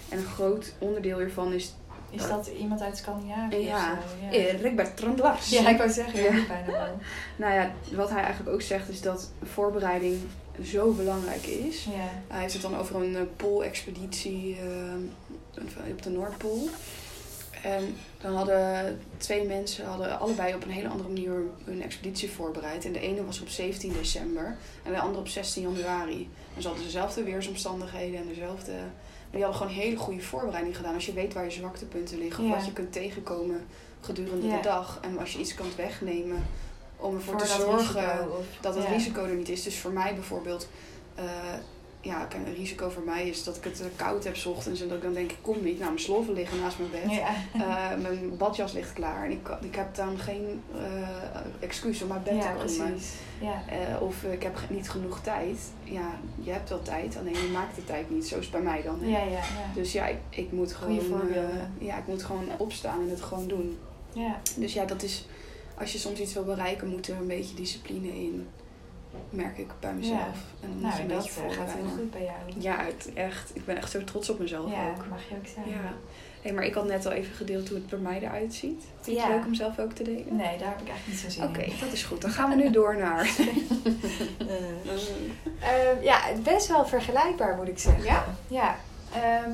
En 0.09 0.17
een 0.17 0.25
groot 0.25 0.73
onderdeel 0.79 1.17
hiervan 1.17 1.53
is... 1.53 1.73
Is 2.09 2.27
dat 2.27 2.47
iemand 2.47 2.81
uit 2.81 2.97
Scandinavië 2.97 3.55
Ja, 3.55 3.93
of 3.93 4.09
zo? 4.09 4.25
Ja. 4.25 4.31
Erik 4.31 4.75
Bertrand 4.75 5.19
Larsen. 5.19 5.61
Ja, 5.61 5.69
ik 5.69 5.77
wou 5.77 5.89
zeggen, 5.89 6.21
ja. 6.23 6.45
Bijna 6.47 6.71
wel. 6.71 6.99
Nou 7.35 7.53
ja, 7.53 7.71
wat 7.91 8.09
hij 8.09 8.21
eigenlijk 8.21 8.55
ook 8.55 8.61
zegt 8.61 8.89
is 8.89 9.01
dat 9.01 9.31
voorbereiding 9.43 10.17
zo 10.63 10.91
belangrijk 10.91 11.45
is. 11.45 11.83
Ja. 11.83 12.09
Hij 12.27 12.41
heeft 12.41 12.53
het 12.53 12.61
dan 12.61 12.77
over 12.77 12.95
een 12.95 13.15
eh, 13.15 13.21
poolexpeditie 13.35 14.57
eh, 14.59 15.91
op 15.91 16.01
de 16.01 16.09
Noordpool. 16.09 16.69
En 17.63 17.95
dan 18.21 18.35
hadden 18.35 18.99
twee 19.17 19.45
mensen 19.45 19.85
hadden 19.85 20.19
allebei 20.19 20.55
op 20.55 20.63
een 20.63 20.69
hele 20.69 20.87
andere 20.87 21.09
manier 21.09 21.41
hun 21.63 21.83
expeditie 21.83 22.31
voorbereid. 22.31 22.85
En 22.85 22.91
de 22.91 22.99
ene 22.99 23.25
was 23.25 23.41
op 23.41 23.47
17 23.47 23.93
december 23.93 24.57
en 24.83 24.91
de 24.91 24.99
andere 24.99 25.19
op 25.19 25.27
16 25.27 25.61
januari. 25.61 26.29
En 26.59 26.65
ze 26.65 26.71
hadden 26.71 26.87
dezelfde 26.87 27.23
weersomstandigheden 27.23 28.19
en 28.19 28.27
dezelfde... 28.27 28.71
Maar 28.71 29.39
die 29.39 29.41
hadden 29.43 29.61
gewoon 29.61 29.73
hele 29.83 29.95
goede 29.97 30.21
voorbereiding 30.21 30.75
gedaan. 30.77 30.93
Als 30.93 31.05
je 31.05 31.13
weet 31.13 31.33
waar 31.33 31.43
je 31.43 31.51
zwaktepunten 31.51 32.17
liggen 32.17 32.43
of 32.43 32.49
Ja. 32.49 32.55
wat 32.55 32.65
je 32.65 32.73
kunt 32.73 32.91
tegenkomen 32.91 33.65
gedurende 34.01 34.47
Ja. 34.47 34.55
de 34.55 34.61
dag. 34.61 34.99
En 35.01 35.19
als 35.19 35.33
je 35.33 35.39
iets 35.39 35.53
kunt 35.53 35.75
wegnemen 35.75 36.45
om 36.97 37.15
ervoor 37.15 37.33
Voor 37.39 37.41
te 37.47 37.47
dat 37.47 37.61
zorgen 37.61 38.01
risico, 38.11 38.37
of- 38.39 38.45
dat 38.61 38.75
het 38.75 38.85
risico 38.87 39.23
er 39.23 39.35
niet 39.35 39.49
is. 39.49 39.63
Dus 39.63 39.77
voor 39.79 39.91
mij 39.91 40.13
bijvoorbeeld, 40.13 40.69
eh, 41.15 41.23
ja, 42.01 42.25
kijk, 42.25 42.47
een 42.47 42.55
risico 42.55 42.89
voor 42.89 43.03
mij 43.03 43.27
is 43.27 43.43
dat 43.43 43.55
ik 43.57 43.63
het 43.63 43.81
eh, 43.81 43.87
koud 43.95 44.23
heb 44.23 44.35
ochtends 44.45 44.81
en 44.81 44.87
dat 44.87 44.97
ik 44.97 45.03
dan 45.03 45.13
denk 45.13 45.31
ik 45.31 45.37
kom 45.41 45.63
niet. 45.63 45.77
Nou, 45.77 45.91
mijn 45.91 45.99
sloffen 45.99 46.33
liggen 46.33 46.59
naast 46.59 46.77
mijn 46.79 46.91
bed. 46.91 47.11
Ja. 47.11 47.27
Eh, 47.53 47.97
mijn 48.01 48.37
badjas 48.37 48.73
ligt 48.73 48.93
klaar 48.93 49.25
en 49.25 49.31
ik, 49.31 49.49
ik 49.61 49.75
heb 49.75 49.95
dan 49.95 50.17
geen 50.17 50.61
eh, 50.75 51.39
excuus 51.59 52.01
om 52.01 52.11
uit 52.11 52.23
bed 52.23 52.35
ja, 52.35 52.55
te 52.55 52.65
komen. 52.65 52.97
Ja. 53.41 53.97
Of 53.99 54.23
ik 54.23 54.43
heb 54.43 54.59
niet 54.69 54.89
genoeg 54.89 55.21
tijd. 55.21 55.59
Ja, 55.83 56.19
je 56.41 56.51
hebt 56.51 56.69
wel 56.69 56.81
tijd, 56.81 57.17
alleen 57.17 57.33
je 57.33 57.49
maakt 57.53 57.75
de 57.75 57.83
tijd 57.83 58.09
niet. 58.09 58.27
Zo 58.27 58.37
is 58.37 58.43
het 58.43 58.51
bij 58.51 58.61
mij 58.61 58.81
dan. 58.81 58.99
Ja, 59.01 59.19
ja, 59.19 59.25
ja. 59.25 59.73
Dus 59.73 59.91
ja, 59.91 60.07
ik, 60.07 60.17
ik 60.29 60.51
moet 60.51 60.73
gewoon, 60.73 60.99
ja, 61.77 61.97
ik 61.97 62.07
moet 62.07 62.23
gewoon 62.23 62.47
opstaan 62.57 63.01
en 63.01 63.09
het 63.09 63.21
gewoon 63.21 63.47
doen. 63.47 63.77
ja. 64.13 64.39
Dus 64.57 64.73
ja, 64.73 64.85
dat 64.85 65.03
is, 65.03 65.27
als 65.77 65.91
je 65.91 65.97
soms 65.97 66.19
iets 66.19 66.33
wil 66.33 66.43
bereiken, 66.43 66.87
moet 66.87 67.07
er 67.07 67.17
een 67.17 67.27
beetje 67.27 67.55
discipline 67.55 68.07
in. 68.07 68.47
Merk 69.29 69.57
ik 69.57 69.67
bij 69.79 69.93
mezelf. 69.93 70.37
En 70.61 70.69
moet 70.69 70.79
je 70.81 71.03
Nou, 71.03 71.07
dat 71.07 71.23
beetje 71.23 71.41
eh, 71.41 71.51
gaat 71.57 71.71
heel 71.71 71.89
goed 71.97 72.11
bij 72.11 72.23
jou. 72.23 72.37
Ja, 72.57 72.83
het, 72.85 73.09
echt. 73.13 73.55
Ik 73.55 73.65
ben 73.65 73.77
echt 73.77 73.91
zo 73.91 74.03
trots 74.03 74.29
op 74.29 74.39
mezelf 74.39 74.71
Ja, 74.71 74.89
ook. 74.89 75.07
mag 75.09 75.29
je 75.29 75.35
ook 75.35 75.47
zijn. 75.47 75.69
Ja. 75.69 75.93
Hey, 76.41 76.53
maar 76.53 76.63
ik 76.63 76.73
had 76.73 76.85
net 76.87 77.05
al 77.05 77.11
even 77.11 77.35
gedeeld 77.35 77.67
hoe 77.69 77.77
het 77.77 77.87
bij 77.89 77.99
mij 77.99 78.19
eruit 78.21 78.53
ziet. 78.53 78.83
Vind 79.01 79.17
je 79.17 79.21
Ja. 79.23 79.27
het 79.27 79.35
leuk 79.35 79.45
om 79.45 79.53
zelf 79.53 79.79
ook 79.79 79.91
te 79.93 80.03
delen? 80.03 80.35
Nee, 80.35 80.57
daar 80.57 80.69
heb 80.69 80.81
ik 80.81 80.87
eigenlijk 80.89 81.05
niet 81.07 81.17
zo 81.17 81.29
zin 81.29 81.43
Oké, 81.43 81.59
in. 81.61 81.73
dat 81.79 81.91
is 81.91 82.03
goed. 82.03 82.21
Dan 82.21 82.31
gaan 82.31 82.49
we 82.49 82.55
nu 82.55 82.71
door 82.71 82.97
naar... 82.97 83.29
Eh, 85.59 86.03
ja, 86.03 86.19
best 86.43 86.67
wel 86.67 86.85
vergelijkbaar 86.85 87.55
moet 87.55 87.67
ik 87.67 87.79
zeggen. 87.79 88.03
Ja? 88.03 88.25
Ja. 88.47 88.75
Ehm, 89.13 89.53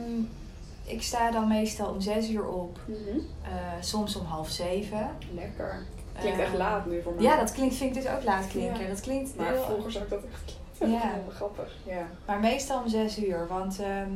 ik 0.84 1.02
sta 1.02 1.32
dan 1.32 1.48
meestal 1.48 1.90
om 1.94 2.02
zes 2.02 2.30
uur 2.30 2.48
op. 2.48 2.80
Mhm. 2.86 2.98
eh, 3.44 3.52
soms 3.82 4.16
om 4.16 4.26
half 4.26 4.50
zeven. 4.50 5.10
Lekker. 5.34 5.86
Klinkt 6.20 6.40
echt 6.40 6.54
laat 6.54 6.86
nu 6.86 7.02
voor 7.02 7.14
mij. 7.14 7.24
Ja, 7.24 7.38
dat 7.38 7.52
klinkt, 7.52 7.76
vind 7.76 7.96
ik 7.96 8.02
dus 8.04 8.12
ook 8.12 8.24
laat 8.24 8.48
klinken. 8.48 8.82
Ja. 8.82 8.88
Dat 8.88 9.00
klinkt 9.02 9.36
Maar 9.36 9.52
heel... 9.52 9.64
vroeger 9.64 9.92
zag 9.92 10.04
ik 10.04 10.10
dat 10.10 10.24
echt 10.32 10.58
Ja. 10.92 11.12
grappig. 11.30 11.76
Ja. 11.86 12.08
Maar 12.26 12.40
meestal 12.40 12.82
om 12.82 12.88
zes 12.90 13.20
uur. 13.24 13.48
Want 13.48 13.80
ehm, 13.80 14.12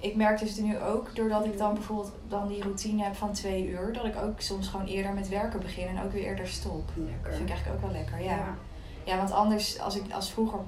ik 0.00 0.16
merk 0.16 0.38
dus 0.38 0.56
nu 0.56 0.78
ook, 0.78 1.16
doordat 1.16 1.44
ik 1.44 1.58
dan 1.58 1.74
bijvoorbeeld 1.74 2.12
dan 2.28 2.48
die 2.48 2.62
routine 2.62 3.02
heb 3.02 3.14
van 3.14 3.32
twee 3.32 3.68
uur, 3.68 3.92
dat 3.92 4.04
ik 4.04 4.16
ook 4.22 4.40
soms 4.40 4.68
gewoon 4.68 4.86
eerder 4.86 5.12
met 5.12 5.28
werken 5.28 5.60
begin 5.60 5.86
en 5.88 6.04
ook 6.04 6.12
weer 6.12 6.24
eerder 6.24 6.48
stop. 6.48 6.86
Dat 6.94 7.04
Lekker. 7.06 7.32
vind 7.32 7.42
ik 7.48 7.48
eigenlijk 7.54 7.76
ook 7.84 7.90
wel 7.90 8.00
lekker, 8.00 8.20
ja. 8.22 8.56
Ja, 9.04 9.16
want 9.16 9.30
anders, 9.32 9.78
als 9.80 9.96
ik 9.96 10.12
als 10.12 10.30
vroeger 10.32 10.58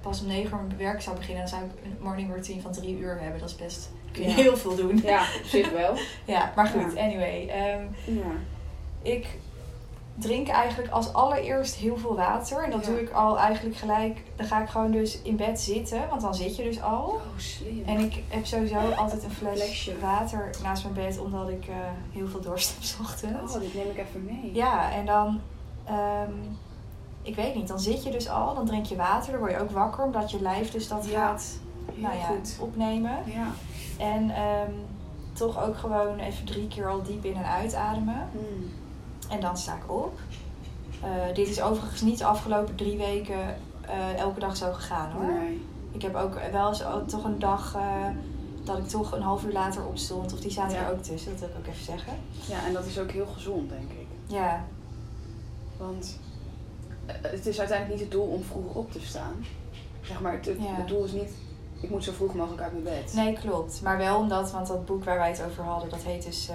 pas 0.00 0.20
om 0.20 0.26
negen 0.26 0.58
uur 0.58 0.64
met 0.64 0.76
werk 0.76 1.02
zou 1.02 1.16
beginnen, 1.16 1.40
dan 1.44 1.48
zou 1.58 1.62
ik 1.64 1.70
een 1.84 1.96
morning 2.00 2.28
routine 2.30 2.60
van 2.60 2.72
drie 2.72 2.98
uur 2.98 3.20
hebben. 3.20 3.40
Dat 3.40 3.48
is 3.48 3.56
best, 3.56 3.90
kun 4.12 4.22
je 4.22 4.28
Ja. 4.28 4.34
heel 4.34 4.56
veel 4.56 4.76
doen. 4.76 5.00
Ja, 5.04 5.20
op 5.20 5.44
zich 5.44 5.70
wel. 5.72 5.94
Ja, 6.34 6.52
maar 6.56 6.66
goed, 6.66 6.96
anyway. 6.96 7.48
ehm, 7.48 7.82
Ja. 8.04 8.30
ik 9.02 9.26
drink 10.14 10.48
eigenlijk 10.48 10.90
als 10.92 11.12
allereerst 11.12 11.74
heel 11.74 11.96
veel 11.96 12.16
water. 12.16 12.64
En 12.64 12.70
dat 12.70 12.84
Ja. 12.86 12.90
doe 12.90 13.00
ik 13.00 13.10
al 13.10 13.38
eigenlijk 13.38 13.76
gelijk. 13.76 14.22
Dan 14.36 14.46
ga 14.46 14.62
ik 14.62 14.68
gewoon 14.68 14.90
dus 14.90 15.22
in 15.22 15.36
bed 15.36 15.60
zitten, 15.60 16.08
want 16.08 16.20
dan 16.20 16.34
zit 16.34 16.56
je 16.56 16.62
dus 16.62 16.82
al. 16.82 17.04
Oh, 17.08 17.20
slim. 17.36 17.82
En 17.86 17.98
ik 17.98 18.22
heb 18.28 18.46
sowieso 18.46 18.78
altijd 18.78 19.24
een 19.24 19.30
fles 19.30 19.60
Flesje. 19.62 19.98
water 20.00 20.50
naast 20.62 20.82
mijn 20.82 20.94
bed, 20.94 21.18
omdat 21.20 21.48
ik 21.48 21.66
eh, 21.68 21.74
heel 22.12 22.26
veel 22.28 22.40
dorst 22.40 22.74
heb 22.74 22.82
's 22.82 22.96
ochtends. 23.00 23.54
Oh, 23.54 23.60
dit 23.60 23.74
neem 23.74 23.90
ik 23.90 23.98
even 23.98 24.24
mee. 24.24 24.50
Ja, 24.54 24.92
en 24.92 25.06
dan, 25.06 25.40
ehm, 25.84 26.32
ik 27.22 27.34
weet 27.36 27.54
niet, 27.54 27.68
dan 27.68 27.80
zit 27.80 28.02
je 28.04 28.10
dus 28.10 28.28
al, 28.28 28.54
dan 28.54 28.66
drink 28.66 28.84
je 28.86 28.96
water, 28.96 29.30
dan 29.30 29.40
word 29.40 29.52
je 29.52 29.60
ook 29.60 29.70
wakker, 29.70 30.04
omdat 30.04 30.30
je 30.30 30.42
lijf 30.42 30.70
dus 30.70 30.88
dat 30.88 31.06
Ja, 31.08 31.26
gaat 31.26 31.46
nou 31.94 32.16
ja, 32.16 32.24
goed. 32.26 32.56
opnemen. 32.60 33.18
Ja. 33.24 33.46
En 33.98 34.30
ehm, 34.30 34.72
toch 35.32 35.62
ook 35.66 35.76
gewoon 35.76 36.18
even 36.18 36.44
drie 36.44 36.68
keer 36.68 36.88
al 36.90 37.02
diep 37.02 37.24
in 37.24 37.34
en 37.36 37.46
uitademen. 37.46 38.28
Mm. 38.32 38.70
En 39.30 39.40
dan 39.40 39.56
sta 39.56 39.74
ik 39.76 39.90
op. 39.92 40.18
Eh, 41.02 41.34
dit 41.34 41.48
is 41.48 41.60
overigens 41.62 42.00
niet 42.00 42.18
de 42.18 42.24
afgelopen 42.24 42.74
drie 42.74 42.96
weken 42.96 43.56
eh, 43.80 44.18
elke 44.18 44.40
dag 44.40 44.56
zo 44.56 44.72
gegaan 44.72 45.10
hoor. 45.10 45.32
Nee. 45.32 45.62
Ik 45.92 46.02
heb 46.02 46.14
ook 46.14 46.40
wel 46.52 46.68
eens 46.68 46.84
ook 46.84 47.08
toch 47.08 47.24
een 47.24 47.38
dag 47.38 47.74
eh, 47.74 48.06
dat 48.64 48.78
ik 48.78 48.88
toch 48.88 49.12
een 49.12 49.22
half 49.22 49.44
uur 49.44 49.52
later 49.52 49.84
opstond. 49.86 50.32
Of 50.32 50.40
die 50.40 50.50
zaten 50.50 50.76
Ja. 50.76 50.84
er 50.86 50.92
ook 50.92 51.02
tussen, 51.02 51.30
dat 51.30 51.40
wil 51.40 51.48
ik 51.48 51.54
ook 51.58 51.66
even 51.66 51.84
zeggen. 51.84 52.12
Ja, 52.48 52.66
en 52.66 52.72
dat 52.72 52.84
is 52.86 52.98
ook 52.98 53.10
heel 53.10 53.26
gezond, 53.26 53.68
denk 53.70 53.90
ik. 53.90 54.06
Ja, 54.26 54.64
Want 55.76 56.18
het 57.06 57.46
is 57.46 57.58
uiteindelijk 57.58 58.00
niet 58.00 58.08
het 58.10 58.18
doel 58.18 58.26
om 58.32 58.42
vroeg 58.42 58.74
op 58.74 58.92
te 58.92 59.00
staan. 59.00 59.44
Zeg 60.00 60.20
maar, 60.20 60.32
het, 60.32 60.46
het, 60.46 60.56
Ja. 60.60 60.74
het 60.74 60.88
doel 60.88 61.04
is 61.04 61.12
niet, 61.12 61.30
ik 61.80 61.90
moet 61.90 62.04
zo 62.04 62.12
vroeg 62.12 62.34
mogelijk 62.34 62.62
uit 62.62 62.72
mijn 62.72 62.84
bed. 63.02 63.12
nee 63.14 63.32
klopt. 63.32 63.80
Maar 63.82 63.98
wel 63.98 64.18
omdat, 64.18 64.50
want 64.50 64.66
dat 64.66 64.84
boek 64.86 65.04
waar 65.04 65.18
wij 65.18 65.28
het 65.30 65.42
over 65.44 65.64
hadden, 65.64 65.90
dat 65.90 66.02
heet 66.02 66.24
dus 66.24 66.48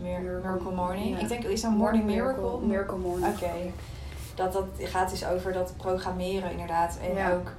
Miracle- 0.00 0.40
Miracle 0.50 0.74
Morning. 0.74 1.10
ja. 1.16 1.18
Ik 1.22 1.28
denk, 1.28 1.44
is 1.44 1.60
dat 1.60 1.70
Morning 1.70 2.04
Miracle? 2.04 2.60
Miracle 2.60 2.96
Morning. 2.98 3.34
Oké. 3.34 3.50
Dat, 4.34 4.52
dat 4.52 4.64
gaat 4.78 5.10
dus 5.10 5.26
over 5.26 5.52
dat 5.52 5.74
programmeren 5.76 6.50
inderdaad. 6.50 6.98
En 7.08 7.14
Ja. 7.14 7.32
ook 7.32 7.52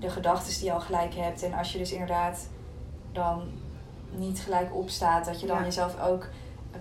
de 0.00 0.10
gedachten 0.10 0.54
die 0.54 0.64
je 0.64 0.72
al 0.72 0.80
gelijk 0.80 1.14
hebt. 1.14 1.42
En 1.42 1.52
als 1.52 1.72
je 1.72 1.78
dus 1.78 1.92
inderdaad 1.92 2.48
dan 3.12 3.42
niet 4.10 4.40
gelijk 4.40 4.74
opstaat, 4.74 5.24
dat 5.24 5.40
je 5.40 5.46
dan 5.46 5.58
Ja. 5.58 5.64
jezelf 5.64 6.02
ook 6.02 6.26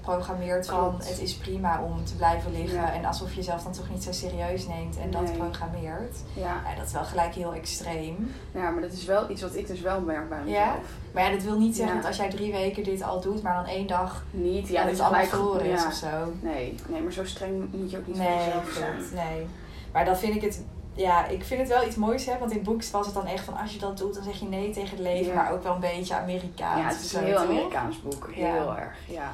programmeert 0.01 0.67
van 0.67 0.80
Klopt. 0.80 1.10
het 1.10 1.19
is 1.21 1.36
prima 1.36 1.82
om 1.84 2.06
te 2.06 2.15
blijven 2.15 2.51
liggen. 2.51 2.80
Ja. 2.82 2.93
En 2.93 3.06
alsof 3.06 3.30
je 3.30 3.36
jezelf 3.36 3.63
dan 3.63 3.71
toch 3.71 3.89
niet 3.89 4.04
zo 4.04 4.12
serieus 4.12 4.67
neemt 4.67 4.97
en 4.97 5.12
dat 5.12 5.38
programmeert. 5.38 6.17
Ja. 6.34 6.62
Ja, 6.65 6.75
dat 6.75 6.86
is 6.86 6.93
wel 6.93 7.04
gelijk 7.04 7.34
heel 7.36 7.54
extreem. 7.54 8.34
ja, 8.54 8.69
maar 8.69 8.82
dat 8.82 8.91
is 8.91 9.06
wel 9.06 9.30
iets 9.30 9.41
wat 9.41 9.56
ik 9.56 9.67
dus 9.67 9.82
wel 9.82 10.01
merk 10.01 10.30
bij 10.30 10.39
mezelf. 10.43 10.63
Ja? 10.65 10.75
Maar 11.13 11.23
ja, 11.23 11.32
dat 11.32 11.43
wil 11.43 11.58
niet 11.58 11.75
zeggen 11.75 11.95
dat 11.95 12.06
als 12.06 12.17
jij 12.17 12.30
drie 12.30 12.51
weken 12.51 12.84
dit 12.84 13.04
al 13.04 13.21
doet, 13.21 13.41
maar 13.41 13.56
dan 13.56 13.65
één 13.65 13.88
dag 13.88 14.23
Niet, 14.32 14.67
ja, 14.67 14.73
dat 14.73 14.73
dat 14.73 14.84
het 14.86 14.93
is 14.93 14.99
allemaal 15.01 15.25
verloren 15.25 15.65
is 15.65 15.86
of 15.86 15.93
zo. 15.93 16.34
Nee, 16.39 16.75
nee, 16.88 17.01
maar 17.01 17.12
zo 17.13 17.25
streng 17.25 17.71
moet 17.73 17.91
je 17.91 17.97
ook 17.97 18.08
niet 18.08 18.15
voor 18.17 18.25
Nee, 18.25 18.38
jezelf 18.45 18.69
zijn. 18.69 19.27
Nee. 19.27 19.47
Maar 19.91 20.06
dan 20.06 20.17
vind 20.17 20.36
ik 20.36 20.41
het, 20.41 20.63
ja, 20.93 21.25
ik 21.27 21.43
vind 21.43 21.60
het 21.60 21.69
wel 21.69 21.88
iets 21.88 21.95
moois 21.95 22.25
hè. 22.25 22.38
Want 22.38 22.51
in 22.51 22.58
het 22.58 22.65
boek 22.65 22.84
was 22.86 23.06
het 23.06 23.15
dan 23.15 23.25
echt 23.25 23.43
van 23.43 23.58
als 23.58 23.73
je 23.73 23.80
dat 23.80 23.97
doet, 23.97 24.13
dan 24.13 24.23
zeg 24.23 24.39
je 24.39 24.45
nee 24.45 24.69
tegen 24.71 24.89
het 24.89 24.99
leven. 24.99 25.34
Ja. 25.34 25.34
Maar 25.41 25.51
ook 25.51 25.63
wel 25.63 25.73
een 25.73 25.80
beetje 25.80 26.15
Amerikaans. 26.15 26.82
Ja, 26.82 26.88
het 26.88 26.99
is 27.06 27.13
een 27.13 27.23
heel? 27.23 27.38
Amerikaans 27.38 28.01
boek. 28.01 28.30
Ja. 28.36 28.51
Heel 28.51 28.77
erg, 28.77 28.97
ja. 29.08 29.32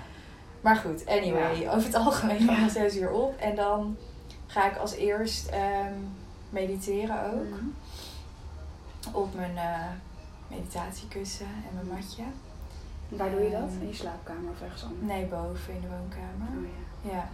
Maar 0.62 0.76
goed, 0.76 1.06
anyway, 1.06 1.60
Ja. 1.60 1.72
over 1.72 1.84
het 1.86 1.96
algemeen 1.96 2.38
gaan 2.38 2.48
we 2.48 2.52
Ja. 2.54 2.62
om 2.62 2.70
zes 2.70 2.96
uur 2.96 3.12
op. 3.12 3.38
En 3.39 3.56
dan 3.56 3.98
ga 4.48 4.70
ik 4.72 4.78
als 4.78 4.93
eerst 4.93 5.48
ehm, 5.48 5.93
mediteren 6.50 7.26
ook. 7.34 7.50
Mhm. 7.50 7.65
Op 9.15 9.36
mijn 9.36 9.58
eh, 9.58 9.80
meditatiekussen 10.48 11.46
en 11.46 11.74
mijn 11.74 11.88
matje. 11.88 12.24
Waar 13.10 13.30
doe 13.32 13.41
je 13.41 13.50
dat? 13.50 13.60
Ehm, 13.70 13.82
In 13.82 13.88
je 13.88 13.93
slaapkamer 13.96 14.52
of 14.52 14.62
ergens 14.62 14.84
anders? 14.84 15.02
Nee, 15.08 15.26
boven 15.26 15.74
in 15.74 15.82
de 15.82 15.88
woonkamer. 15.88 16.48
Oh, 16.58 16.65
ja. 17.02 17.12
Ja. 17.12 17.28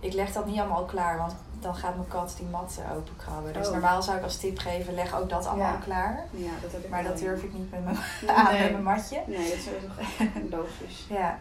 Ik 0.00 0.12
leg 0.12 0.32
dat 0.32 0.46
niet 0.46 0.58
allemaal 0.58 0.76
al 0.78 0.84
klaar, 0.84 1.18
want 1.18 1.34
dan 1.60 1.74
gaat 1.74 1.94
mijn 1.96 2.08
kat 2.08 2.34
die 2.38 2.46
mat 2.46 2.80
openkrabben. 2.96 3.52
Dus 3.52 3.66
Oh. 3.66 3.72
normaal 3.72 4.02
zou 4.02 4.16
ik 4.18 4.22
als 4.22 4.36
tip 4.36 4.58
geven, 4.58 4.94
leg 4.94 5.14
ook 5.20 5.28
dat 5.28 5.46
allemaal 5.46 5.72
Ja. 5.72 5.78
klaar. 5.78 6.24
Ja, 6.30 6.50
dat 6.62 6.72
heb 6.72 6.84
ik 6.84 6.90
Maar 6.90 7.02
wel, 7.02 7.12
dat 7.12 7.20
durf 7.20 7.42
ik 7.42 7.52
niet 7.52 7.70
met 7.70 7.84
mijn, 7.84 7.96
aan 8.36 8.52
met 8.60 8.70
mijn 8.70 8.82
matje. 8.82 9.22
Nee, 9.26 9.36
dat 9.48 9.56
is 9.56 9.64
sowieso 9.64 10.48
logisch. 10.56 11.06
Ja. 11.08 11.38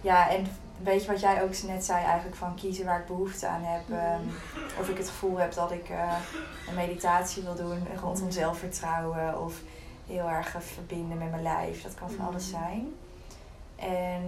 Ja, 0.00 0.30
en 0.30 0.46
weet 0.82 1.04
je 1.04 1.10
wat 1.10 1.20
jij 1.20 1.42
ook 1.42 1.62
net 1.62 1.84
zei 1.84 2.04
eigenlijk 2.04 2.36
van 2.36 2.54
kiezen 2.54 2.84
waar 2.84 3.00
ik 3.00 3.06
behoefte 3.06 3.46
aan 3.46 3.62
heb. 3.62 3.88
Mhm. 3.88 3.98
ehm, 3.98 4.22
of 4.80 4.88
ik 4.88 4.96
het 4.98 5.08
gevoel 5.08 5.36
heb 5.36 5.54
dat 5.54 5.70
ik 5.70 5.88
eh, 5.88 6.12
een 6.68 6.74
meditatie 6.74 7.42
wil 7.42 7.54
doen 7.54 7.86
rondom 8.00 8.30
zelfvertrouwen. 8.30 9.40
Of 9.44 9.60
heel 10.06 10.28
erg 10.28 10.54
verbinden 10.58 11.18
met 11.18 11.30
mijn 11.30 11.42
lijf. 11.42 11.82
Dat 11.82 11.94
kan 11.94 12.10
van 12.10 12.26
alles 12.26 12.50
Mhm. 12.50 12.60
zijn. 12.62 12.94
En 13.76 14.22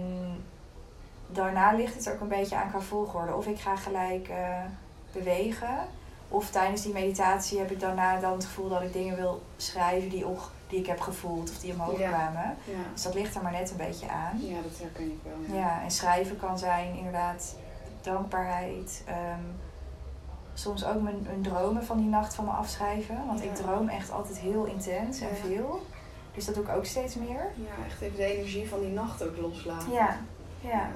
daarna 1.27 1.73
ligt 1.73 1.95
het 1.95 2.09
ook 2.13 2.19
een 2.21 2.27
beetje 2.27 2.55
aan 2.55 2.69
qua 2.69 2.79
volgorde. 2.79 3.35
Of 3.35 3.47
ik 3.47 3.59
ga 3.59 3.75
gelijk 3.75 4.27
eh, 4.27 4.63
bewegen. 5.11 5.77
Of 6.27 6.49
tijdens 6.49 6.81
die 6.81 6.93
meditatie 6.93 7.59
heb 7.59 7.71
ik 7.71 7.79
daarna 7.79 8.19
dan 8.19 8.33
het 8.33 8.45
gevoel 8.45 8.69
dat 8.69 8.81
ik 8.81 8.93
dingen 8.93 9.15
wil 9.15 9.41
schrijven 9.57 10.09
die, 10.09 10.27
och, 10.27 10.51
die 10.71 10.79
ik 10.79 10.85
heb 10.87 10.99
gevoeld 10.99 11.49
of 11.49 11.57
die 11.59 11.73
omhoog 11.73 11.99
Ja. 11.99 12.07
kwamen. 12.09 12.55
Ja. 12.63 12.73
Dus 12.93 13.01
dat 13.03 13.13
ligt 13.13 13.35
er 13.35 13.41
maar 13.43 13.51
net 13.51 13.71
een 13.71 13.77
beetje 13.77 14.09
aan. 14.09 14.39
ja, 14.41 14.61
dat 14.61 14.79
herken 14.81 15.05
ik 15.11 15.19
wel. 15.23 15.57
Ja, 15.57 15.81
en 15.83 15.91
schrijven 15.91 16.37
kan 16.37 16.57
zijn 16.59 16.95
inderdaad 16.95 17.55
dankbaarheid. 18.01 19.03
ehm, 19.07 19.39
soms 20.53 20.85
ook 20.85 21.01
mijn, 21.01 21.21
mijn 21.23 21.41
dromen 21.41 21.83
van 21.85 21.97
die 21.97 22.07
nacht 22.07 22.33
van 22.35 22.45
me 22.45 22.51
afschrijven. 22.51 23.23
Want 23.27 23.43
ik 23.43 23.55
droom 23.55 23.87
echt 23.87 24.11
altijd 24.11 24.37
heel 24.37 24.65
intens 24.65 25.19
en 25.21 25.35
veel. 25.35 25.81
Dus 26.33 26.45
dat 26.45 26.55
doe 26.55 26.63
ik 26.63 26.69
ook 26.69 26.85
steeds 26.85 27.15
meer. 27.15 27.51
Ja, 27.55 27.85
echt 27.85 28.01
even 28.01 28.17
de 28.17 28.23
energie 28.37 28.69
van 28.69 28.79
die 28.79 28.89
nacht 28.89 29.23
ook 29.27 29.37
loslaten. 29.37 29.91
Ja, 29.91 30.15
ja. 30.61 30.89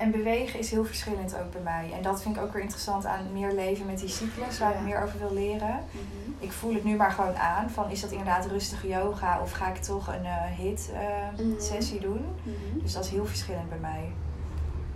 En 0.00 0.10
bewegen 0.10 0.58
is 0.58 0.70
heel 0.70 0.84
verschillend 0.84 1.36
ook 1.38 1.50
bij 1.52 1.60
mij. 1.60 1.90
En 1.96 2.02
dat 2.02 2.22
vind 2.22 2.36
ik 2.36 2.42
ook 2.42 2.52
weer 2.52 2.62
interessant 2.62 3.06
aan 3.06 3.32
meer 3.32 3.52
leven 3.52 3.86
met 3.86 3.98
die 3.98 4.08
cyclus, 4.08 4.58
waar 4.58 4.70
Ja. 4.72 4.78
ik 4.78 4.84
meer 4.84 5.02
over 5.02 5.18
wil 5.18 5.32
leren. 5.32 5.80
Mhm. 5.90 6.30
Ik 6.38 6.52
voel 6.52 6.74
het 6.74 6.84
nu 6.84 6.96
maar 6.96 7.10
gewoon 7.10 7.36
aan. 7.36 7.70
Van 7.70 7.90
is 7.90 8.00
dat 8.00 8.10
inderdaad 8.10 8.46
rustige 8.46 8.88
yoga 8.88 9.40
of 9.40 9.50
ga 9.52 9.68
ik 9.68 9.76
toch 9.76 10.08
een 10.08 10.24
eh, 10.24 10.44
hit 10.56 10.90
eh, 10.94 11.00
Mhm. 11.46 11.60
sessie 11.60 12.00
doen? 12.00 12.26
Mhm. 12.42 12.78
Dus 12.82 12.92
dat 12.92 13.04
is 13.04 13.10
heel 13.10 13.26
verschillend 13.26 13.68
bij 13.68 13.78
mij. 13.78 14.12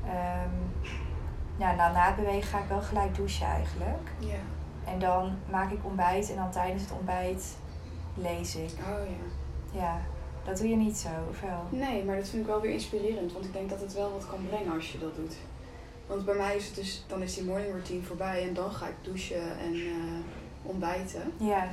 Ehm, 0.06 0.54
ja, 1.56 1.74
nou, 1.74 1.92
na 1.92 2.06
het 2.06 2.16
bewegen 2.16 2.48
ga 2.48 2.58
ik 2.58 2.68
wel 2.68 2.80
gelijk 2.82 3.14
douchen 3.14 3.46
eigenlijk. 3.46 4.10
Ja. 4.18 4.34
En 4.92 4.98
dan 4.98 5.36
maak 5.50 5.70
ik 5.70 5.78
ontbijt 5.84 6.30
en 6.30 6.36
dan 6.36 6.50
tijdens 6.50 6.82
het 6.82 6.92
ontbijt 6.92 7.56
lees 8.14 8.56
ik. 8.56 8.70
Oh 8.78 9.06
ja. 9.08 9.80
Ja, 9.80 9.96
dat 10.44 10.58
doe 10.58 10.68
je 10.68 10.76
niet 10.76 10.96
zo, 10.96 11.08
of 11.30 11.40
wel? 11.40 11.62
Nee, 11.70 12.04
maar 12.04 12.16
dat 12.16 12.28
vind 12.28 12.42
ik 12.42 12.48
wel 12.48 12.60
weer 12.60 12.70
inspirerend. 12.72 13.32
Want 13.32 13.44
ik 13.44 13.52
denk 13.52 13.70
dat 13.70 13.80
het 13.80 13.94
wel 13.94 14.12
wat 14.12 14.26
kan 14.26 14.46
brengen 14.48 14.72
als 14.74 14.92
je 14.92 14.98
dat 14.98 15.16
doet. 15.16 15.34
Want 16.06 16.24
bij 16.24 16.34
mij 16.34 16.56
is 16.56 16.66
het 16.66 16.74
dus, 16.74 17.04
dan 17.06 17.22
is 17.22 17.34
die 17.34 17.44
morning 17.44 17.70
routine 17.70 18.02
voorbij 18.02 18.42
en 18.48 18.54
dan 18.54 18.70
ga 18.70 18.86
ik 18.86 18.94
douchen 19.02 19.58
en 19.58 19.74
eh, 19.74 19.90
ontbijten. 20.62 21.32
Ja, 21.36 21.68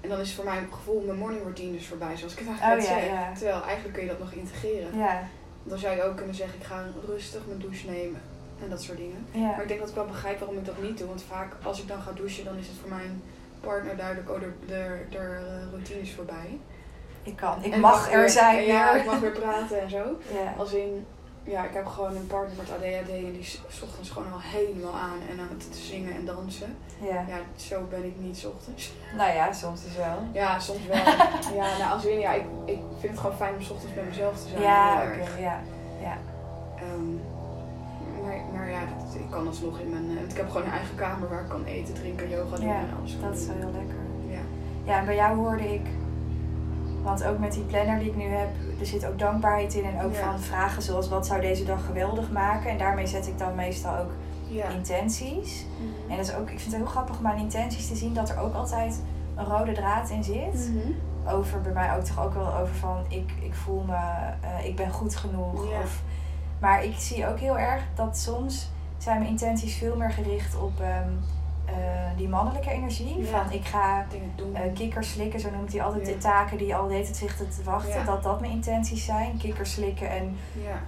En 0.00 0.08
dan 0.08 0.20
is 0.20 0.34
voor 0.34 0.44
mijn 0.44 0.66
gevoel 0.72 1.02
mijn 1.06 1.18
morning 1.18 1.42
routine 1.42 1.72
dus 1.72 1.86
voorbij, 1.86 2.16
zoals 2.16 2.32
ik 2.32 2.38
het 2.38 2.48
eigenlijk 2.48 2.82
Oh, 2.82 2.96
net 2.96 3.04
ja, 3.06 3.12
ja. 3.20 3.32
Terwijl 3.34 3.62
eigenlijk 3.62 3.94
kun 3.94 4.02
je 4.02 4.08
dat 4.08 4.18
nog 4.18 4.32
integreren. 4.32 4.98
ja, 4.98 5.28
Dan 5.62 5.78
zou 5.78 5.96
je 5.96 6.02
ook 6.02 6.16
kunnen 6.16 6.34
zeggen, 6.34 6.58
ik 6.60 6.64
ga 6.66 6.84
rustig 7.06 7.46
mijn 7.46 7.58
douche 7.60 7.90
nemen 7.90 8.20
en 8.62 8.70
dat 8.70 8.82
soort 8.82 8.98
dingen. 8.98 9.26
ja. 9.30 9.40
Maar 9.50 9.62
ik 9.62 9.68
denk 9.68 9.80
dat 9.80 9.88
ik 9.88 9.94
wel 9.94 10.06
begrijp 10.06 10.38
waarom 10.38 10.58
ik 10.58 10.64
dat 10.64 10.82
niet 10.82 10.98
doe. 10.98 11.06
Want 11.08 11.22
vaak 11.22 11.52
als 11.62 11.80
ik 11.80 11.88
dan 11.88 12.00
ga 12.02 12.12
douchen, 12.12 12.44
dan 12.44 12.56
is 12.56 12.66
het 12.66 12.76
voor 12.80 12.88
mijn 12.90 13.22
partner 13.60 13.96
duidelijk, 13.96 14.30
oh, 14.30 14.40
de, 14.40 14.50
de, 14.66 14.98
de 15.10 15.40
routine 15.70 16.00
is 16.00 16.12
voorbij. 16.12 16.58
Ik 17.24 17.36
kan. 17.36 17.56
Ik 17.64 17.72
En 17.72 17.80
mag 17.80 18.06
weer- 18.08 18.14
er 18.18 18.30
zijn 18.30 18.64
Ja, 18.66 18.94
ik 18.94 19.04
mag 19.06 19.18
weer 19.20 19.30
praten 19.30 19.80
en 19.80 19.90
zo. 19.90 20.02
Als 20.58 20.72
in, 20.72 21.06
ja, 21.44 21.64
ik 21.64 21.74
heb 21.74 21.86
gewoon 21.86 22.16
een 22.16 22.26
partner 22.26 22.56
met 22.56 22.70
ADHD 22.70 23.08
en 23.08 23.30
die 23.32 23.38
is 23.38 23.62
's 23.68 23.82
ochtends 23.82 24.10
gewoon 24.10 24.32
al 24.32 24.38
helemaal 24.42 24.92
aan 24.94 25.18
en 25.30 25.40
aan 25.40 25.48
het 25.58 25.76
zingen 25.76 26.14
en 26.14 26.24
dansen. 26.26 26.76
ja. 27.00 27.24
Ja, 27.28 27.38
zo 27.56 27.82
ben 27.90 28.04
ik 28.04 28.14
niet 28.18 28.36
's 28.38 28.44
ochtends. 28.44 28.92
Nou 29.16 29.32
ja, 29.32 29.52
soms 29.52 29.82
dus 29.84 29.96
wel. 29.96 30.18
Ja, 30.32 30.58
soms 30.58 30.86
wel. 30.86 30.96
ja, 31.60 31.78
nou, 31.78 31.92
als 31.92 32.04
in, 32.04 32.18
ja, 32.18 32.32
ik, 32.32 32.44
ik 32.64 32.78
vind 33.00 33.12
het 33.12 33.20
gewoon 33.20 33.36
fijn 33.36 33.54
om 33.54 33.62
's 33.62 33.70
ochtends 33.70 33.94
bij 33.94 34.04
mezelf 34.04 34.42
te 34.42 34.48
zijn. 34.48 34.62
Ja, 34.62 35.02
oké, 35.02 35.40
ja. 35.40 35.60
Ja, 36.00 36.16
Ehm, 36.76 37.12
maar, 38.22 38.36
maar 38.52 38.70
ja, 38.70 38.80
dat- 38.80 39.14
ik 39.14 39.30
kan 39.30 39.46
alsnog 39.46 39.78
in 39.80 39.90
mijn... 39.90 40.18
eh, 40.18 40.30
ik 40.30 40.36
heb 40.36 40.50
gewoon 40.50 40.66
een 40.66 40.72
eigen 40.72 40.94
kamer 40.96 41.28
waar 41.28 41.40
ik 41.42 41.48
kan 41.48 41.64
eten, 41.64 41.94
drinken, 41.94 42.28
yoga 42.30 42.56
doen 42.56 42.66
Ja, 42.66 42.74
en 42.74 42.88
alles. 42.98 43.20
dat 43.20 43.34
is 43.38 43.46
wel 43.46 43.56
heel 43.56 43.72
lekker. 43.72 43.96
Ja. 44.28 44.40
Ja, 44.84 44.98
en 44.98 45.04
bij 45.04 45.14
jou 45.14 45.36
hoorde 45.36 45.74
ik, 45.74 45.86
want 47.04 47.24
ook 47.24 47.38
met 47.38 47.52
die 47.52 47.62
planner 47.62 47.98
die 47.98 48.08
ik 48.08 48.16
nu 48.16 48.24
heb, 48.24 48.48
er 48.80 48.86
zit 48.86 49.06
ook 49.06 49.18
dankbaarheid 49.18 49.74
in 49.74 49.84
en 49.84 50.02
ook 50.04 50.14
Ja. 50.14 50.20
van 50.20 50.40
vragen 50.40 50.82
zoals 50.82 51.08
wat 51.08 51.26
zou 51.26 51.40
deze 51.40 51.64
dag 51.64 51.84
geweldig 51.86 52.30
maken. 52.30 52.70
En 52.70 52.78
daarmee 52.78 53.06
zet 53.06 53.26
ik 53.26 53.38
dan 53.38 53.54
meestal 53.54 53.96
ook 53.98 54.10
Ja. 54.48 54.68
intenties. 54.68 55.64
Mhm. 55.78 56.10
En 56.10 56.16
dat 56.16 56.26
is 56.26 56.34
ook, 56.34 56.50
ik 56.50 56.60
vind 56.60 56.72
het 56.72 56.74
heel 56.82 56.90
grappig 56.90 57.18
om 57.18 57.26
aan 57.26 57.38
intenties 57.38 57.88
te 57.88 57.96
zien 57.96 58.14
dat 58.14 58.30
er 58.30 58.38
ook 58.38 58.54
altijd 58.54 59.02
een 59.36 59.44
rode 59.44 59.72
draad 59.72 60.10
in 60.10 60.24
zit. 60.24 60.70
Mhm. 60.72 61.34
Over 61.34 61.60
bij 61.60 61.72
mij 61.72 61.96
ook 61.96 62.02
toch 62.04 62.24
ook 62.24 62.34
wel 62.34 62.54
over 62.54 62.74
van 62.74 62.96
ik, 63.08 63.32
ik 63.42 63.54
voel 63.54 63.82
me, 63.86 63.96
eh, 64.40 64.66
ik 64.66 64.76
ben 64.76 64.90
goed 64.90 65.16
genoeg. 65.16 65.70
Ja. 65.70 65.78
Of, 65.82 66.02
maar 66.60 66.84
ik 66.84 66.94
zie 66.96 67.26
ook 67.28 67.38
heel 67.38 67.58
erg 67.58 67.82
dat 67.94 68.18
soms 68.18 68.70
zijn 68.98 69.18
mijn 69.18 69.30
intenties 69.30 69.74
veel 69.76 69.96
meer 69.96 70.10
gericht 70.10 70.56
op 70.60 70.80
ehm, 70.80 71.08
eh, 71.64 71.74
die 72.16 72.28
mannelijke 72.28 72.70
energie. 72.70 73.18
Ja. 73.18 73.24
Van 73.42 73.52
ik 73.52 73.64
ga 73.64 74.06
eh 74.52 74.60
kikkers 74.74 75.10
slikken, 75.12 75.40
zo 75.40 75.50
noemt 75.50 75.72
hij 75.72 75.82
altijd 75.82 76.06
Ja. 76.06 76.12
de 76.12 76.18
taken 76.18 76.58
die 76.58 76.74
al 76.76 76.86
de 76.86 76.92
hele 76.92 77.04
tijd 77.04 77.16
zitten 77.16 77.48
te 77.50 77.62
wachten. 77.62 77.98
Ja. 77.98 78.04
Dat 78.04 78.22
dat 78.22 78.40
mijn 78.40 78.52
intenties 78.52 79.04
zijn. 79.04 79.36
Kikkers 79.38 79.72
slikken 79.72 80.10
en 80.10 80.36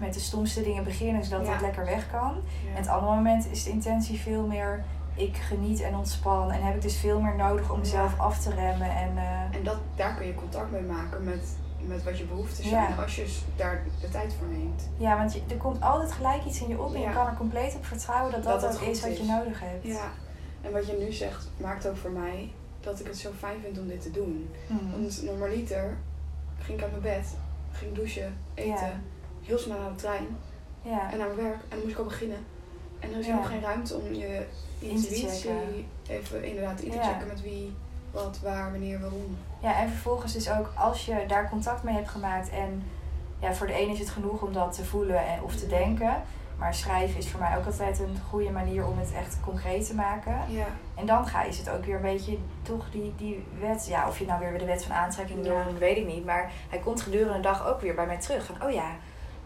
met 0.00 0.14
de 0.14 0.20
stomste 0.20 0.62
dingen 0.62 0.84
beginnen 0.84 1.24
zodat 1.24 1.46
het 1.48 1.60
lekker 1.60 1.84
weg 1.84 2.10
kan. 2.10 2.30
En 2.70 2.76
het 2.76 2.88
andere 2.88 3.14
moment 3.14 3.46
is 3.50 3.64
de 3.64 3.70
intentie 3.70 4.18
veel 4.20 4.46
meer 4.46 4.84
ik 5.14 5.36
geniet 5.36 5.80
en 5.82 5.96
ontspan. 5.96 6.50
En 6.52 6.62
heb 6.62 6.74
ik 6.74 6.82
dus 6.82 6.96
veel 6.96 7.20
meer 7.20 7.36
nodig 7.36 7.70
om 7.72 7.78
mezelf 7.78 8.18
af 8.20 8.38
te 8.38 8.50
remmen. 8.54 8.90
En, 8.96 9.10
eh, 9.16 9.56
En 9.56 9.64
dat, 9.64 9.76
daar 9.94 10.14
kun 10.14 10.26
je 10.26 10.34
contact 10.34 10.70
mee 10.70 10.82
maken 10.82 11.24
met, 11.24 11.56
met 11.86 12.02
wat 12.04 12.18
je 12.18 12.24
behoeften 12.24 12.64
zijn. 12.64 12.88
Ja. 12.96 13.02
Als 13.02 13.16
je 13.16 13.38
daar 13.56 13.82
de 14.00 14.08
tijd 14.08 14.34
voor 14.38 14.46
neemt. 14.48 14.88
ja, 14.96 15.16
want 15.16 15.32
je, 15.34 15.42
er 15.48 15.56
komt 15.56 15.80
altijd 15.80 16.12
gelijk 16.12 16.44
iets 16.44 16.60
in 16.60 16.68
je 16.68 16.82
op. 16.82 16.94
En 16.94 17.00
Ja. 17.00 17.08
je 17.08 17.14
kan 17.14 17.26
er 17.26 17.34
compleet 17.36 17.74
op 17.76 17.84
vertrouwen 17.84 18.32
dat 18.32 18.42
dat, 18.42 18.60
Dat 18.60 18.72
het 18.72 18.82
ook 18.82 18.88
is 18.88 19.00
wat 19.00 19.16
je 19.18 19.24
nodig 19.24 19.60
hebt. 19.60 19.84
Ja. 19.86 20.10
En 20.62 20.72
wat 20.72 20.86
je 20.86 20.96
nu 20.98 21.12
zegt, 21.12 21.48
maakt 21.56 21.86
ook 21.86 21.96
voor 21.96 22.10
mij 22.10 22.52
dat 22.80 23.00
ik 23.00 23.06
het 23.06 23.18
zo 23.18 23.30
fijn 23.38 23.60
vind 23.62 23.78
om 23.78 23.88
dit 23.88 24.02
te 24.02 24.10
doen. 24.10 24.50
Mhm. 24.66 24.90
Want 24.90 25.22
normaliter 25.22 25.96
ging 26.58 26.78
ik 26.78 26.84
uit 26.84 26.90
mijn 26.90 27.16
bed, 27.16 27.34
ging 27.72 27.94
douchen, 27.94 28.36
eten, 28.54 29.02
heel 29.42 29.58
snel 29.58 29.78
naar 29.78 29.90
de 29.90 29.96
trein 29.96 30.26
en 30.82 31.18
naar 31.18 31.26
mijn 31.26 31.48
werk. 31.48 31.60
En 31.62 31.68
dan 31.68 31.78
moest 31.78 31.92
ik 31.92 31.98
al 31.98 32.04
beginnen. 32.04 32.38
En 32.98 33.12
er 33.12 33.18
is 33.18 33.26
helemaal 33.26 33.48
geen 33.48 33.60
ruimte 33.60 33.94
om 33.94 34.14
je 34.14 34.46
intuïtie 34.78 35.86
even 36.08 36.44
inderdaad 36.44 36.80
in 36.80 36.90
te 36.90 36.98
checken 36.98 37.26
met 37.26 37.42
wie, 37.42 37.74
wat, 38.10 38.38
waar, 38.42 38.70
wanneer, 38.70 39.00
waarom. 39.00 39.36
Ja, 39.62 39.80
en 39.80 39.88
vervolgens 39.88 40.32
dus 40.32 40.50
ook 40.50 40.72
als 40.76 41.06
je 41.06 41.24
daar 41.28 41.48
contact 41.48 41.82
mee 41.82 41.94
hebt 41.94 42.08
gemaakt 42.08 42.48
en 42.48 42.82
ja, 43.38 43.54
voor 43.54 43.66
de 43.66 43.80
een 43.80 43.88
is 43.88 43.98
het 43.98 44.08
genoeg 44.08 44.42
om 44.42 44.52
dat 44.52 44.74
te 44.74 44.84
voelen 44.84 45.26
en, 45.26 45.42
of 45.42 45.56
te 45.56 45.66
denken. 45.66 46.22
Maar 46.58 46.74
schrijven 46.74 47.18
is 47.18 47.28
voor 47.28 47.40
mij 47.40 47.56
ook 47.56 47.66
altijd 47.66 47.98
een 47.98 48.16
goede 48.28 48.50
manier 48.50 48.86
om 48.86 48.98
het 48.98 49.12
echt 49.12 49.38
concreet 49.44 49.86
te 49.86 49.94
maken. 49.94 50.38
Ja. 50.48 50.66
En 50.94 51.06
dan 51.06 51.26
ga 51.26 51.42
je 51.42 51.48
het 51.56 51.70
ook 51.70 51.84
weer 51.84 51.94
een 51.96 52.02
beetje, 52.02 52.38
toch 52.62 52.90
die, 52.90 53.12
die 53.16 53.44
wet, 53.60 53.86
ja, 53.86 54.08
of 54.08 54.18
je 54.18 54.24
nou 54.26 54.40
weer 54.40 54.58
de 54.58 54.64
wet 54.64 54.84
van 54.84 54.96
aantrekking 54.96 55.42
wil, 55.42 55.52
Ja. 55.52 55.64
weet 55.78 55.96
ik 55.96 56.06
niet. 56.06 56.24
Maar 56.24 56.50
hij 56.68 56.78
komt 56.78 57.00
gedurende 57.02 57.34
de 57.34 57.40
dag 57.40 57.66
ook 57.66 57.80
weer 57.80 57.94
bij 57.94 58.06
mij 58.06 58.18
terug. 58.20 58.44
Van, 58.46 58.62
oh 58.62 58.70
ja, 58.70 58.90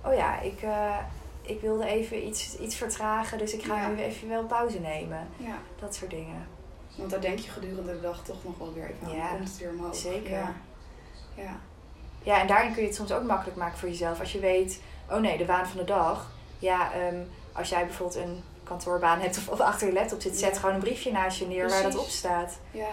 oh 0.04 0.14
ja, 0.14 0.40
ik, 0.40 0.62
eh, 0.62 0.96
ik 1.42 1.60
wilde 1.60 1.86
even 1.86 2.26
iets, 2.26 2.58
iets 2.58 2.74
vertragen, 2.76 3.38
dus 3.38 3.52
ik 3.54 3.62
ga 3.64 3.76
Ja. 3.76 3.88
nu 3.88 3.96
even 4.02 4.28
wel 4.28 4.44
pauze 4.44 4.80
nemen. 4.80 5.28
ja. 5.36 5.54
Dat 5.80 5.94
soort 5.94 6.10
dingen. 6.10 6.46
Want 6.96 7.10
daar 7.10 7.20
denk 7.20 7.38
je 7.38 7.50
gedurende 7.50 7.92
de 7.94 8.00
dag 8.00 8.22
toch 8.24 8.44
nog 8.44 8.58
wel 8.58 8.72
weer 8.74 8.84
even 8.90 9.06
aan. 9.06 9.14
Ja, 9.16 9.28
Dan 9.28 9.36
komt 9.36 9.48
het 9.48 9.58
weer 9.58 9.70
omhoog. 9.70 9.94
zeker. 9.96 10.30
Ja. 10.30 10.52
ja. 11.34 11.56
Ja, 12.22 12.40
en 12.40 12.46
daarin 12.46 12.72
kun 12.72 12.80
je 12.82 12.86
het 12.88 12.96
soms 12.96 13.12
ook 13.12 13.24
makkelijk 13.24 13.56
maken 13.56 13.78
voor 13.78 13.88
jezelf. 13.88 14.20
Als 14.20 14.32
je 14.32 14.38
weet, 14.40 14.80
oh 15.10 15.20
nee, 15.20 15.38
de 15.38 15.46
waan 15.46 15.66
van 15.66 15.76
de 15.76 15.84
dag. 15.84 16.30
Ja, 16.60 16.92
ehm, 16.92 17.20
als 17.52 17.68
jij 17.68 17.86
bijvoorbeeld 17.86 18.24
een 18.26 18.42
kantoorbaan 18.64 19.20
hebt 19.20 19.36
of, 19.38 19.48
of 19.48 19.60
achter 19.60 19.86
je 19.86 19.92
laptop 19.92 20.20
zit, 20.20 20.36
zet 20.38 20.52
Ja. 20.54 20.58
gewoon 20.60 20.74
een 20.74 20.80
briefje 20.80 21.12
naast 21.12 21.38
je 21.38 21.46
neer 21.46 21.68
waar 21.68 21.82
dat 21.82 21.96
op 21.98 22.08
staat. 22.08 22.58
Ja. 22.70 22.88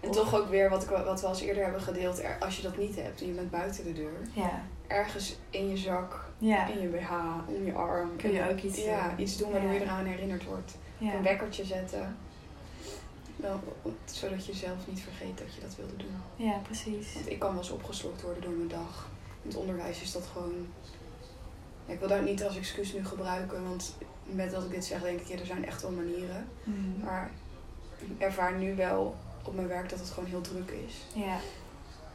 En 0.00 0.08
Of- 0.08 0.16
toch 0.16 0.34
ook 0.34 0.48
weer 0.48 0.70
wat, 0.70 0.84
wat 0.88 1.20
we 1.20 1.26
als 1.26 1.40
eerder 1.40 1.62
hebben 1.62 1.80
gedeeld. 1.82 2.22
er- 2.22 2.36
Als 2.40 2.56
je 2.56 2.62
dat 2.62 2.76
niet 2.76 2.96
hebt 2.96 3.20
en 3.20 3.26
je 3.26 3.32
bent 3.32 3.50
buiten 3.50 3.84
de 3.84 3.92
deur. 3.92 4.28
Ja. 4.32 4.62
Ergens 4.86 5.36
in 5.50 5.68
je 5.68 5.76
zak, 5.76 6.24
Ja. 6.38 6.66
in 6.66 6.80
je 6.80 6.88
BH, 6.88 7.12
om 7.48 7.64
je 7.64 7.72
arm. 7.72 8.16
Kun 8.16 8.32
je 8.32 8.40
En- 8.40 8.50
ook 8.50 8.60
iets 8.60 8.84
Ja, 8.84 9.08
doen. 9.08 9.20
iets 9.20 9.36
doen 9.36 9.50
waardoor 9.52 9.72
je 9.72 9.80
eraan 9.80 10.04
herinnerd 10.04 10.44
wordt. 10.44 10.76
Een 11.00 11.22
wekkertje 11.22 11.64
zetten. 11.64 12.16
Wel, 13.36 13.60
zodat 14.04 14.46
je 14.46 14.54
zelf 14.54 14.76
niet 14.86 15.00
vergeet 15.00 15.38
dat 15.38 15.54
je 15.54 15.60
dat 15.60 15.76
wilde 15.76 15.96
doen. 15.96 16.16
Ja, 16.46 16.52
precies. 16.62 17.14
Want 17.14 17.30
ik 17.30 17.38
kan 17.38 17.48
wel 17.50 17.58
eens 17.58 17.70
opgeslokt 17.70 18.22
worden 18.22 18.42
door 18.42 18.52
mijn 18.52 18.68
dag. 18.68 19.08
In 19.42 19.48
het 19.48 19.58
onderwijs 19.58 20.00
is 20.02 20.12
dat 20.12 20.26
gewoon... 20.32 20.66
Ik 21.86 21.98
wil 21.98 22.08
dat 22.08 22.22
niet 22.22 22.44
als 22.44 22.56
excuus 22.56 22.92
nu 22.92 23.04
gebruiken, 23.04 23.68
want 23.68 23.96
met 24.24 24.50
dat 24.50 24.64
ik 24.64 24.70
dit 24.70 24.84
zeg 24.84 25.02
denk 25.02 25.20
ik, 25.20 25.26
ja, 25.26 25.38
er 25.38 25.46
zijn 25.46 25.66
echt 25.66 25.82
wel 25.82 25.90
manieren. 25.90 26.48
Mhm. 26.64 27.04
Maar 27.04 27.30
ik 27.98 28.08
ervaar 28.18 28.54
nu 28.58 28.74
wel 28.76 29.16
op 29.44 29.54
mijn 29.54 29.68
werk 29.68 29.88
dat 29.90 29.98
het 29.98 30.10
gewoon 30.10 30.28
heel 30.28 30.40
druk 30.40 30.70
is. 30.70 30.94
Ja. 31.12 31.36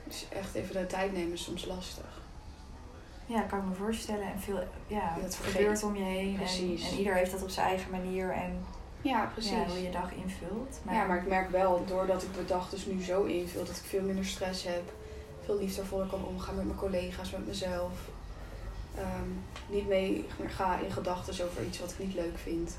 Dus 0.07 0.25
echt 0.29 0.53
even 0.53 0.73
de 0.73 0.85
tijd 0.87 1.13
nemen 1.13 1.33
is 1.33 1.43
soms 1.43 1.65
lastig. 1.65 2.19
ja, 3.25 3.41
kan 3.41 3.59
ik 3.59 3.65
me 3.65 3.73
voorstellen. 3.73 4.31
En 4.33 4.39
veel, 4.39 4.63
ja, 4.87 5.13
Dat 5.15 5.23
het 5.23 5.35
gebeurt 5.35 5.83
om 5.83 5.95
je 5.95 6.03
heen. 6.03 6.29
En, 6.29 6.35
Precies. 6.35 6.91
en 6.91 6.97
ieder 6.97 7.13
heeft 7.15 7.31
dat 7.31 7.43
op 7.43 7.49
zijn 7.49 7.67
eigen 7.67 7.91
manier 7.91 8.29
en 8.31 8.65
Ja, 9.01 9.25
precies. 9.33 9.51
ja, 9.51 9.65
hoe 9.65 9.75
je 9.77 9.83
je 9.83 9.91
dag 9.91 10.13
invult. 10.13 10.79
Maar, 10.83 10.95
Ja, 10.95 11.05
maar 11.05 11.17
ik 11.17 11.27
merk 11.27 11.49
wel, 11.49 11.85
doordat 11.85 12.23
ik 12.23 12.33
de 12.33 12.45
dag 12.45 12.69
dus 12.69 12.85
nu 12.85 13.03
zo 13.03 13.23
invul, 13.23 13.65
dat 13.65 13.75
ik 13.77 13.83
veel 13.83 14.01
minder 14.01 14.25
stress 14.25 14.63
heb. 14.63 14.93
Veel 15.45 15.57
liefdevoller 15.57 16.07
kan 16.07 16.25
omgaan 16.25 16.55
met 16.55 16.65
mijn 16.65 16.77
collega's, 16.77 17.31
met 17.31 17.47
mezelf. 17.47 17.91
Ehm, 18.95 19.29
niet 19.69 19.87
mee 19.87 20.27
ga 20.47 20.77
in 20.79 20.91
gedachten 20.91 21.45
over 21.45 21.63
iets 21.65 21.79
wat 21.79 21.91
ik 21.91 21.99
niet 21.99 22.13
leuk 22.13 22.37
vind. 22.37 22.77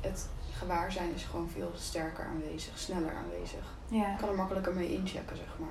Het 0.00 0.28
gewaarzijn 0.52 1.14
is 1.14 1.24
gewoon 1.24 1.48
veel 1.54 1.70
sterker 1.76 2.24
aanwezig, 2.24 2.78
sneller 2.78 3.12
aanwezig. 3.24 3.74
ja. 3.88 4.12
Ik 4.12 4.18
kan 4.18 4.28
er 4.28 4.34
makkelijker 4.34 4.74
mee 4.74 4.92
inchecken, 4.92 5.36
zeg 5.36 5.56
maar. 5.58 5.68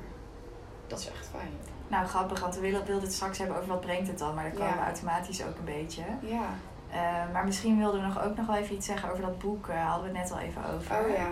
Dat 0.88 1.00
is 1.00 1.10
echt 1.10 1.28
fijn. 1.32 1.52
Nou, 1.88 2.06
grappig, 2.08 2.40
want 2.40 2.56
we 2.56 2.62
wilden, 2.62 3.02
het 3.02 3.14
straks 3.14 3.38
hebben 3.38 3.56
over 3.58 3.70
wat 3.70 3.82
brengt 3.82 4.08
het 4.08 4.18
dan, 4.18 4.36
maar 4.36 4.44
daar 4.44 4.54
komen 4.54 4.68
Ja. 4.68 4.76
we 4.78 4.84
automatisch 4.86 5.44
ook 5.44 5.58
een 5.58 5.66
beetje. 5.80 6.04
Ja. 6.22 6.50
Eh, 6.92 7.34
maar 7.34 7.46
misschien 7.46 7.78
wilden 7.78 8.02
we 8.02 8.08
nog 8.08 8.24
ook 8.24 8.36
nog 8.38 8.46
wel 8.46 8.56
even 8.56 8.76
iets 8.76 8.86
zeggen 8.86 9.12
over 9.12 9.24
dat 9.24 9.40
boek. 9.40 9.68
eh 9.68 9.88
hadden 9.90 10.12
we 10.12 10.18
het 10.20 10.30
net 10.30 10.38
al 10.40 10.46
even 10.46 10.62
over. 10.74 11.00
Oh 11.02 11.16
ja. 11.16 11.30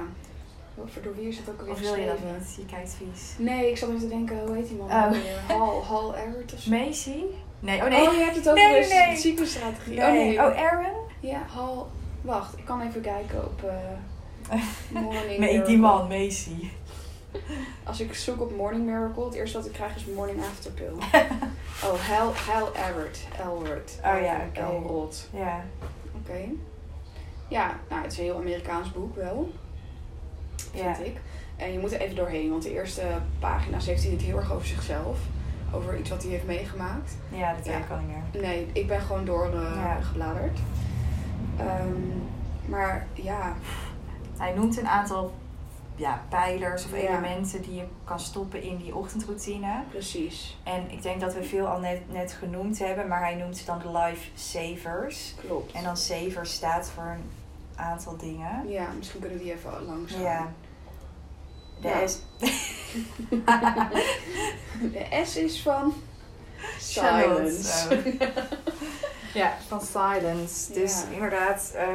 Voor 0.86 1.02
door 1.02 1.16
wie 1.16 1.28
is 1.28 1.38
het 1.38 1.50
ook 1.50 1.60
alweer 1.60 1.74
Of 1.74 1.80
wil 1.80 1.96
je 1.96 2.06
dat 2.06 2.20
niet? 2.20 2.56
Je 2.56 2.66
kijkt 2.66 2.94
vies. 2.94 3.34
Nee, 3.38 3.70
ik 3.70 3.78
zat 3.78 3.90
even 3.90 4.02
te 4.02 4.08
denken, 4.08 4.40
hoe 4.46 4.56
heet 4.56 4.68
die 4.68 4.78
man? 4.78 4.88
Oh. 4.88 5.12
Hal, 5.48 5.84
Hal 5.84 6.16
Everett 6.16 6.54
of 6.54 6.60
zo? 6.60 6.70
Macy? 6.70 7.24
Nee, 7.66 7.82
oh 7.82 7.88
nee. 7.90 8.08
Oh, 8.08 8.14
je 8.14 8.20
hebt 8.24 8.36
het 8.36 8.50
over 8.50 8.70
Nee, 8.70 8.82
de 8.82 8.94
nee. 9.08 9.18
cyclusstrategie. 9.18 9.98
Nee. 9.98 10.06
Oh 10.08 10.12
nee. 10.12 10.38
Oh, 10.38 10.58
Aaron? 10.62 10.94
Ja, 11.20 11.42
Hal. 11.54 11.90
Wacht, 12.22 12.58
ik 12.58 12.66
kan 12.66 12.82
even 12.82 13.02
kijken 13.02 13.46
op 13.46 13.64
eh 13.64 14.60
Morning 15.02 15.38
Nee, 15.40 15.62
die 15.62 15.78
man, 15.78 16.08
Macy. 16.08 16.70
Als 17.84 18.00
ik 18.00 18.14
zoek 18.16 18.42
op 18.42 18.56
Morning 18.56 18.86
Miracle, 18.86 19.26
het 19.26 19.34
eerste 19.34 19.58
wat 19.58 19.66
ik 19.66 19.72
krijg 19.74 19.96
is 19.96 20.06
Morning 20.06 20.40
After 20.40 20.72
Pill. 20.72 20.92
oh, 21.90 21.94
Hal, 22.10 22.34
Hal 22.36 22.68
Everett. 22.90 23.28
Elwood. 23.40 24.00
Oh 24.06 24.22
ja, 24.22 24.38
oké. 24.50 24.60
Elrod. 24.60 25.30
Ja. 25.34 25.64
Oké. 26.22 26.40
Ja, 27.48 27.80
nou, 27.90 28.02
het 28.04 28.12
is 28.12 28.18
een 28.18 28.24
heel 28.24 28.38
Amerikaans 28.38 28.92
boek 28.92 29.16
wel, 29.16 29.52
vind 30.72 30.98
Ja. 30.98 31.04
ik. 31.04 31.16
En 31.56 31.72
je 31.74 31.80
moet 31.80 31.94
er 31.94 32.00
even 32.02 32.16
doorheen, 32.16 32.50
want 32.50 32.64
de 32.64 32.72
eerste 32.74 33.02
pagina's 33.40 33.86
heeft 33.86 34.04
hij 34.04 34.12
het 34.12 34.22
heel 34.22 34.38
erg 34.38 34.52
over 34.54 34.68
zichzelf. 34.68 35.18
Over 35.76 35.98
iets 36.00 36.10
wat 36.10 36.22
hij 36.22 36.32
heeft 36.32 36.46
meegemaakt. 36.46 37.18
Ja, 37.30 37.54
dat 37.54 37.66
Ja. 37.66 37.78
ik 37.78 37.90
al 37.90 37.98
niet 37.98 38.08
meer. 38.08 38.42
Nee, 38.42 38.68
ik 38.74 38.88
ben 38.88 39.02
gewoon 39.02 39.26
doorgebladerd. 39.26 39.76
Ja. 39.76 40.02
gebladerd. 40.02 40.60
Ehm, 41.58 42.02
maar 42.66 43.08
ja, 43.14 43.56
Hij 44.38 44.54
noemt 44.54 44.78
een 44.80 44.88
aantal 44.88 45.34
ja, 45.96 46.22
pijlers 46.30 46.86
of 46.86 46.92
Ja. 46.92 46.98
elementen 47.08 47.62
die 47.62 47.76
je 47.76 47.84
kan 48.04 48.20
stoppen 48.20 48.62
in 48.64 48.78
die 48.78 48.96
ochtendroutine. 48.96 49.74
precies. 49.90 50.58
En 50.64 50.92
ik 50.92 51.02
denk 51.02 51.22
dat 51.22 51.34
we 51.34 51.44
veel 51.44 51.68
al 51.68 51.80
net, 51.80 52.02
net 52.12 52.32
genoemd 52.32 52.80
hebben, 52.80 53.08
maar 53.08 53.20
hij 53.20 53.36
noemt 53.36 53.58
ze 53.58 53.66
dan 53.66 53.80
de 53.80 53.92
life 53.98 54.30
savers. 54.34 55.36
Klopt. 55.46 55.72
En 55.72 55.84
dan 55.84 55.98
savers 55.98 56.54
staat 56.54 56.90
voor 56.90 57.04
een 57.04 57.30
aantal 57.76 58.18
dingen. 58.18 58.68
Ja, 58.70 58.86
misschien 58.98 59.20
kunnen 59.20 59.38
we 59.38 59.44
die 59.44 59.54
even 59.54 59.72
langs 59.86 60.14
gaan. 60.14 60.22
Ja. 60.22 60.52
De 61.82 61.88
Ja. 61.88 62.08
S. 62.08 62.18
De 64.92 65.22
S 65.26 65.36
is 65.36 65.62
van 65.62 65.94
silence. 66.80 67.94
Ja, 69.34 69.58
van 69.68 69.82
silence. 69.82 70.74
Dus 70.74 71.02
Ja. 71.02 71.08
inderdaad, 71.14 71.72
eh, 71.76 71.88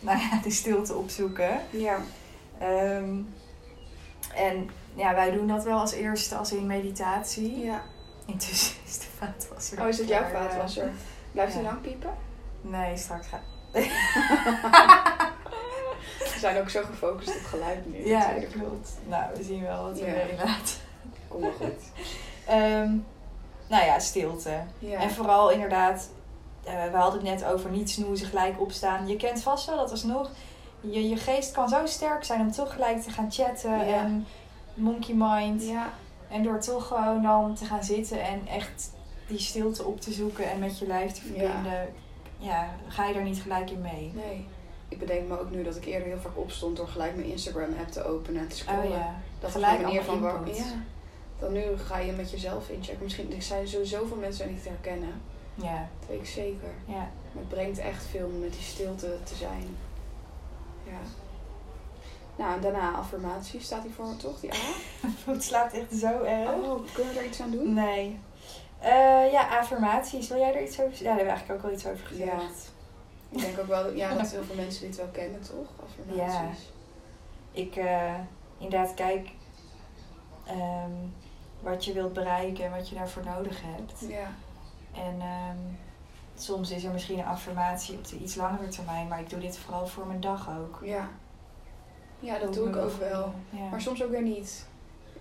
nou 0.00 0.18
ja, 0.18 0.40
de 0.42 0.50
stilte 0.50 0.94
opzoeken. 0.94 1.60
ja, 1.70 1.96
Ehm, 2.58 3.16
en 4.34 4.70
ja, 4.94 5.14
wij 5.14 5.30
doen 5.30 5.46
dat 5.46 5.64
wel 5.64 5.78
als 5.78 5.92
eerste 5.92 6.36
als 6.36 6.52
in 6.52 6.66
meditatie. 6.66 7.58
ja. 7.58 7.82
Intussen 8.26 8.76
is 8.86 8.98
de 8.98 9.06
vaatwasser. 9.18 9.80
Oh, 9.82 9.88
is 9.88 9.98
het 9.98 10.08
jouw 10.08 10.22
eh. 10.22 10.30
vaatwasser? 10.32 10.90
Blijft 11.32 11.52
hij 11.54 11.62
ja. 11.62 11.68
lang 11.68 11.80
piepen? 11.80 12.14
Nee, 12.60 12.96
straks 12.96 13.26
ga 13.26 13.40
We 16.40 16.44
zijn 16.46 16.58
ook 16.60 16.68
zo 16.68 16.82
gefocust 16.84 17.28
op 17.28 17.44
geluid 17.44 17.86
nu. 17.92 18.06
Ja, 18.06 18.18
natuurlijk. 18.18 18.52
klopt. 18.52 18.90
Nou, 19.08 19.22
we 19.36 19.42
zien 19.42 19.62
wel 19.62 19.82
wat 19.82 19.98
we 19.98 20.06
Ja. 20.06 20.12
erin 20.12 20.36
laten. 20.36 20.74
Kom 21.28 21.40
maar 21.40 21.52
goed. 21.52 21.82
Ehm, 22.46 22.90
nou 23.68 23.84
ja, 23.84 23.98
stilte. 23.98 24.60
Ja. 24.78 25.00
En 25.00 25.10
vooral 25.10 25.50
inderdaad, 25.50 26.08
eh, 26.64 26.72
we 26.90 26.96
hadden 26.96 27.26
het 27.26 27.40
net 27.40 27.44
over 27.52 27.70
niet 27.70 27.90
snoezen, 27.90 28.26
gelijk 28.26 28.60
opstaan. 28.60 29.08
Je 29.08 29.16
kent 29.16 29.42
vast 29.42 29.66
wel, 29.66 29.76
dat 29.76 29.90
was 29.90 30.02
nog, 30.02 30.30
je, 30.80 31.08
je 31.08 31.16
geest 31.16 31.52
kan 31.52 31.68
zo 31.68 31.86
sterk 31.86 32.24
zijn 32.24 32.40
om 32.40 32.52
toch 32.52 32.72
gelijk 32.72 33.02
te 33.02 33.10
gaan 33.10 33.32
chatten 33.32 33.70
Ja. 33.86 33.94
en 33.94 34.26
monkey 34.74 35.14
mind. 35.14 35.62
ja, 35.64 35.92
En 36.30 36.42
door 36.42 36.60
toch 36.60 36.86
gewoon 36.86 37.22
dan 37.22 37.54
te 37.54 37.64
gaan 37.64 37.84
zitten 37.84 38.22
en 38.22 38.46
echt 38.46 38.90
die 39.26 39.38
stilte 39.38 39.84
op 39.84 40.00
te 40.00 40.12
zoeken 40.12 40.50
en 40.50 40.58
met 40.58 40.78
je 40.78 40.86
lijf 40.86 41.12
te 41.12 41.20
Ja. 41.24 41.38
verbinden, 41.40 41.88
ja, 42.38 42.68
ga 42.88 43.06
je 43.06 43.14
er 43.14 43.22
niet 43.22 43.42
gelijk 43.42 43.70
in 43.70 43.80
mee. 43.80 44.12
nee. 44.14 44.46
Ik 44.88 44.98
bedenk 44.98 45.28
me 45.28 45.40
ook 45.40 45.50
nu 45.50 45.62
dat 45.62 45.76
ik 45.76 45.84
eerder 45.84 46.08
heel 46.08 46.20
vaak 46.20 46.36
opstond 46.38 46.76
door 46.76 46.88
gelijk 46.88 47.14
mijn 47.16 47.28
Instagram-app 47.28 47.88
te 47.90 48.04
openen 48.04 48.40
en 48.40 48.48
te 48.48 48.56
scrollen. 48.56 48.84
Oh 48.84 48.90
ja, 48.90 49.14
Dat 49.40 49.50
Gelijk 49.50 49.80
manier 49.82 50.02
van 50.02 50.20
waar. 50.20 50.48
Ja. 50.48 50.64
Dan 51.38 51.52
nu 51.52 51.62
ga 51.76 51.98
je 51.98 52.12
met 52.12 52.30
jezelf 52.30 52.68
inchecken. 52.68 53.02
Misschien 53.02 53.32
er 53.34 53.42
zijn 53.42 53.68
sowieso 53.68 54.06
veel 54.06 54.16
mensen 54.16 54.46
die 54.46 54.56
het 54.56 54.64
herkennen. 54.68 55.20
ja, 55.54 55.88
Dat 55.98 56.08
weet 56.08 56.18
ik 56.18 56.26
zeker. 56.26 56.68
ja. 56.84 56.94
Maar 57.32 57.42
het 57.42 57.48
brengt 57.48 57.78
echt 57.78 58.04
veel 58.04 58.26
om 58.26 58.38
met 58.38 58.52
die 58.52 58.62
stilte 58.62 59.16
te 59.24 59.34
zijn. 59.34 59.76
Ja. 60.84 60.98
Nou, 62.36 62.54
en 62.54 62.60
daarna 62.60 62.92
affirmatie 62.92 63.60
staat 63.60 63.82
die 63.82 63.92
voor, 63.94 64.16
toch? 64.16 64.40
Die 64.40 64.52
A? 64.52 64.56
Het 65.32 65.44
slaat 65.50 65.72
echt 65.72 65.94
zo 65.94 66.22
erg. 66.22 66.48
Oh, 66.52 66.80
kunnen 66.92 67.12
we 67.14 67.18
er 67.18 67.26
iets 67.26 67.40
aan 67.40 67.50
doen? 67.50 67.74
Nee. 67.74 68.18
Eh, 68.78 69.32
ja, 69.32 69.58
affirmaties. 69.58 70.28
Wil 70.28 70.38
jij 70.38 70.54
er 70.54 70.62
iets 70.62 70.80
over 70.80 70.96
zeggen? 70.96 71.06
Ja, 71.06 71.14
daar 71.16 71.16
hebben 71.16 71.34
we 71.34 71.38
eigenlijk 71.38 71.60
ook 71.64 71.70
al 71.70 71.76
iets 71.76 71.86
over 71.86 72.06
gezegd. 72.06 72.72
Ik 73.28 73.38
denk 73.40 73.58
ook 73.58 73.66
wel 73.66 73.92
ja, 73.92 74.14
dat 74.14 74.30
heel 74.30 74.44
veel 74.44 74.54
mensen 74.54 74.86
dit 74.86 74.96
wel 74.96 75.06
kennen, 75.12 75.40
toch? 75.40 75.66
Affirmaties. 75.84 76.70
Ik 77.52 77.76
eh, 77.76 78.14
inderdaad 78.58 78.94
kijk 78.94 79.30
ehm, 80.46 80.90
wat 81.60 81.84
je 81.84 81.92
wilt 81.92 82.12
bereiken 82.12 82.64
en 82.64 82.70
wat 82.70 82.88
je 82.88 82.94
daarvoor 82.94 83.24
nodig 83.24 83.60
hebt. 83.64 83.92
Ja. 84.08 84.30
En 84.94 85.20
ehm, 85.20 85.56
soms 86.36 86.70
is 86.70 86.84
er 86.84 86.92
misschien 86.92 87.18
een 87.18 87.24
affirmatie 87.24 87.96
op 87.96 88.08
de 88.08 88.16
iets 88.18 88.34
langere 88.34 88.68
termijn, 88.68 89.08
maar 89.08 89.20
ik 89.20 89.30
doe 89.30 89.40
dit 89.40 89.58
vooral 89.58 89.86
voor 89.86 90.06
mijn 90.06 90.20
dag 90.20 90.48
ook. 90.58 90.80
Ja. 90.82 91.08
Ja, 92.20 92.38
dat 92.38 92.54
doe 92.54 92.68
ik 92.68 92.76
ook 92.76 92.98
wel. 92.98 93.34
Ja. 93.50 93.68
Maar 93.70 93.80
soms 93.80 94.02
ook 94.02 94.10
weer 94.10 94.22
niet. 94.22 94.66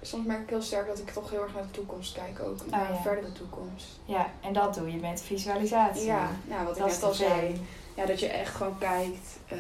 Soms 0.02 0.26
merk 0.26 0.42
ik 0.42 0.50
heel 0.50 0.62
sterk 0.62 0.88
dat 0.88 1.00
ik 1.00 1.10
toch 1.10 1.30
heel 1.30 1.42
erg 1.42 1.54
naar 1.54 1.64
de 1.64 1.72
toekomst 1.72 2.14
kijk 2.14 2.40
ook. 2.40 2.66
Naar 2.66 2.82
Oh, 2.82 2.88
ja. 2.90 2.96
een 2.96 3.02
verdere 3.02 3.32
toekomst. 3.32 4.00
ja, 4.06 4.26
en 4.42 4.54
dat 4.54 4.74
doe 4.74 4.92
je 4.92 4.98
met 5.00 5.22
visualisatie. 5.22 6.06
Ja, 6.06 6.30
nou, 6.48 6.66
wat 6.66 6.76
ik 6.76 6.82
dat 6.82 6.92
is 6.92 6.96
net 6.96 7.04
al 7.04 7.10
de 7.10 7.16
zei. 7.16 7.62
Ja, 7.98 8.06
dat 8.06 8.20
je 8.20 8.28
echt 8.28 8.56
gewoon 8.56 8.78
kijkt, 8.78 9.40
eh, 9.48 9.58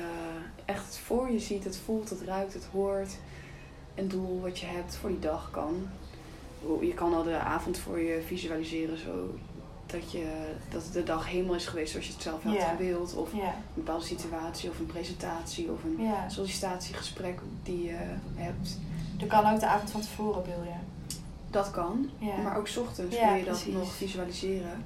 echt 0.65 0.97
voor 0.97 1.31
je 1.31 1.39
ziet, 1.39 1.63
het 1.63 1.77
voelt, 1.85 2.09
het 2.09 2.21
ruikt, 2.21 2.53
het 2.53 2.67
hoort. 2.71 3.17
Een 3.95 4.07
doel 4.07 4.41
wat 4.41 4.59
je 4.59 4.65
hebt 4.65 4.95
voor 4.95 5.09
die 5.09 5.19
dag 5.19 5.49
kan. 5.51 5.87
Je 6.81 6.93
kan 6.93 7.13
al 7.13 7.23
de 7.23 7.37
avond 7.37 7.77
voor 7.77 7.99
je 7.99 8.21
visualiseren, 8.27 8.97
zo 8.97 9.35
dat, 9.85 10.11
je, 10.11 10.27
dat 10.69 10.83
de 10.93 11.03
dag 11.03 11.27
helemaal 11.29 11.55
is 11.55 11.65
geweest 11.65 11.91
zoals 11.91 12.05
je 12.07 12.13
het 12.13 12.21
zelf 12.21 12.43
had 12.43 12.53
gewild. 12.69 13.13
Of 13.15 13.33
een 13.33 13.39
bepaalde 13.73 14.05
situatie, 14.05 14.69
of 14.69 14.79
een 14.79 14.85
presentatie, 14.85 15.71
of 15.71 15.83
een 15.83 15.95
sollicitatiegesprek 16.31 17.39
die 17.63 17.83
je 17.83 17.95
hebt. 18.35 18.79
Dat 19.17 19.27
kan 19.27 19.53
ook 19.53 19.59
de 19.59 19.65
avond 19.67 19.91
van 19.91 20.01
tevoren, 20.01 20.43
wil 20.43 20.63
je. 20.63 20.75
Dat 21.49 21.71
kan, 21.71 22.09
maar 22.43 22.57
ook 22.57 22.67
's 22.67 22.77
ochtends 22.77 23.15
kun 23.27 23.37
je 23.37 23.43
dat 23.45 23.57
nog 23.73 23.93
visualiseren. 23.93 24.83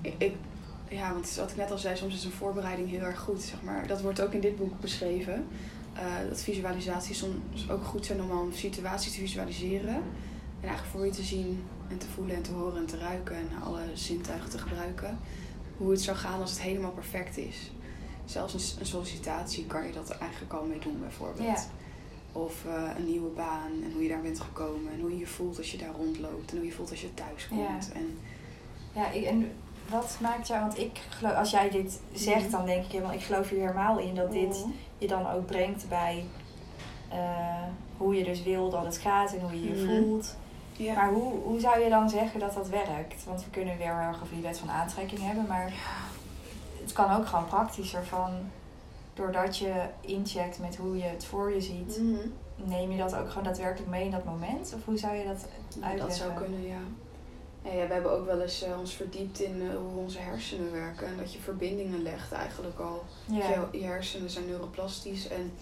Ik- 0.00 0.34
ja, 0.88 1.12
want 1.12 1.34
wat 1.34 1.50
ik 1.50 1.56
net 1.56 1.70
al 1.70 1.78
zei, 1.78 1.96
soms 1.96 2.14
is 2.14 2.24
een 2.24 2.30
voorbereiding 2.30 2.90
heel 2.90 3.00
erg 3.00 3.18
goed. 3.18 3.42
Zeg 3.42 3.62
maar. 3.62 3.86
Dat 3.86 4.00
wordt 4.02 4.20
ook 4.20 4.32
in 4.32 4.40
dit 4.40 4.56
boek 4.56 4.80
beschreven. 4.80 5.46
eh, 5.94 6.02
dat 6.28 6.40
visualisaties 6.42 7.18
soms 7.18 7.70
ook 7.70 7.84
goed 7.84 8.06
zijn 8.06 8.22
om 8.22 8.30
al 8.30 8.44
een 8.46 8.52
situatie 8.52 9.12
te 9.12 9.18
visualiseren. 9.18 9.94
En 10.60 10.68
eigenlijk 10.68 10.96
voor 10.96 11.06
je 11.06 11.12
te 11.12 11.22
zien 11.22 11.64
en 11.88 11.98
te 11.98 12.06
voelen 12.06 12.36
en 12.36 12.42
te 12.42 12.52
horen 12.52 12.76
en 12.76 12.86
te 12.86 12.98
ruiken 12.98 13.36
en 13.36 13.48
alle 13.64 13.80
zintuigen 13.94 14.50
te 14.50 14.58
gebruiken. 14.58 15.18
Hoe 15.76 15.90
het 15.90 16.00
zou 16.02 16.16
gaan 16.16 16.40
als 16.40 16.50
het 16.50 16.60
helemaal 16.60 16.90
perfect 16.90 17.36
is. 17.36 17.70
Zelfs 18.24 18.54
een, 18.54 18.80
een 18.80 18.86
sollicitatie 18.86 19.66
kan 19.66 19.86
je 19.86 19.92
dat 19.92 20.10
eigenlijk 20.10 20.52
al 20.52 20.64
mee 20.64 20.78
doen 20.78 21.00
bijvoorbeeld. 21.00 21.46
Ja. 21.48 21.64
Of 22.32 22.64
eh, 22.66 22.90
een 22.98 23.06
nieuwe 23.06 23.28
baan 23.30 23.70
en 23.84 23.92
hoe 23.92 24.02
je 24.02 24.08
daar 24.08 24.22
bent 24.22 24.40
gekomen. 24.40 24.92
En 24.92 25.00
hoe 25.00 25.10
je 25.10 25.18
je 25.18 25.26
voelt 25.26 25.58
als 25.58 25.70
je 25.72 25.78
daar 25.78 25.94
rondloopt. 25.96 26.50
En 26.50 26.56
hoe 26.56 26.66
je 26.66 26.72
voelt 26.72 26.90
als 26.90 27.00
je 27.00 27.14
thuis 27.14 27.48
komt. 27.48 27.92
En, 27.92 28.18
Ja, 28.94 29.10
ik, 29.10 29.24
en 29.24 29.50
wat 29.90 30.16
maakt 30.20 30.46
jou, 30.46 30.60
want 30.60 30.78
ik 30.78 31.00
geloof, 31.08 31.34
als 31.34 31.50
jij 31.50 31.70
dit 31.70 32.00
zegt, 32.12 32.42
Mhm. 32.42 32.50
dan 32.50 32.66
denk 32.66 32.84
ik 32.84 32.92
helemaal, 32.92 33.12
ik 33.12 33.22
geloof 33.22 33.48
hier 33.48 33.60
helemaal 33.60 33.98
in 33.98 34.14
dat 34.14 34.32
dit 34.32 34.62
Oh. 34.64 34.70
je 34.98 35.06
dan 35.06 35.30
ook 35.30 35.46
brengt 35.46 35.88
bij 35.88 36.24
eh, 37.08 37.62
hoe 37.96 38.14
je 38.16 38.24
dus 38.24 38.42
wil 38.42 38.70
dat 38.70 38.84
het 38.84 38.98
gaat 38.98 39.32
en 39.34 39.40
hoe 39.40 39.50
je 39.62 39.68
je 39.68 39.84
Mhm. 39.84 40.02
voelt. 40.02 40.36
Ja. 40.72 40.94
Maar 40.94 41.10
hoe, 41.12 41.32
hoe 41.42 41.60
zou 41.60 41.80
je 41.80 41.88
dan 41.90 42.08
zeggen 42.10 42.40
dat 42.40 42.54
dat 42.54 42.68
werkt? 42.68 43.24
Want 43.24 43.44
we 43.44 43.50
kunnen 43.50 43.76
weer 43.78 43.86
erg 43.86 44.22
over 44.22 44.34
die 44.34 44.42
wet 44.42 44.58
van 44.58 44.70
aantrekking 44.70 45.20
hebben, 45.20 45.46
maar 45.46 45.72
het 46.82 46.92
kan 46.92 47.10
ook 47.16 47.26
gewoon 47.26 47.46
praktischer 47.46 48.04
van, 48.04 48.30
doordat 49.14 49.58
je 49.58 49.72
incheckt 50.00 50.58
met 50.58 50.76
hoe 50.76 50.96
je 50.96 51.02
het 51.02 51.24
voor 51.24 51.52
je 51.54 51.60
ziet, 51.60 51.98
Mhm. 52.02 52.16
neem 52.68 52.90
je 52.90 52.98
dat 52.98 53.14
ook 53.14 53.28
gewoon 53.28 53.44
daadwerkelijk 53.44 53.90
mee 53.90 54.04
in 54.04 54.10
dat 54.10 54.24
moment? 54.24 54.72
Of 54.76 54.84
hoe 54.84 54.98
zou 54.98 55.14
je 55.14 55.24
dat 55.24 55.46
uitleggen? 55.80 55.98
Dat 56.08 56.16
zou 56.16 56.32
kunnen, 56.32 56.62
ja. 56.66 56.76
Ja, 57.74 57.86
we 57.86 57.92
hebben 57.92 58.12
ook 58.12 58.26
wel 58.26 58.40
eens 58.40 58.62
eh, 58.62 58.78
ons 58.78 58.94
verdiept 58.94 59.40
in 59.40 59.62
eh, 59.62 59.76
hoe 59.76 60.00
onze 60.02 60.18
hersenen 60.18 60.72
werken. 60.72 61.06
En 61.06 61.16
dat 61.16 61.32
je 61.32 61.38
verbindingen 61.38 62.02
legt 62.02 62.32
eigenlijk 62.32 62.78
al. 62.78 63.04
Ja. 63.24 63.48
Je, 63.72 63.78
je 63.78 63.84
hersenen 63.84 64.30
zijn 64.30 64.46
neuroplastisch 64.46 65.28
en 65.28 65.52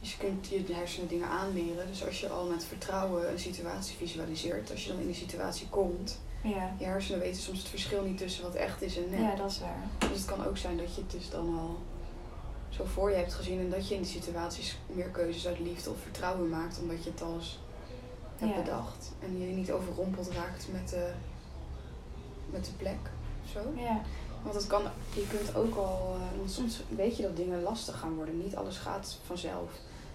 dus 0.00 0.10
je 0.12 0.18
kunt 0.18 0.46
je 0.48 0.74
hersenen 0.74 1.08
dingen 1.08 1.28
aanleren. 1.28 1.86
Dus 1.86 2.06
als 2.06 2.20
je 2.20 2.28
al 2.28 2.44
met 2.46 2.64
vertrouwen 2.64 3.30
een 3.32 3.38
situatie 3.38 3.96
visualiseert, 3.96 4.70
als 4.70 4.84
je 4.84 4.90
dan 4.90 5.00
in 5.00 5.06
die 5.06 5.14
situatie 5.14 5.68
komt, 5.68 6.20
Ja. 6.42 6.74
je 6.78 6.84
hersenen 6.84 7.20
weten 7.20 7.42
soms 7.42 7.58
het 7.58 7.68
verschil 7.68 8.02
niet 8.02 8.18
tussen 8.18 8.42
wat 8.42 8.54
echt 8.54 8.82
is 8.82 8.96
en 8.96 9.10
nep. 9.10 9.20
ja, 9.20 9.34
dat 9.34 9.50
is 9.50 9.60
waar. 9.60 9.82
Dus 9.98 10.18
het 10.18 10.24
kan 10.24 10.46
ook 10.46 10.56
zijn 10.56 10.76
dat 10.76 10.94
je 10.94 11.00
het 11.00 11.10
dus 11.10 11.30
dan 11.30 11.58
al 11.58 11.78
zo 12.68 12.84
voor 12.84 13.10
je 13.10 13.16
hebt 13.16 13.34
gezien 13.34 13.60
en 13.60 13.70
dat 13.70 13.88
je 13.88 13.94
in 13.94 14.02
die 14.02 14.10
situaties 14.10 14.78
meer 14.86 15.08
keuzes 15.08 15.46
uit 15.46 15.58
liefde 15.58 15.90
of 15.90 15.96
vertrouwen 16.02 16.48
maakt, 16.48 16.78
omdat 16.80 17.04
je 17.04 17.10
het 17.10 17.22
als 17.22 17.58
hebt 18.44 18.56
Ja. 18.56 18.62
bedacht. 18.62 19.12
En 19.22 19.40
je 19.40 19.46
niet 19.54 19.72
overrompeld 19.72 20.30
raakt 20.30 20.66
met 20.72 20.88
de, 20.88 21.10
met 22.50 22.64
de 22.64 22.72
plek 22.76 22.98
of 23.44 23.50
zo. 23.50 23.60
Ja. 23.76 24.00
Want 24.42 24.54
het 24.56 24.66
kan, 24.66 24.82
je 25.14 25.26
kunt 25.28 25.54
ook 25.56 25.74
al, 25.76 26.16
eh, 26.20 26.38
want 26.38 26.50
soms 26.50 26.82
weet 26.96 27.16
je 27.16 27.22
dat 27.22 27.36
dingen 27.36 27.62
lastig 27.62 27.98
gaan 27.98 28.14
worden. 28.14 28.38
Niet 28.42 28.56
alles 28.56 28.76
gaat 28.76 29.18
vanzelf. 29.26 29.70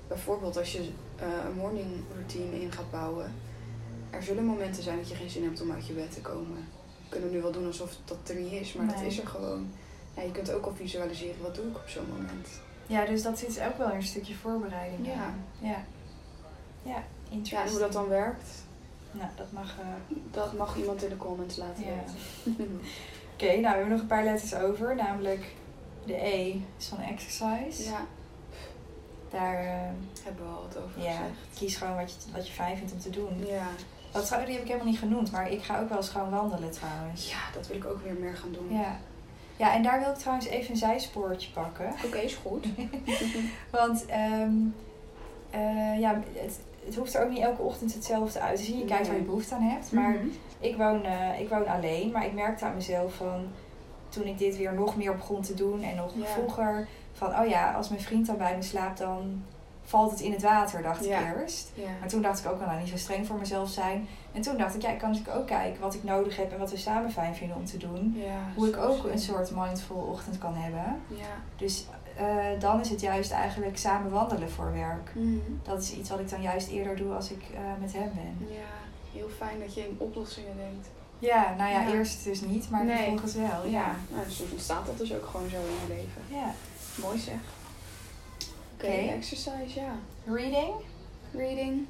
Bijvoorbeeld 0.08 0.58
als 0.58 0.72
je 0.72 0.90
eh, 1.16 1.28
een 1.46 1.56
morning 1.58 1.88
routine 2.14 2.62
in 2.62 2.72
gaat 2.72 2.92
bouwen. 2.92 3.34
Er 4.10 4.24
zullen 4.24 4.44
momenten 4.46 4.84
zijn 4.84 4.98
dat 4.98 5.10
je 5.10 5.16
geen 5.16 5.30
zin 5.30 5.44
hebt 5.44 5.62
om 5.62 5.72
uit 5.72 5.88
je 5.88 5.94
bed 5.94 6.14
te 6.14 6.22
komen. 6.22 6.68
We 7.04 7.10
kunnen 7.10 7.32
nu 7.32 7.42
wel 7.42 7.52
doen 7.52 7.66
alsof 7.66 7.96
dat 8.06 8.18
er 8.30 8.36
niet 8.36 8.52
is, 8.52 8.74
maar 8.74 8.88
dat 8.88 9.02
is 9.02 9.20
er 9.20 9.28
gewoon. 9.28 9.72
Ja, 10.16 10.22
je 10.22 10.32
kunt 10.32 10.52
ook 10.52 10.66
al 10.66 10.74
visualiseren, 10.76 11.42
wat 11.42 11.56
doe 11.56 11.66
ik 11.68 11.76
op 11.76 11.88
zo'n 11.88 12.06
moment. 12.18 12.48
ja, 12.88 13.06
dus 13.06 13.22
dat 13.24 13.40
zit 13.40 13.62
ook 13.62 13.78
wel 13.78 13.90
in 13.90 13.96
een 13.96 14.04
stukje 14.04 14.36
voorbereiding. 14.36 15.08
Ja. 15.08 15.14
aan. 15.14 15.44
Ja. 15.62 15.84
Ja, 16.84 17.04
Ja, 17.30 17.64
en 17.64 17.70
hoe 17.70 17.80
dat 17.80 17.92
dan 17.94 18.08
werkt, 18.08 18.50
Nou, 19.12 19.30
dat 19.36 19.52
mag... 19.52 19.76
eh, 19.80 20.16
dat 20.32 20.54
mag 20.58 20.78
iemand 20.78 21.04
in 21.04 21.10
de 21.10 21.18
comments 21.18 21.56
laten 21.58 21.84
Ja. 21.84 21.90
weten. 21.90 22.80
Oké, 23.34 23.46
nou 23.46 23.62
we 23.62 23.68
hebben 23.68 23.90
nog 23.90 24.00
een 24.00 24.08
paar 24.08 24.24
letters 24.24 24.54
over, 24.56 24.96
namelijk 24.96 25.46
de 26.06 26.26
E 26.26 26.56
is 26.78 26.88
van 26.88 27.00
exercise. 27.00 27.90
ja, 27.90 28.06
Daar, 29.30 29.60
eh, 29.60 29.90
hebben 30.24 30.46
we 30.46 30.52
al 30.56 30.62
wat 30.62 30.78
over 30.84 31.02
ja, 31.02 31.12
gezegd. 31.12 31.30
kies 31.56 31.76
gewoon 31.76 31.96
wat 31.96 32.12
je, 32.12 32.32
wat 32.32 32.48
je 32.48 32.54
fijn 32.54 32.78
vindt 32.78 32.92
om 32.94 33.00
te 33.00 33.10
doen. 33.10 33.46
Ja. 33.46 33.68
Wat 34.12 34.28
die 34.30 34.38
heb 34.54 34.62
ik 34.62 34.68
helemaal 34.68 34.86
niet 34.86 35.00
genoemd, 35.00 35.32
maar 35.32 35.52
ik 35.52 35.64
ga 35.64 35.80
ook 35.80 35.90
wel 35.90 35.98
eens 35.98 36.10
gewoon 36.10 36.30
wandelen 36.30 36.72
trouwens. 36.72 37.30
ja, 37.30 37.40
dat 37.54 37.68
wil 37.68 37.78
ik 37.78 37.86
ook 37.86 38.04
weer 38.04 38.14
meer 38.14 38.36
gaan 38.36 38.52
doen. 38.52 38.74
Ja. 38.78 39.00
Ja, 39.58 39.74
en 39.74 39.84
daar 39.84 40.00
wil 40.00 40.10
ik 40.10 40.16
trouwens 40.18 40.48
even 40.48 40.72
een 40.72 40.78
zijspoortje 40.78 41.52
pakken. 41.52 41.94
Oké, 42.06 42.18
is 42.18 42.36
goed. 42.36 42.66
Want 43.72 44.06
ehm, 44.06 44.52
eh, 45.50 46.00
ja, 46.00 46.22
het, 46.34 46.60
het 46.86 46.96
hoeft 46.96 47.14
er 47.16 47.24
ook 47.24 47.30
niet 47.30 47.42
elke 47.42 47.62
ochtend 47.62 47.94
hetzelfde 47.94 48.40
uit 48.40 48.58
te 48.58 48.64
zien. 48.64 48.78
Je 48.80 48.86
kijkt 48.86 49.08
waar 49.08 49.16
je 49.16 49.22
behoefte 49.22 49.56
aan 49.56 49.62
hebt. 49.62 49.92
Maar 49.92 50.12
Mhm. 50.12 50.26
ik, 50.60 50.78
woon, 50.78 51.04
eh, 51.06 51.40
ik 51.40 51.50
woon 51.50 51.68
alleen, 51.68 52.12
maar 52.12 52.26
ik 52.26 52.34
merkte 52.34 52.66
aan 52.66 52.76
mezelf 52.76 53.14
van 53.14 53.48
toen 54.10 54.26
ik 54.26 54.38
dit 54.38 54.58
weer 54.58 54.74
nog 54.74 54.96
meer 54.98 55.16
begon 55.16 55.42
te 55.42 55.54
doen 55.54 55.82
en 55.84 55.96
nog 55.96 56.12
Ja. 56.16 56.26
vroeger 56.26 56.88
van 57.14 57.40
oh 57.40 57.48
ja, 57.48 57.72
als 57.74 57.90
mijn 57.90 58.02
vriend 58.02 58.26
dan 58.26 58.38
bij 58.38 58.56
me 58.56 58.62
slaapt, 58.64 58.98
dan 58.98 59.44
valt 59.84 60.12
het 60.12 60.20
in 60.20 60.32
het 60.32 60.42
water, 60.42 60.82
dacht 60.82 61.06
Ja. 61.06 61.20
ik 61.20 61.36
eerst. 61.40 61.72
Ja. 61.74 61.84
Maar 62.00 62.10
toen 62.10 62.22
dacht 62.22 62.40
ik 62.40 62.52
ook 62.52 62.58
wel, 62.60 62.68
nou 62.68 62.80
niet 62.80 62.90
zo 62.90 62.98
streng 62.98 63.28
voor 63.28 63.38
mezelf 63.38 63.70
zijn. 63.70 64.08
En 64.32 64.42
toen 64.42 64.58
dacht 64.58 64.76
ik, 64.76 64.82
ja, 64.82 64.90
ik 64.90 64.98
kan 64.98 65.10
natuurlijk 65.12 65.38
ook 65.38 65.48
kijken 65.48 65.82
wat 65.82 65.94
ik 65.94 66.04
nodig 66.04 66.38
heb 66.38 66.52
en 66.52 66.60
wat 66.60 66.72
we 66.72 66.78
samen 66.78 67.12
fijn 67.12 67.36
vinden 67.36 67.58
om 67.58 67.66
te 67.66 67.78
doen. 67.78 68.22
Hoe 68.56 68.68
ik 68.68 68.78
ook 68.78 69.04
een 69.04 69.20
soort 69.20 69.52
mindful 69.56 70.08
ochtend 70.12 70.38
kan 70.38 70.56
hebben. 70.56 71.02
Ja. 71.08 71.26
Dus 71.58 71.86
eh, 72.20 72.60
dan 72.60 72.80
is 72.80 72.90
het 72.90 73.02
juist 73.02 73.32
eigenlijk 73.32 73.78
samen 73.78 74.12
wandelen 74.12 74.50
voor 74.52 74.72
werk. 74.74 75.12
Mhm. 75.16 75.38
Dat 75.64 75.82
is 75.82 75.94
iets 75.94 76.10
wat 76.10 76.20
ik 76.20 76.30
dan 76.30 76.42
juist 76.42 76.68
eerder 76.70 76.96
doe 76.96 77.14
als 77.14 77.32
ik 77.32 77.44
eh, 77.54 77.60
met 77.80 77.94
hem 77.94 78.12
ben. 78.16 78.48
Ja, 78.50 79.18
heel 79.20 79.30
fijn 79.38 79.60
dat 79.60 79.74
je 79.74 79.82
in 79.82 79.96
oplossingen 79.98 80.56
denkt. 80.58 80.88
Ja, 81.20 81.56
nou 81.58 81.72
ja, 81.72 81.82
Ja. 81.82 81.94
eerst 81.94 82.24
dus 82.24 82.42
niet, 82.42 82.70
maar 82.70 82.86
Nee. 82.86 82.96
vervolgens 82.98 83.34
wel. 83.36 83.66
Ja. 83.66 83.96
Nou, 84.10 84.26
dus 84.26 84.44
ontstaat 84.52 84.86
dat 84.86 84.98
dus 84.98 85.14
ook 85.14 85.26
gewoon 85.26 85.50
zo 85.50 85.56
in 85.58 85.64
je 85.88 85.88
leven. 85.88 86.38
ja. 86.40 86.54
Mooi 87.02 87.18
zeg. 87.20 87.40
Oké, 88.74 88.88
exercise, 88.88 89.80
ja. 89.80 89.96
Reading? 90.26 90.72
Reading. 91.34 91.86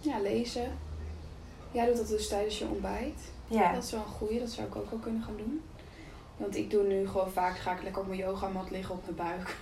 Ja, 0.00 0.20
lezen. 0.20 0.70
Jij 1.72 1.86
doet 1.86 1.96
dat 1.96 2.08
dus 2.08 2.28
tijdens 2.28 2.58
je 2.58 2.64
ontbijt. 2.66 3.20
Ja. 3.46 3.72
Dat 3.72 3.84
is 3.84 3.90
wel 3.90 4.00
een 4.00 4.06
goeie, 4.06 4.38
dat 4.38 4.50
zou 4.50 4.66
ik 4.66 4.76
ook 4.76 4.90
wel 4.90 4.98
kunnen 4.98 5.22
gaan 5.22 5.36
doen. 5.36 5.62
Want 6.36 6.56
ik 6.56 6.70
doe 6.70 6.82
nu 6.82 7.08
gewoon 7.08 7.30
vaak, 7.30 7.58
ga 7.58 7.72
ik 7.72 7.82
lekker 7.82 8.00
op 8.02 8.08
mijn 8.08 8.20
yogamat 8.20 8.70
liggen 8.70 8.94
op 8.94 9.02
mijn 9.04 9.16
buik. 9.28 9.56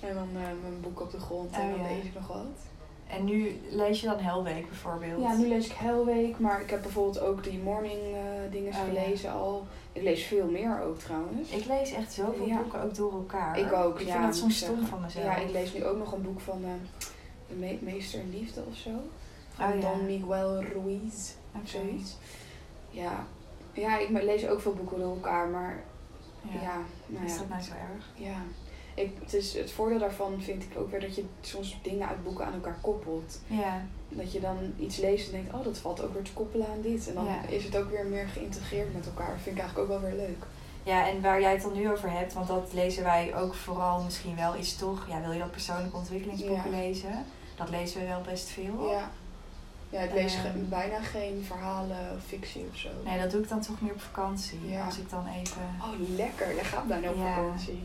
En 0.00 0.14
dan 0.14 0.28
eh, 0.34 0.40
mijn 0.62 0.80
boek 0.80 1.00
op 1.00 1.10
de 1.10 1.20
grond 1.20 1.52
en 1.52 1.60
Oh, 1.60 1.70
dan 1.70 1.78
ja. 1.88 1.94
lees 1.94 2.04
ik 2.04 2.14
nog 2.14 2.26
wat. 2.26 2.46
En 3.06 3.24
nu 3.24 3.60
lees 3.70 4.00
je 4.00 4.06
dan 4.06 4.18
Helweek 4.18 4.68
bijvoorbeeld? 4.68 5.20
Ja, 5.22 5.36
nu 5.36 5.46
lees 5.48 5.66
ik 5.66 5.72
Helweek, 5.72 6.38
maar 6.38 6.60
ik 6.60 6.70
heb 6.70 6.82
bijvoorbeeld 6.82 7.20
ook 7.20 7.44
die 7.44 7.58
morning 7.58 8.00
eh 8.14 8.50
dingen 8.52 8.72
Oh, 8.72 8.78
ja. 8.78 8.84
gelezen 8.84 9.32
al. 9.32 9.66
Ik 9.92 10.02
lees 10.02 10.22
veel 10.24 10.46
meer 10.50 10.80
ook 10.82 10.98
trouwens. 10.98 11.50
Ik 11.50 11.64
lees 11.64 11.92
echt 11.92 12.12
zoveel 12.12 12.46
Ja. 12.46 12.56
boeken 12.56 12.82
ook 12.82 12.94
door 12.94 13.12
elkaar. 13.12 13.58
Ik 13.58 13.72
ook, 13.72 14.00
Ik 14.00 14.06
ja, 14.06 14.12
vind 14.12 14.24
dat 14.24 14.36
soms 14.36 14.56
stom 14.56 14.86
van 14.86 15.00
mezelf. 15.00 15.24
Ja, 15.24 15.36
ik 15.36 15.50
lees 15.50 15.72
nu 15.72 15.84
ook 15.84 15.98
nog 15.98 16.12
een 16.12 16.22
boek 16.22 16.40
van 16.40 16.64
eh, 16.64 16.70
de 17.48 17.54
Me- 17.54 17.78
Meester 17.80 18.20
in 18.20 18.30
Liefde 18.30 18.62
of 18.70 18.76
zo. 18.76 18.90
Van 19.54 19.72
Oh, 19.72 19.80
ja. 19.80 19.80
Don 19.80 20.04
Miguel 20.06 20.62
Ruiz 20.64 21.32
of 21.62 21.68
zoiets. 21.68 22.16
Ja. 22.90 23.24
ja, 23.72 23.98
ik 23.98 24.08
lees 24.10 24.48
ook 24.48 24.60
veel 24.60 24.74
boeken 24.74 24.98
door 24.98 25.14
elkaar, 25.14 25.48
maar 25.48 25.82
Ja. 26.42 26.60
ja, 26.62 26.76
nou 27.06 27.24
Is 27.24 27.38
dat 27.38 27.48
nou 27.48 27.62
zo 27.62 27.72
erg? 27.72 28.06
ja. 28.14 28.36
Ik, 28.94 29.10
het, 29.20 29.34
is, 29.34 29.54
het 29.54 29.72
voordeel 29.72 29.98
daarvan 29.98 30.42
vind 30.42 30.62
ik 30.62 30.78
ook 30.78 30.90
weer 30.90 31.00
dat 31.00 31.14
je 31.14 31.24
soms 31.40 31.78
dingen 31.82 32.08
uit 32.08 32.24
boeken 32.24 32.46
aan 32.46 32.52
elkaar 32.52 32.78
koppelt. 32.80 33.40
Ja. 33.46 33.82
Dat 34.08 34.32
je 34.32 34.40
dan 34.40 34.56
iets 34.78 34.96
leest 34.96 35.26
en 35.26 35.32
denkt, 35.32 35.54
oh 35.54 35.64
dat 35.64 35.78
valt 35.78 36.02
ook 36.02 36.12
weer 36.14 36.22
te 36.22 36.32
koppelen 36.32 36.66
aan 36.66 36.80
dit. 36.80 37.08
En 37.08 37.14
dan 37.14 37.24
Ja. 37.24 37.46
is 37.48 37.64
het 37.64 37.76
ook 37.76 37.90
weer 37.90 38.06
meer 38.06 38.28
geïntegreerd 38.28 38.94
met 38.94 39.06
elkaar. 39.06 39.28
Dat 39.30 39.40
vind 39.42 39.56
ik 39.56 39.62
eigenlijk 39.62 39.92
ook 39.92 40.00
wel 40.00 40.10
weer 40.10 40.18
leuk. 40.20 40.44
Ja, 40.82 41.08
en 41.08 41.20
waar 41.20 41.40
jij 41.40 41.52
het 41.52 41.62
dan 41.62 41.72
nu 41.72 41.90
over 41.90 42.10
hebt, 42.10 42.32
want 42.32 42.46
dat 42.48 42.70
lezen 42.72 43.04
wij 43.04 43.34
ook 43.36 43.54
vooral 43.54 44.02
misschien 44.02 44.36
wel, 44.36 44.54
is 44.54 44.74
toch, 44.76 45.06
ja, 45.08 45.20
wil 45.20 45.32
je 45.32 45.38
dat 45.38 45.50
persoonlijke 45.50 45.96
ontwikkelingsboeken 45.96 46.70
Ja. 46.70 46.76
lezen? 46.76 47.24
Dat 47.56 47.70
lezen 47.70 48.00
we 48.00 48.06
wel 48.06 48.20
best 48.20 48.48
veel. 48.48 48.88
Ja. 48.90 49.10
Ja, 49.90 50.00
ik 50.00 50.12
lees 50.12 50.34
Ehm. 50.34 50.68
bijna 50.68 51.00
geen 51.00 51.44
verhalen 51.46 51.96
of 52.16 52.22
fictie 52.26 52.66
of 52.72 52.76
zo. 52.76 52.88
Nee, 53.04 53.20
dat 53.20 53.30
doe 53.30 53.42
ik 53.42 53.48
dan 53.48 53.60
toch 53.60 53.80
meer 53.80 53.92
op 53.92 54.00
vakantie. 54.00 54.58
Ja. 54.68 54.84
Als 54.84 54.98
ik 54.98 55.10
dan 55.10 55.26
even 55.26 55.62
Oh, 55.80 56.16
lekker. 56.16 56.54
Je 56.54 56.64
gaat 56.64 56.86
bijna 56.88 57.10
op 57.10 57.16
vakantie. 57.16 57.82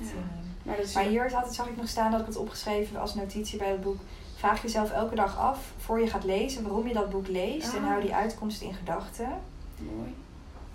Echt 0.00 0.10
in. 0.12 0.24
Maar 0.62 0.76
dat 0.76 0.84
is 0.84 0.92
Maar 0.94 1.04
hier 1.04 1.30
zat, 1.30 1.54
zag 1.54 1.66
ik 1.68 1.76
nog 1.76 1.88
staan 1.88 2.10
dat 2.10 2.20
ik 2.20 2.26
het 2.26 2.36
opgeschreven 2.36 3.00
als 3.00 3.14
notitie 3.14 3.58
bij 3.58 3.70
het 3.70 3.80
boek. 3.80 4.00
Vraag 4.36 4.62
jezelf 4.62 4.90
elke 4.90 5.14
dag 5.14 5.38
af, 5.38 5.58
voor 5.78 6.00
je 6.00 6.06
gaat 6.06 6.24
lezen, 6.24 6.62
waarom 6.62 6.86
je 6.88 6.94
dat 6.94 7.10
boek 7.10 7.28
leest. 7.28 7.74
En 7.74 7.82
Ah. 7.82 7.88
hou 7.88 8.02
die 8.02 8.14
uitkomst 8.14 8.60
in 8.62 8.74
gedachten. 8.74 9.28
mooi. 9.96 10.14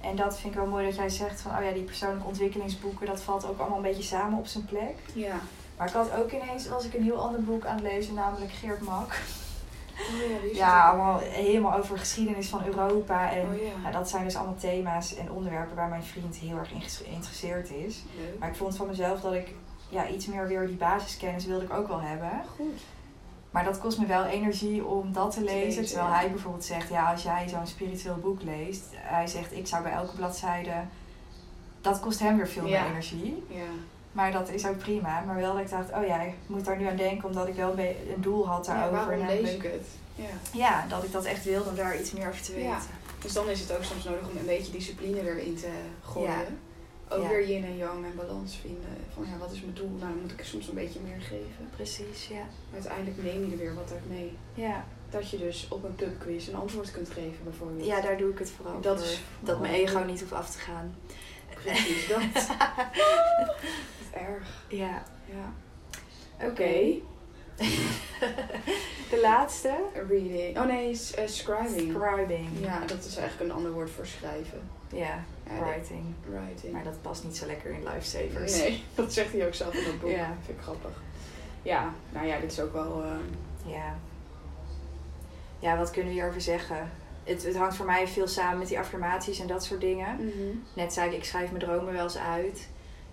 En 0.01 0.15
dat 0.15 0.39
vind 0.39 0.53
ik 0.53 0.59
wel 0.59 0.69
mooi 0.69 0.85
dat 0.85 0.95
jij 0.95 1.09
zegt 1.09 1.41
van, 1.41 1.57
oh 1.57 1.63
ja, 1.63 1.71
die 1.71 1.83
persoonlijke 1.83 2.27
ontwikkelingsboeken, 2.27 3.05
dat 3.05 3.21
valt 3.21 3.45
ook 3.47 3.59
allemaal 3.59 3.77
een 3.77 3.83
beetje 3.83 4.03
samen 4.03 4.39
op 4.39 4.47
zijn 4.47 4.65
plek. 4.65 4.95
Ja. 5.13 5.35
Maar 5.77 5.87
ik 5.87 5.93
had 5.93 6.11
ook 6.11 6.31
ineens, 6.31 6.67
was 6.67 6.85
ik 6.85 6.93
een 6.93 7.03
heel 7.03 7.17
ander 7.17 7.43
boek 7.43 7.65
aan 7.65 7.75
het 7.75 7.83
lezen, 7.83 8.13
namelijk 8.13 8.51
Geert 8.51 8.81
Mak. 8.81 9.19
Oh 9.99 10.53
ja, 10.53 10.89
allemaal 10.89 11.19
helemaal 11.19 11.77
over 11.77 11.97
geschiedenis 11.97 12.47
van 12.47 12.65
Europa. 12.65 13.31
En 13.31 13.47
Oh 13.47 13.61
ja. 13.61 13.71
ja, 13.83 13.91
dat 13.91 14.09
zijn 14.09 14.23
dus 14.23 14.35
allemaal 14.35 14.55
thema's 14.55 15.15
en 15.15 15.31
onderwerpen 15.31 15.75
waar 15.75 15.89
mijn 15.89 16.03
vriend 16.03 16.35
heel 16.35 16.57
erg 16.57 16.71
in 16.71 16.81
geïnteresseerd 16.81 17.71
is. 17.71 18.03
Leuk. 18.17 18.39
Maar 18.39 18.49
ik 18.49 18.55
vond 18.55 18.75
van 18.75 18.87
mezelf 18.87 19.21
dat 19.21 19.33
ik 19.33 19.53
ja, 19.89 20.07
iets 20.07 20.25
meer 20.25 20.47
weer 20.47 20.67
die 20.67 20.75
basiskennis 20.75 21.45
wilde 21.45 21.65
ik 21.65 21.73
ook 21.73 21.87
wel 21.87 22.01
hebben. 22.01 22.31
Goed. 22.55 22.81
Maar 23.51 23.63
dat 23.63 23.79
kost 23.79 23.99
me 23.99 24.05
wel 24.05 24.23
energie 24.23 24.85
om 24.85 25.13
dat 25.13 25.31
te 25.31 25.41
lezen. 25.41 25.59
lezen, 25.59 25.85
terwijl 25.85 26.07
ja. 26.07 26.15
hij 26.15 26.29
bijvoorbeeld 26.29 26.65
zegt, 26.65 26.89
ja, 26.89 27.11
als 27.11 27.23
jij 27.23 27.47
zo'n 27.49 27.67
spiritueel 27.67 28.17
boek 28.17 28.41
leest, 28.41 28.85
hij 28.91 29.27
zegt, 29.27 29.53
ik 29.53 29.67
zou 29.67 29.83
bij 29.83 29.91
elke 29.91 30.15
bladzijde, 30.15 30.73
dat 31.81 31.99
kost 31.99 32.19
hem 32.19 32.37
weer 32.37 32.47
veel 32.47 32.63
meer 32.63 32.85
energie. 32.85 33.43
Ja. 33.47 33.63
Maar 34.15 34.31
dat 34.31 34.49
is 34.49 34.65
ook 34.67 34.77
prima. 34.77 35.23
Maar 35.25 35.35
wel 35.35 35.53
dat 35.53 35.61
ik 35.61 35.69
dacht, 35.69 35.91
oh 35.93 36.05
ja, 36.07 36.21
ik 36.21 36.33
moet 36.47 36.65
daar 36.65 36.77
nu 36.77 36.87
aan 36.87 36.95
denken, 36.95 37.27
omdat 37.27 37.47
ik 37.47 37.55
wel 37.55 37.79
een, 37.79 37.95
doel 38.17 38.47
had 38.47 38.65
ja 38.65 38.73
daarover. 38.73 39.05
waarom 39.05 39.25
lees 39.27 39.41
namelijk- 39.41 39.63
ik 39.63 39.71
het? 39.71 39.87
Ja. 40.15 40.29
Ja, 40.59 40.85
dat 40.89 41.03
ik 41.03 41.11
dat 41.11 41.25
echt 41.25 41.43
wilde 41.43 41.69
om 41.69 41.75
daar 41.75 41.99
iets 41.99 42.11
meer 42.11 42.27
over 42.27 42.41
te 42.41 42.51
weten. 42.51 42.67
Ja. 42.69 42.79
Dus 43.21 43.33
dan 43.33 43.49
is 43.49 43.59
het 43.59 43.71
ook 43.77 43.83
soms 43.83 44.03
nodig 44.03 44.29
om 44.29 44.37
een 44.37 44.45
beetje 44.45 44.71
discipline 44.71 45.19
erin 45.29 45.55
te 45.55 45.69
gooien. 46.03 46.29
Ja. 46.31 46.43
Ook 47.09 47.21
Ja. 47.23 47.29
weer 47.29 47.47
yin 47.47 47.63
en 47.65 47.77
yang 47.77 48.05
en 48.05 48.15
balans 48.15 48.55
vinden. 48.61 48.97
Van 49.13 49.25
ja, 49.31 49.37
wat 49.37 49.51
is 49.51 49.61
mijn 49.61 49.73
doel? 49.73 49.89
Nou, 49.89 49.99
dan 50.11 50.21
moet 50.21 50.31
ik 50.31 50.43
soms 50.45 50.67
een 50.67 50.73
beetje 50.75 50.99
meer 50.99 51.21
geven. 51.21 51.69
Precies, 51.75 52.27
ja. 52.27 52.35
Maar 52.35 52.73
uiteindelijk 52.73 53.23
neem 53.23 53.45
je 53.45 53.51
er 53.51 53.57
weer 53.57 53.75
wat 53.75 53.91
uit 53.91 54.09
mee. 54.09 54.37
Ja. 54.53 54.85
Dat 55.09 55.29
je 55.29 55.37
dus 55.37 55.67
op 55.69 55.83
een 55.83 55.95
pubquiz 55.95 56.47
een 56.47 56.55
antwoord 56.55 56.91
kunt 56.91 57.09
geven 57.09 57.43
bijvoorbeeld. 57.43 57.85
ja, 57.85 58.01
daar 58.01 58.17
doe 58.17 58.31
ik 58.31 58.39
het 58.39 58.49
vooral 58.51 58.81
Dat 58.81 58.97
voor. 58.99 59.07
is 59.07 59.21
dat 59.39 59.59
mijn 59.59 59.73
ego 59.73 59.99
niet 59.99 60.19
hoeft 60.19 60.33
af 60.33 60.49
te 60.51 60.57
gaan. 60.57 60.95
Precies, 61.63 62.07
dat. 62.07 62.19
erg. 64.15 64.65
Ja. 64.67 65.03
Ja. 65.25 65.53
Oké. 66.47 66.71
De 69.09 69.19
laatste. 69.21 69.75
Reading. 70.09 70.57
Oh 70.59 70.65
nee, 70.65 70.89
eh, 71.15 71.27
scribing. 71.27 71.91
Scribing. 71.95 72.47
Ja, 72.59 72.79
dat 72.85 73.05
is 73.05 73.17
eigenlijk 73.17 73.49
een 73.49 73.55
ander 73.55 73.71
woord 73.71 73.89
voor 73.89 74.05
schrijven. 74.05 74.61
Ja, 74.91 75.23
Ja, 75.49 75.63
writing. 75.63 76.03
Writing. 76.29 76.73
Maar 76.73 76.83
dat 76.83 77.01
past 77.01 77.23
niet 77.23 77.37
zo 77.37 77.45
lekker 77.45 77.71
in 77.71 77.83
Lifesavers. 77.83 78.57
Nee, 78.57 78.83
dat 78.95 79.13
zegt 79.13 79.31
hij 79.31 79.45
ook 79.47 79.53
zelf 79.53 79.73
in 79.73 79.83
dat 79.83 79.99
boek. 79.99 80.09
Ja. 80.09 80.35
Vind 80.45 80.57
ik 80.57 80.63
grappig. 80.63 81.01
Ja, 81.61 81.93
nou 82.09 82.25
ja, 82.27 82.39
dit 82.39 82.51
is 82.51 82.59
ook 82.59 82.73
wel... 82.73 83.03
eh, 83.03 83.71
Ja. 83.73 83.95
Ja, 85.59 85.77
wat 85.77 85.91
kunnen 85.91 86.09
we 86.13 86.17
hierover 86.19 86.41
zeggen? 86.41 86.89
Het, 87.23 87.43
het 87.43 87.55
hangt 87.55 87.75
voor 87.75 87.85
mij 87.85 88.07
veel 88.07 88.27
samen 88.27 88.57
met 88.57 88.67
die 88.67 88.79
affirmaties 88.79 89.39
en 89.39 89.47
dat 89.47 89.63
soort 89.63 89.81
dingen. 89.81 90.15
mhm. 90.15 90.57
Net 90.73 90.93
zei 90.93 91.09
ik, 91.09 91.15
ik 91.17 91.23
schrijf 91.23 91.51
mijn 91.51 91.63
dromen 91.63 91.93
wel 91.93 92.03
eens 92.03 92.17
uit. 92.17 92.67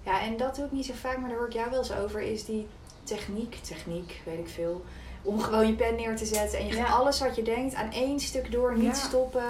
Ja, 0.04 0.20
en 0.20 0.36
dat 0.36 0.56
doe 0.56 0.64
ik 0.64 0.72
niet 0.72 0.86
zo 0.86 0.92
vaak, 0.94 1.18
maar 1.18 1.28
daar 1.28 1.38
hoor 1.38 1.46
ik 1.46 1.52
jou 1.52 1.70
wel 1.70 1.78
eens 1.78 1.92
over. 1.92 2.20
Is 2.20 2.44
die 2.44 2.66
techniek, 3.04 3.54
techniek, 3.54 4.20
weet 4.24 4.38
ik 4.38 4.48
veel. 4.48 4.84
Om 5.22 5.40
gewoon 5.40 5.66
je 5.66 5.74
pen 5.74 5.94
neer 5.94 6.16
te 6.16 6.26
zetten 6.26 6.58
en 6.58 6.66
je 6.66 6.74
Ja. 6.76 6.84
gaat 6.84 6.98
alles 7.00 7.20
wat 7.20 7.36
je 7.36 7.42
denkt 7.42 7.74
aan 7.74 7.92
één 7.92 8.20
stuk 8.20 8.52
door, 8.52 8.74
niet 8.76 8.84
Ja. 8.84 8.92
stoppen. 8.94 9.44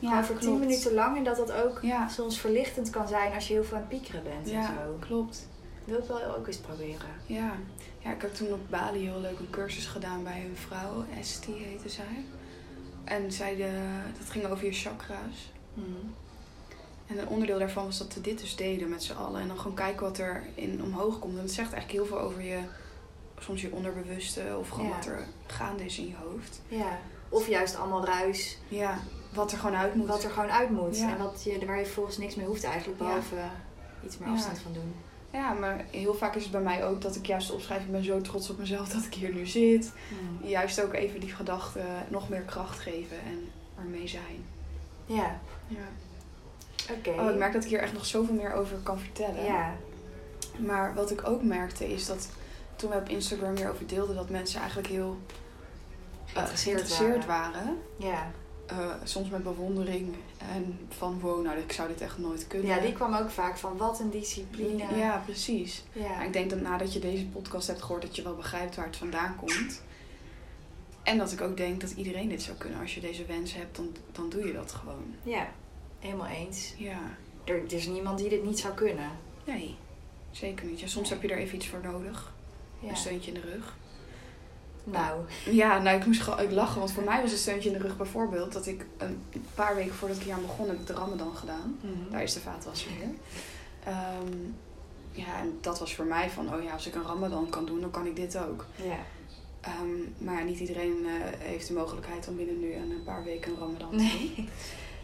Gewoon 0.00 0.24
voor 0.24 0.36
tien 0.38 0.48
klopt. 0.48 0.60
minuten 0.64 0.94
lang. 0.94 1.16
En 1.16 1.24
dat 1.24 1.36
dat 1.36 1.52
ook 1.52 1.78
Ja, 1.82 2.08
soms 2.08 2.38
verlichtend 2.40 2.90
kan 2.90 3.08
zijn 3.08 3.32
als 3.34 3.46
je 3.48 3.52
heel 3.54 3.64
veel 3.64 3.76
aan 3.76 3.82
het 3.82 3.88
piekeren 3.90 4.22
bent 4.22 4.46
en 4.46 4.52
ja 4.52 4.66
zo. 4.66 4.96
klopt. 5.00 5.48
wil 5.84 5.98
ik 5.98 6.04
wel 6.04 6.34
ook 6.36 6.46
eens 6.46 6.56
proberen. 6.56 7.08
Ja. 7.26 7.52
ja, 7.98 8.10
ik 8.12 8.22
heb 8.22 8.34
toen 8.34 8.52
op 8.52 8.60
Bali 8.70 9.04
heel 9.08 9.20
leuk 9.20 9.38
een 9.38 9.50
cursus 9.50 9.86
gedaan 9.86 10.22
bij 10.22 10.44
een 10.44 10.56
vrouw. 10.56 11.04
Esti 11.18 11.52
heette 11.54 11.88
zij. 11.88 12.24
En 13.04 13.32
zij 13.32 13.56
de, 13.56 13.70
dat 14.18 14.30
ging 14.30 14.46
over 14.46 14.64
je 14.64 14.72
chakra's. 14.72 15.52
Mhm. 15.74 15.86
En 17.08 17.18
een 17.18 17.28
onderdeel 17.28 17.58
daarvan 17.58 17.84
was 17.84 17.98
dat 17.98 18.14
we 18.14 18.20
dit 18.20 18.40
dus 18.40 18.56
deden 18.56 18.88
met 18.88 19.02
z'n 19.02 19.12
allen. 19.12 19.40
En 19.40 19.48
dan 19.48 19.58
gewoon 19.58 19.76
kijken 19.76 20.02
wat 20.02 20.18
er 20.18 20.42
in 20.54 20.82
omhoog 20.82 21.18
komt. 21.18 21.36
En 21.36 21.42
dat 21.42 21.50
zegt 21.50 21.72
eigenlijk 21.72 22.04
heel 22.04 22.16
veel 22.16 22.26
over 22.26 22.42
je, 22.42 22.58
soms 23.38 23.60
je 23.60 23.72
onderbewuste 23.72 24.56
of 24.58 24.68
gewoon 24.68 24.86
Ja. 24.88 24.94
wat 24.94 25.06
er 25.06 25.26
gaande 25.46 25.84
is 25.84 25.98
in 25.98 26.06
je 26.06 26.14
hoofd. 26.24 26.60
Ja. 26.68 26.98
Of 27.28 27.48
juist 27.48 27.76
allemaal 27.76 28.04
ruis. 28.04 28.58
Ja, 28.68 28.98
wat 29.32 29.52
er 29.52 29.58
gewoon 29.58 29.76
uit 29.76 29.94
moet. 29.94 30.06
Wat 30.06 30.24
er 30.24 30.30
gewoon 30.30 30.50
uit 30.50 30.70
moet. 30.70 30.98
Ja. 30.98 31.10
En 31.10 31.18
wat 31.18 31.42
je, 31.44 31.66
waar 31.66 31.78
je 31.78 31.86
volgens 31.86 32.18
niks 32.18 32.34
mee 32.34 32.46
hoeft 32.46 32.64
eigenlijk. 32.64 33.00
Ja. 33.00 33.04
Behalve 33.06 33.36
iets 34.04 34.18
meer 34.18 34.28
afstand 34.28 34.58
van 34.58 34.72
doen. 34.72 34.94
Ja, 35.32 35.52
maar 35.52 35.84
heel 35.90 36.14
vaak 36.14 36.34
is 36.34 36.42
het 36.42 36.52
bij 36.52 36.60
mij 36.60 36.84
ook 36.84 37.00
dat 37.02 37.16
ik 37.16 37.26
juist 37.26 37.50
opschrijf. 37.52 37.82
Ik 37.84 37.90
ben 37.90 38.04
zo 38.04 38.20
trots 38.20 38.50
op 38.50 38.58
mezelf 38.58 38.88
dat 38.88 39.04
ik 39.04 39.14
hier 39.14 39.34
nu 39.34 39.46
zit. 39.46 39.92
Juist 40.42 40.82
ook 40.82 40.92
even 40.92 41.20
die 41.20 41.34
gedachten 41.34 41.86
nog 42.08 42.28
meer 42.28 42.40
kracht 42.42 42.78
geven 42.78 43.16
en 43.26 43.50
ermee 43.78 44.08
zijn. 44.08 44.44
Ja. 45.06 45.40
Ja. 45.66 45.88
Oké. 46.90 47.10
Oh, 47.20 47.30
ik 47.30 47.36
merk 47.36 47.52
dat 47.52 47.64
ik 47.64 47.68
hier 47.68 47.80
echt 47.80 47.92
nog 47.92 48.06
zoveel 48.06 48.34
meer 48.34 48.52
over 48.52 48.76
kan 48.76 48.98
vertellen. 48.98 49.44
Ja. 49.44 49.74
Maar 50.58 50.94
wat 50.94 51.10
ik 51.10 51.28
ook 51.28 51.42
merkte 51.42 51.92
is 51.92 52.06
dat 52.06 52.28
toen 52.76 52.90
we 52.90 52.96
op 52.96 53.08
Instagram 53.08 53.56
hierover 53.56 53.86
deelden, 53.86 54.16
dat 54.16 54.30
mensen 54.30 54.58
eigenlijk 54.60 54.88
heel 54.88 55.18
eh, 56.34 56.44
Geïnteresseerd 56.44 57.26
waren. 57.26 57.78
Ja. 57.96 58.30
Eh, 58.66 58.76
soms 59.04 59.28
met 59.28 59.42
bewondering 59.42 60.14
en 60.38 60.78
van 60.88 61.20
wow, 61.20 61.44
nou 61.44 61.58
ik 61.58 61.72
zou 61.72 61.88
dit 61.88 62.00
echt 62.00 62.18
nooit 62.18 62.46
kunnen. 62.46 62.68
ja, 62.68 62.80
die 62.80 62.92
kwam 62.92 63.14
ook 63.14 63.30
vaak 63.30 63.56
van 63.56 63.76
wat 63.76 64.00
een 64.00 64.10
discipline. 64.10 64.96
Ja, 64.96 65.22
precies. 65.24 65.84
Ja. 65.92 66.08
Maar 66.08 66.26
ik 66.26 66.32
denk 66.32 66.50
dat 66.50 66.60
nadat 66.60 66.92
je 66.92 66.98
deze 66.98 67.26
podcast 67.26 67.66
hebt 67.66 67.82
gehoord, 67.82 68.02
dat 68.02 68.16
je 68.16 68.22
wel 68.22 68.34
begrijpt 68.34 68.76
waar 68.76 68.86
het 68.86 68.96
vandaan 68.96 69.36
komt. 69.36 69.82
En 71.02 71.18
dat 71.18 71.32
ik 71.32 71.40
ook 71.40 71.56
denk 71.56 71.80
dat 71.80 71.90
iedereen 71.90 72.28
dit 72.28 72.42
zou 72.42 72.56
kunnen. 72.56 72.80
Als 72.80 72.94
je 72.94 73.00
deze 73.00 73.24
wens 73.24 73.54
hebt, 73.54 73.76
dan, 73.76 73.96
dan 74.12 74.28
doe 74.28 74.46
je 74.46 74.52
dat 74.52 74.72
gewoon. 74.72 75.14
Ja. 75.22 75.48
Helemaal 75.98 76.26
eens. 76.26 76.74
Ja. 76.76 76.98
Er, 77.44 77.54
er 77.54 77.72
is 77.72 77.86
niemand 77.86 78.18
die 78.18 78.28
dit 78.28 78.44
niet 78.44 78.58
zou 78.58 78.74
kunnen. 78.74 79.10
Nee, 79.44 79.76
zeker 80.30 80.66
niet. 80.66 80.80
Ja, 80.80 80.86
soms 80.86 81.10
heb 81.10 81.22
je 81.22 81.28
er 81.28 81.38
even 81.38 81.56
iets 81.56 81.68
voor 81.68 81.80
nodig. 81.82 82.32
Ja. 82.80 82.88
Een 82.88 82.96
steuntje 82.96 83.32
in 83.32 83.40
de 83.40 83.50
rug. 83.50 83.76
Nou. 84.84 85.20
Ja, 85.50 85.78
nou 85.78 85.98
ik 85.98 86.06
moest 86.06 86.20
gewoon 86.20 86.40
ik 86.40 86.50
lachen. 86.50 86.78
Want 86.78 86.92
voor 86.92 87.04
mij 87.04 87.22
was 87.22 87.32
een 87.32 87.38
steuntje 87.38 87.70
in 87.70 87.78
de 87.78 87.82
rug 87.82 87.96
bijvoorbeeld 87.96 88.52
dat 88.52 88.66
ik 88.66 88.86
een 88.96 89.20
paar 89.54 89.74
weken 89.74 89.94
voordat 89.94 90.16
ik 90.16 90.22
hier 90.22 90.34
aan 90.34 90.40
begon, 90.40 90.68
heb 90.68 90.80
ik 90.80 90.86
de 90.86 90.92
Ramadan 90.92 91.36
gedaan. 91.36 91.78
Mhm. 91.80 92.10
Daar 92.10 92.22
is 92.22 92.32
de 92.32 92.40
vaatwas 92.40 92.86
weer. 92.86 93.08
Ehm, 93.84 94.36
ja, 95.12 95.38
en 95.40 95.58
dat 95.60 95.78
was 95.78 95.94
voor 95.94 96.04
mij 96.04 96.30
van, 96.30 96.54
oh 96.54 96.62
ja, 96.62 96.72
als 96.72 96.86
ik 96.86 96.94
een 96.94 97.02
Ramadan 97.02 97.48
kan 97.48 97.66
doen, 97.66 97.80
dan 97.80 97.90
kan 97.90 98.06
ik 98.06 98.16
dit 98.16 98.38
ook. 98.38 98.66
Ja. 98.76 98.98
Ehm, 99.60 100.24
maar 100.24 100.38
ja, 100.38 100.44
niet 100.44 100.58
iedereen 100.58 101.06
eh, 101.06 101.12
heeft 101.38 101.66
de 101.68 101.74
mogelijkheid 101.74 102.28
om 102.28 102.36
binnen 102.36 102.60
nu 102.60 102.72
en 102.72 102.90
een 102.90 103.04
paar 103.04 103.24
weken 103.24 103.52
een 103.52 103.58
Ramadan 103.58 103.90
te 103.90 103.96
doen. 103.96 104.06
Nee. 104.06 104.48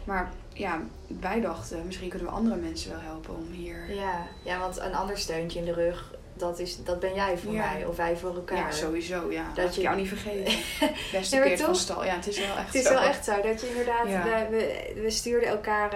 Maar 0.03 0.33
ja, 0.57 0.81
wij 1.21 1.41
dachten, 1.41 1.85
misschien 1.85 2.09
kunnen 2.09 2.27
we 2.27 2.33
andere 2.33 2.55
mensen 2.55 2.91
wel 2.91 2.99
helpen 2.99 3.35
om 3.35 3.47
hier... 3.51 3.93
Ja. 3.95 4.27
ja, 4.43 4.59
want 4.59 4.77
een 4.79 4.95
ander 4.95 5.17
steuntje 5.17 5.59
in 5.59 5.65
de 5.65 5.73
rug, 5.73 6.13
dat, 6.33 6.59
is, 6.59 6.83
dat 6.83 6.99
ben 6.99 7.13
jij 7.13 7.37
voor 7.37 7.53
Ja. 7.53 7.71
mij. 7.73 7.85
Of 7.85 7.95
wij 7.95 8.17
voor 8.17 8.35
elkaar. 8.35 8.57
Ja, 8.57 8.71
sowieso, 8.71 9.31
ja. 9.31 9.45
Dat 9.55 9.73
je- 9.75 9.81
ik 9.81 9.87
jou 9.87 9.97
niet 9.99 10.07
vergeten. 10.07 10.53
Beste 11.11 11.39
keer 11.39 11.57
van 11.57 11.75
stal. 11.75 12.05
Ja, 12.05 12.15
het 12.15 12.27
is 12.27 12.37
wel 12.39 12.55
echt 12.57 12.65
Het 12.65 12.75
is 12.75 12.83
zo. 12.83 12.89
wel 12.93 13.01
echt 13.01 13.25
zo 13.25 13.41
dat 13.41 13.61
je 13.61 13.67
inderdaad, 13.69 14.07
Ja. 14.07 14.23
we, 14.23 14.57
we, 14.57 15.01
we 15.01 15.09
stuurden 15.09 15.49
elkaar 15.49 15.93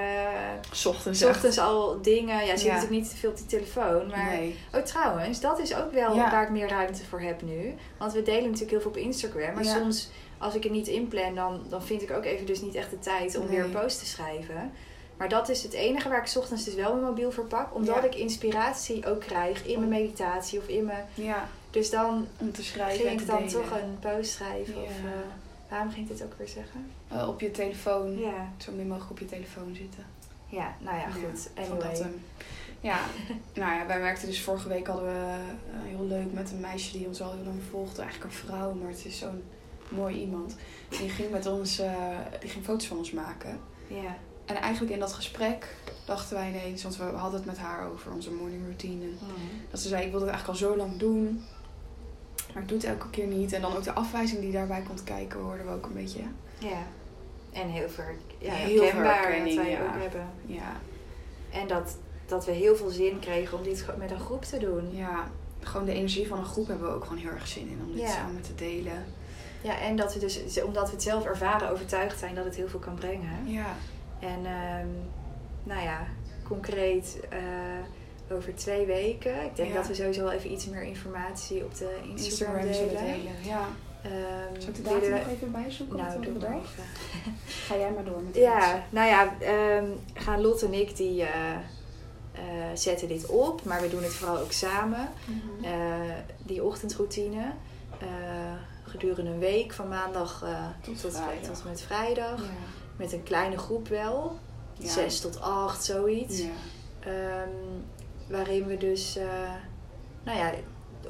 S 0.71 0.85
ochtends 0.85 1.23
ochtends 1.23 1.57
al 1.59 2.01
dingen. 2.01 2.45
Ja, 2.45 2.55
ze 2.57 2.65
Ja. 2.65 2.73
natuurlijk 2.73 3.01
niet 3.01 3.09
te 3.09 3.15
veel 3.17 3.29
op 3.29 3.37
die 3.37 3.45
telefoon. 3.45 4.07
Maar 4.07 4.25
Nee. 4.35 4.55
oh, 4.73 4.81
trouwens, 4.81 5.39
dat 5.41 5.59
is 5.59 5.75
ook 5.75 5.91
wel 5.91 6.15
waar 6.15 6.43
ik 6.43 6.49
meer 6.49 6.67
ruimte 6.69 7.05
voor 7.05 7.21
heb 7.21 7.41
nu. 7.41 7.73
Want 7.97 8.13
we 8.13 8.21
delen 8.21 8.43
natuurlijk 8.43 8.71
heel 8.71 8.81
veel 8.81 8.89
op 8.91 8.97
Instagram. 8.97 9.53
Maar 9.53 9.65
soms, 9.65 10.09
als 10.39 10.55
ik 10.55 10.63
het 10.63 10.71
niet 10.71 10.87
inplan, 10.87 11.35
dan, 11.35 11.61
dan 11.69 11.83
vind 11.83 12.01
ik 12.01 12.11
ook 12.11 12.23
even 12.25 12.45
dus 12.45 12.61
niet 12.61 12.75
echt 12.75 12.89
de 12.89 12.99
tijd 12.99 13.35
om 13.37 13.45
Nee. 13.45 13.55
weer 13.55 13.63
een 13.65 13.71
post 13.81 13.99
te 13.99 14.05
schrijven. 14.05 14.71
Maar 15.17 15.29
dat 15.29 15.49
is 15.49 15.63
het 15.63 15.73
enige 15.73 16.09
waar 16.09 16.19
ik 16.21 16.27
's 16.27 16.35
ochtends 16.35 16.63
dus 16.63 16.73
wel 16.75 16.91
mijn 16.93 17.05
mobiel 17.05 17.31
voor 17.31 17.45
pak. 17.45 17.75
Omdat 17.75 17.95
Ja. 17.95 18.03
ik 18.03 18.15
inspiratie 18.15 19.05
ook 19.07 19.19
krijg 19.19 19.65
in 19.65 19.77
mijn 19.79 19.89
meditatie 19.91 20.59
of 20.59 20.67
in 20.67 20.85
mijn... 20.85 21.05
Ja, 21.13 21.47
Dus 21.71 21.89
dan 21.89 22.27
om 22.37 22.51
te 22.51 22.63
schrijven 22.63 23.07
ging 23.07 23.21
ik 23.21 23.27
dan 23.27 23.37
delen. 23.37 23.51
toch 23.51 23.71
een 23.71 23.99
post 23.99 24.31
schrijven. 24.31 24.73
Ja. 24.75 24.81
Of, 24.81 24.89
eh, 24.89 25.11
waarom 25.69 25.91
ging 25.91 26.09
ik 26.09 26.17
dit 26.17 26.25
ook 26.25 26.33
weer 26.37 26.47
zeggen? 26.47 26.91
Eh, 27.07 27.27
op 27.27 27.39
je 27.41 27.51
telefoon. 27.51 28.19
Ja, 28.19 28.51
Zo 28.57 28.71
min 28.71 28.87
mogelijk 28.87 29.11
op 29.11 29.19
je 29.19 29.25
telefoon 29.25 29.75
zitten. 29.75 30.05
ja 30.49 30.75
nou 30.79 30.97
ja, 30.97 31.09
goed. 31.09 31.49
van 31.55 31.63
Anyway. 31.63 31.89
dat, 31.91 31.99
ehm, 31.99 32.09
ja, 32.81 32.97
nou 33.61 33.73
ja, 33.73 33.85
wij 33.87 33.99
merkten 33.99 34.27
dus 34.27 34.41
vorige 34.41 34.67
week 34.67 34.87
hadden 34.87 35.05
we 35.05 35.19
eh, 35.19 35.79
heel 35.95 36.05
leuk 36.05 36.33
met 36.33 36.51
een 36.51 36.59
meisje 36.59 36.97
die 36.97 37.07
ons 37.07 37.21
al 37.21 37.31
heel 37.31 37.43
lang 37.45 37.59
volgde. 37.69 38.01
Eigenlijk 38.01 38.31
een 38.33 38.37
vrouw, 38.47 38.73
maar 38.73 38.89
het 38.89 39.05
is 39.05 39.17
zo'n 39.17 39.43
mooi 39.89 40.19
iemand. 40.19 40.55
Die 40.89 41.09
ging 41.09 41.31
met 41.31 41.45
ons, 41.45 41.79
eh, 41.79 41.93
die 42.39 42.49
ging 42.49 42.65
foto's 42.65 42.87
van 42.87 42.97
ons 42.97 43.11
maken. 43.11 43.59
Ja. 43.87 44.17
En 44.45 44.55
eigenlijk 44.55 44.93
in 44.93 44.99
dat 44.99 45.13
gesprek 45.13 45.75
dachten 46.05 46.35
wij 46.35 46.49
ineens, 46.49 46.83
want 46.83 46.97
we 46.97 47.03
hadden 47.03 47.39
het 47.39 47.45
met 47.49 47.57
haar 47.57 47.87
over 47.89 48.11
onze 48.11 48.31
morning 48.31 48.63
routine. 48.63 49.03
En 49.05 49.17
dat 49.71 49.79
ze 49.79 49.87
zei, 49.87 50.05
ik 50.05 50.11
wil 50.11 50.19
het 50.21 50.29
eigenlijk 50.29 50.59
al 50.61 50.67
zo 50.67 50.77
lang 50.77 50.97
doen. 50.97 51.43
Maar 52.53 52.61
ik 52.63 52.69
doe 52.69 52.77
het 52.77 52.87
elke 52.87 53.09
keer 53.09 53.27
niet. 53.27 53.53
En 53.53 53.61
dan 53.61 53.75
ook 53.75 53.83
de 53.83 53.93
afwijzing 53.93 54.39
die 54.39 54.51
daarbij 54.51 54.81
komt 54.81 55.03
kijken, 55.03 55.39
hoorden 55.39 55.65
we 55.65 55.71
ook 55.71 55.85
een 55.85 55.93
beetje. 55.93 56.21
Ja. 56.57 56.83
En 57.51 57.69
heel 57.69 57.89
veel 57.89 58.03
ja, 58.37 58.51
Heel 58.53 58.81
herkenbaar 58.81 59.31
dat 59.45 59.53
wij 59.55 59.69
ja. 59.69 59.81
ook 59.81 60.01
hebben. 60.01 60.27
Ja, 60.45 60.71
En 61.51 61.67
dat, 61.67 61.97
dat 62.25 62.45
we 62.45 62.51
heel 62.51 62.75
veel 62.75 62.89
zin 62.89 63.19
kregen 63.19 63.57
om 63.57 63.63
dit 63.63 63.85
met 63.97 64.11
een 64.11 64.19
groep 64.19 64.43
te 64.45 64.57
doen. 64.57 64.95
ja, 64.95 65.31
gewoon 65.59 65.85
de 65.85 65.93
energie 65.93 66.27
van 66.27 66.37
een 66.39 66.45
groep 66.45 66.67
hebben 66.67 66.87
we 66.87 66.93
ook 66.93 67.03
gewoon 67.03 67.17
heel 67.17 67.31
erg 67.31 67.47
zin 67.47 67.67
in 67.69 67.81
om 67.85 67.91
dit 67.91 68.01
Ja. 68.01 68.07
samen 68.09 68.41
te 68.41 68.55
delen. 68.55 69.05
Ja, 69.61 69.79
en 69.79 69.95
dat 69.95 70.13
we 70.13 70.19
dus, 70.19 70.63
omdat 70.63 70.85
we 70.87 70.91
het 70.93 71.03
zelf 71.03 71.25
ervaren, 71.25 71.69
overtuigd 71.69 72.19
zijn 72.19 72.35
dat 72.35 72.45
het 72.45 72.55
heel 72.55 72.67
veel 72.67 72.79
kan 72.79 72.95
brengen. 72.95 73.47
Ja, 73.51 73.75
En 74.19 74.45
ehm, 74.45 74.87
nou 75.63 75.81
ja, 75.83 76.07
concreet 76.47 77.19
eh, 77.29 78.35
over 78.35 78.55
twee 78.55 78.85
weken. 78.85 79.43
Ik 79.43 79.55
denk 79.55 79.69
Ja. 79.69 79.75
dat 79.75 79.87
we 79.87 79.93
sowieso 79.93 80.21
wel 80.23 80.31
even 80.31 80.51
iets 80.51 80.65
meer 80.65 80.83
informatie 80.83 81.63
op 81.63 81.77
de 81.77 81.97
Instagram, 82.15 82.55
Instagram 82.55 82.73
zullen 82.73 82.89
delen. 82.89 83.03
delen. 83.05 83.33
Ja. 83.43 83.67
Ehm, 84.01 84.59
Zal 84.61 84.69
ik 84.69 84.75
de 84.75 84.81
datum 84.81 84.99
we- 85.01 85.09
nog 85.09 85.27
even 85.27 85.51
bijzoeken? 85.51 85.97
Nou, 85.97 86.21
doe 86.21 86.33
maar 86.39 86.49
even. 86.57 86.83
Ga 87.67 87.77
jij 87.77 87.91
maar 87.91 88.03
door 88.03 88.21
met 88.21 88.35
Ja, 88.35 88.83
nou 88.89 89.07
ja, 89.07 89.33
ehm, 89.39 89.85
gaan 90.13 90.41
Lot 90.41 90.61
en 90.63 90.73
ik 90.73 90.95
die 90.97 91.21
eh, 91.23 91.51
eh, 92.31 92.41
zetten 92.73 93.07
dit 93.07 93.25
op, 93.25 93.63
maar 93.63 93.81
we 93.81 93.89
doen 93.89 94.03
het 94.03 94.13
vooral 94.13 94.37
ook 94.37 94.51
samen. 94.51 95.09
Mhm. 95.25 95.69
Die 96.43 96.63
ochtendroutine 96.63 97.41
gedurende 98.89 99.31
een 99.31 99.39
week 99.39 99.73
van 99.73 99.87
maandag 99.87 100.41
eh, 100.43 100.65
Tot 100.81 101.01
tot, 101.01 101.15
vrijdag. 101.17 101.49
tot 101.49 101.63
met 101.65 101.81
vrijdag. 101.81 102.41
ja. 102.41 102.49
Met 102.97 103.11
een 103.13 103.23
kleine 103.23 103.57
groep 103.57 103.87
wel, 103.87 104.37
Ja. 104.73 104.87
zes 104.89 105.19
tot 105.19 105.41
acht, 105.41 105.83
zoiets. 105.83 106.39
Ja. 106.41 106.49
Ehm, 106.99 107.49
waarin 108.29 108.65
we 108.65 108.77
dus, 108.77 109.15
eh, 109.15 109.53
nou 110.23 110.37
ja, 110.37 110.51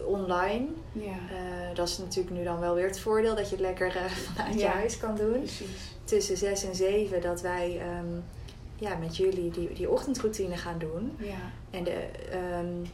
online. 0.05 0.65
Ja. 0.91 1.01
eh, 1.29 1.75
dat 1.75 1.87
is 1.87 1.97
natuurlijk 1.97 2.35
nu 2.35 2.43
dan 2.43 2.59
wel 2.59 2.75
weer 2.75 2.85
het 2.87 2.99
voordeel 2.99 3.35
dat 3.35 3.45
je 3.49 3.55
het 3.55 3.65
lekker 3.65 3.95
eh, 3.95 4.05
vanuit 4.35 4.59
je 4.59 4.65
huis 4.67 4.97
kan 4.97 5.15
doen. 5.15 5.39
precies. 5.39 5.67
Tussen 6.03 6.37
zes 6.37 6.63
en 6.63 6.75
zeven 6.75 7.21
dat 7.21 7.41
wij 7.41 7.79
ehm, 7.81 8.19
ja, 8.75 8.95
met 8.97 9.17
jullie 9.17 9.51
die, 9.51 9.73
die 9.73 9.89
ochtendroutine 9.89 10.57
gaan 10.57 10.77
doen. 10.79 11.15
Ja. 11.19 11.35
En 11.71 11.83
de, 11.83 11.91
ehm, 12.31 12.85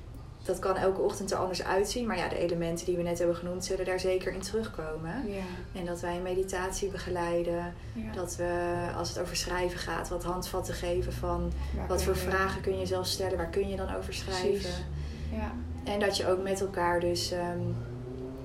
dat 0.46 0.60
kan 0.60 0.76
elke 0.76 1.02
ochtend 1.02 1.32
er 1.32 1.38
anders 1.38 1.64
uitzien. 1.64 2.08
Maar 2.08 2.18
ja, 2.18 2.28
de 2.28 2.38
elementen 2.38 2.86
die 2.86 2.96
we 2.98 3.04
net 3.04 3.18
hebben 3.18 3.36
genoemd 3.36 3.66
zullen 3.66 3.86
daar 3.86 4.00
zeker 4.00 4.34
in 4.34 4.40
terugkomen. 4.40 5.32
Ja. 5.32 5.80
En 5.80 5.86
dat 5.86 6.00
wij 6.00 6.20
meditatie 6.20 6.90
begeleiden. 6.90 7.74
ja. 7.94 8.12
Dat 8.12 8.36
we, 8.36 8.78
als 8.98 9.10
het 9.10 9.20
over 9.20 9.36
schrijven 9.36 9.80
gaat, 9.80 10.08
wat 10.10 10.24
handvatten 10.24 10.74
geven 10.74 11.14
van 11.14 11.52
Waar 11.76 11.88
wat 11.88 12.04
voor 12.04 12.16
vragen 12.16 12.62
kun 12.62 12.80
je 12.80 12.86
zelf 12.86 13.08
stellen, 13.08 13.38
waar 13.38 13.50
kun 13.50 13.70
je 13.70 13.76
dan 13.76 13.96
over 13.96 14.14
schrijven. 14.14 14.86
Ja. 15.32 15.52
En 15.84 16.00
dat 16.00 16.18
je 16.18 16.28
ook 16.28 16.44
met 16.44 16.62
elkaar 16.62 17.00
dus 17.00 17.32
ehm, 17.32 17.60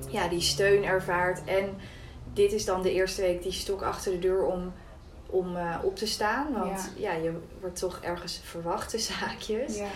ja, 0.09 0.29
die 0.29 0.41
steun 0.41 0.85
ervaart. 0.85 1.45
En 1.45 1.65
dit 2.33 2.53
is 2.53 2.65
dan 2.65 2.83
de 2.83 2.93
eerste 2.93 3.21
week 3.21 3.43
die 3.43 3.53
stok 3.53 3.83
achter 3.83 4.13
de 4.13 4.19
deur 4.19 4.45
om, 4.45 4.73
om 5.27 5.57
eh, 5.57 5.77
op 5.83 5.97
te 5.97 6.07
staan. 6.07 6.53
Want 6.53 6.93
ja. 6.97 7.13
je 7.13 7.33
wordt 7.61 7.79
toch 7.79 7.99
ergens 8.03 8.41
verwacht 8.45 9.09
haakjes. 9.21 9.77
Ja. 9.77 9.89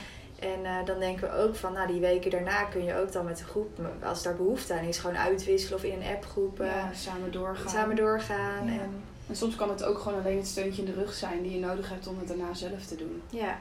En 0.44 0.64
eh, 0.64 0.84
dan 0.84 0.98
denken 0.98 1.28
we 1.30 1.36
ook 1.36 1.56
van, 1.56 1.72
nou 1.72 1.86
die 1.86 2.00
weken 2.00 2.30
daarna 2.30 2.64
kun 2.64 2.84
je 2.84 2.94
ook 2.96 3.12
dan 3.12 3.24
met 3.24 3.38
de 3.38 3.44
groep, 3.44 3.78
als 4.02 4.22
daar 4.22 4.36
behoefte 4.36 4.74
aan 4.74 4.84
is, 4.84 4.98
gewoon 4.98 5.16
uitwisselen 5.16 5.78
of 5.78 5.84
in 5.84 6.00
een 6.02 6.14
appgroep 6.14 6.60
eh, 6.60 6.66
Ja, 6.66 6.92
samen 6.92 7.32
doorgaan. 7.32 7.68
samen 7.70 7.96
doorgaan. 7.96 8.66
Ja. 8.66 8.72
En, 8.80 9.02
En 9.28 9.36
soms 9.36 9.54
kan 9.56 9.68
het 9.68 9.84
ook 9.84 9.98
gewoon 9.98 10.18
alleen 10.18 10.36
het 10.36 10.46
steuntje 10.46 10.82
in 10.82 10.92
de 10.92 11.00
rug 11.00 11.12
zijn 11.14 11.42
die 11.42 11.52
je 11.52 11.58
nodig 11.66 11.88
hebt 11.88 12.06
om 12.06 12.18
het 12.18 12.28
daarna 12.28 12.54
zelf 12.54 12.84
te 12.86 12.96
doen. 12.96 13.22
ja, 13.30 13.58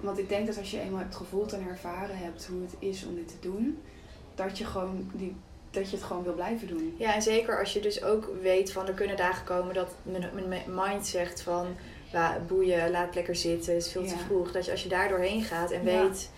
Want 0.00 0.18
ik 0.18 0.28
denk 0.28 0.46
dat 0.46 0.58
als 0.58 0.70
je 0.70 0.80
eenmaal 0.80 1.00
hebt 1.00 1.16
gevoeld 1.16 1.52
en 1.52 1.66
ervaren 1.68 2.18
hebt 2.18 2.46
hoe 2.46 2.62
het 2.62 2.74
is 2.78 3.06
om 3.06 3.14
dit 3.14 3.28
te 3.28 3.48
doen, 3.48 3.82
dat 4.34 4.58
je, 4.58 4.64
gewoon 4.64 5.10
die, 5.14 5.36
dat 5.70 5.90
je 5.90 5.96
het 5.96 6.04
gewoon 6.04 6.22
wil 6.22 6.32
blijven 6.34 6.68
doen. 6.68 6.94
ja, 6.98 7.14
en 7.14 7.22
zeker 7.22 7.58
als 7.58 7.72
je 7.72 7.80
dus 7.80 8.02
ook 8.02 8.28
weet 8.42 8.72
van 8.72 8.86
er 8.86 8.92
kunnen 8.94 9.16
dagen 9.16 9.44
komen 9.44 9.74
dat 9.74 9.94
mijn, 10.02 10.62
mind 10.68 11.06
zegt 11.06 11.42
van 11.42 11.62
"Wa, 11.64 11.70
boeien, 12.46 12.90
laat 12.90 13.14
lekker 13.14 13.36
zitten, 13.36 13.74
het 13.74 13.84
is 13.84 13.92
veel 13.92 14.06
te 14.06 14.16
vroeg. 14.26 14.52
Dat 14.52 14.64
je 14.64 14.70
als 14.70 14.82
je 14.82 14.88
daar 14.88 15.08
doorheen 15.08 15.42
gaat 15.42 15.70
en 15.70 15.84
weet 15.84 16.30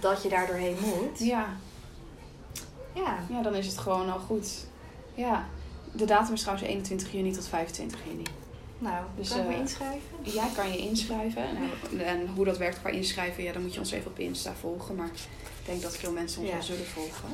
dat 0.00 0.22
je 0.22 0.28
daar 0.28 0.46
doorheen 0.46 0.76
moet. 0.80 1.18
Ja, 1.18 1.56
Ja, 2.92 3.18
ja, 3.28 3.42
dan 3.42 3.54
is 3.54 3.66
het 3.66 3.78
gewoon 3.78 4.12
al 4.12 4.18
goed. 4.18 4.48
Ja, 5.14 5.46
de 5.92 6.04
datum 6.04 6.34
is 6.34 6.40
trouwens 6.40 6.68
21 6.68 7.12
juni 7.12 7.32
tot 7.32 7.48
25 7.48 7.98
juni. 8.04 8.22
Nou, 8.78 9.04
Dus, 9.16 9.28
kan 9.28 9.38
ik 9.40 9.46
me 9.46 9.52
eh, 9.52 9.58
inschrijven? 9.58 10.00
Ja, 10.22 10.48
kan 10.56 10.72
je 10.72 10.78
inschrijven. 10.78 11.42
En, 11.42 12.06
en 12.06 12.28
hoe 12.34 12.44
dat 12.44 12.58
werkt 12.58 12.80
qua 12.80 12.88
inschrijven, 12.90 13.42
ja, 13.42 13.52
dan 13.52 13.62
moet 13.62 13.72
je 13.74 13.78
ons 13.80 13.90
even 13.90 14.10
op 14.10 14.18
Insta 14.18 14.52
volgen. 14.60 14.94
Maar 14.94 15.06
ik 15.06 15.66
denk 15.66 15.82
dat 15.82 15.96
veel 15.96 16.12
mensen 16.12 16.40
ons 16.40 16.48
Ja. 16.48 16.54
wel 16.54 16.64
zullen 16.64 16.86
volgen. 16.86 17.28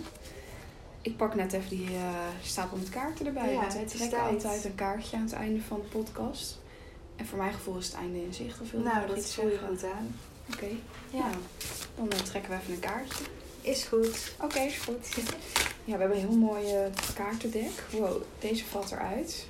Ik 1.01 1.17
pak 1.17 1.35
net 1.35 1.53
even 1.53 1.69
die 1.69 1.87
eh, 1.87 2.09
stapel 2.43 2.77
met 2.77 2.89
kaarten 2.89 3.27
erbij. 3.27 3.53
Ja, 3.53 3.61
want 3.61 3.73
wij 3.75 3.85
trekken 3.87 4.21
altijd 4.23 4.65
een 4.65 4.75
kaartje 4.75 5.17
aan 5.17 5.23
het 5.23 5.33
einde 5.33 5.61
van 5.61 5.81
de 5.81 5.99
podcast. 5.99 6.61
En 7.23 7.29
voor 7.29 7.39
mijn 7.39 7.53
gevoel 7.53 7.79
is 7.79 7.87
het 7.87 7.95
einde 7.95 8.23
in 8.25 8.35
zicht. 8.35 8.61
Of 8.61 8.71
wil 8.71 8.81
Nou, 8.81 9.07
dat 9.07 9.27
voel 9.35 9.49
je 9.49 9.59
goed 9.69 9.85
aan. 9.85 10.15
Oké. 10.55 10.67
Ja, 11.11 11.31
Nou, 11.97 12.09
dan 12.09 12.19
eh, 12.19 12.19
trekken 12.19 12.51
we 12.51 12.57
even 12.57 12.73
een 12.75 12.81
kaartje. 12.81 13.25
is 13.61 13.85
goed. 13.85 14.35
Oké, 14.41 14.59
is 14.59 14.77
goed. 14.79 15.09
Ja, 15.85 15.93
we 15.95 15.99
hebben 16.01 16.19
een 16.19 16.29
heel 16.29 16.37
mooi 16.39 16.75
eh, 16.75 16.87
kaartendek. 17.15 17.71
Wow, 17.91 18.23
deze 18.39 18.65
valt 18.65 18.91
eruit. 18.91 19.47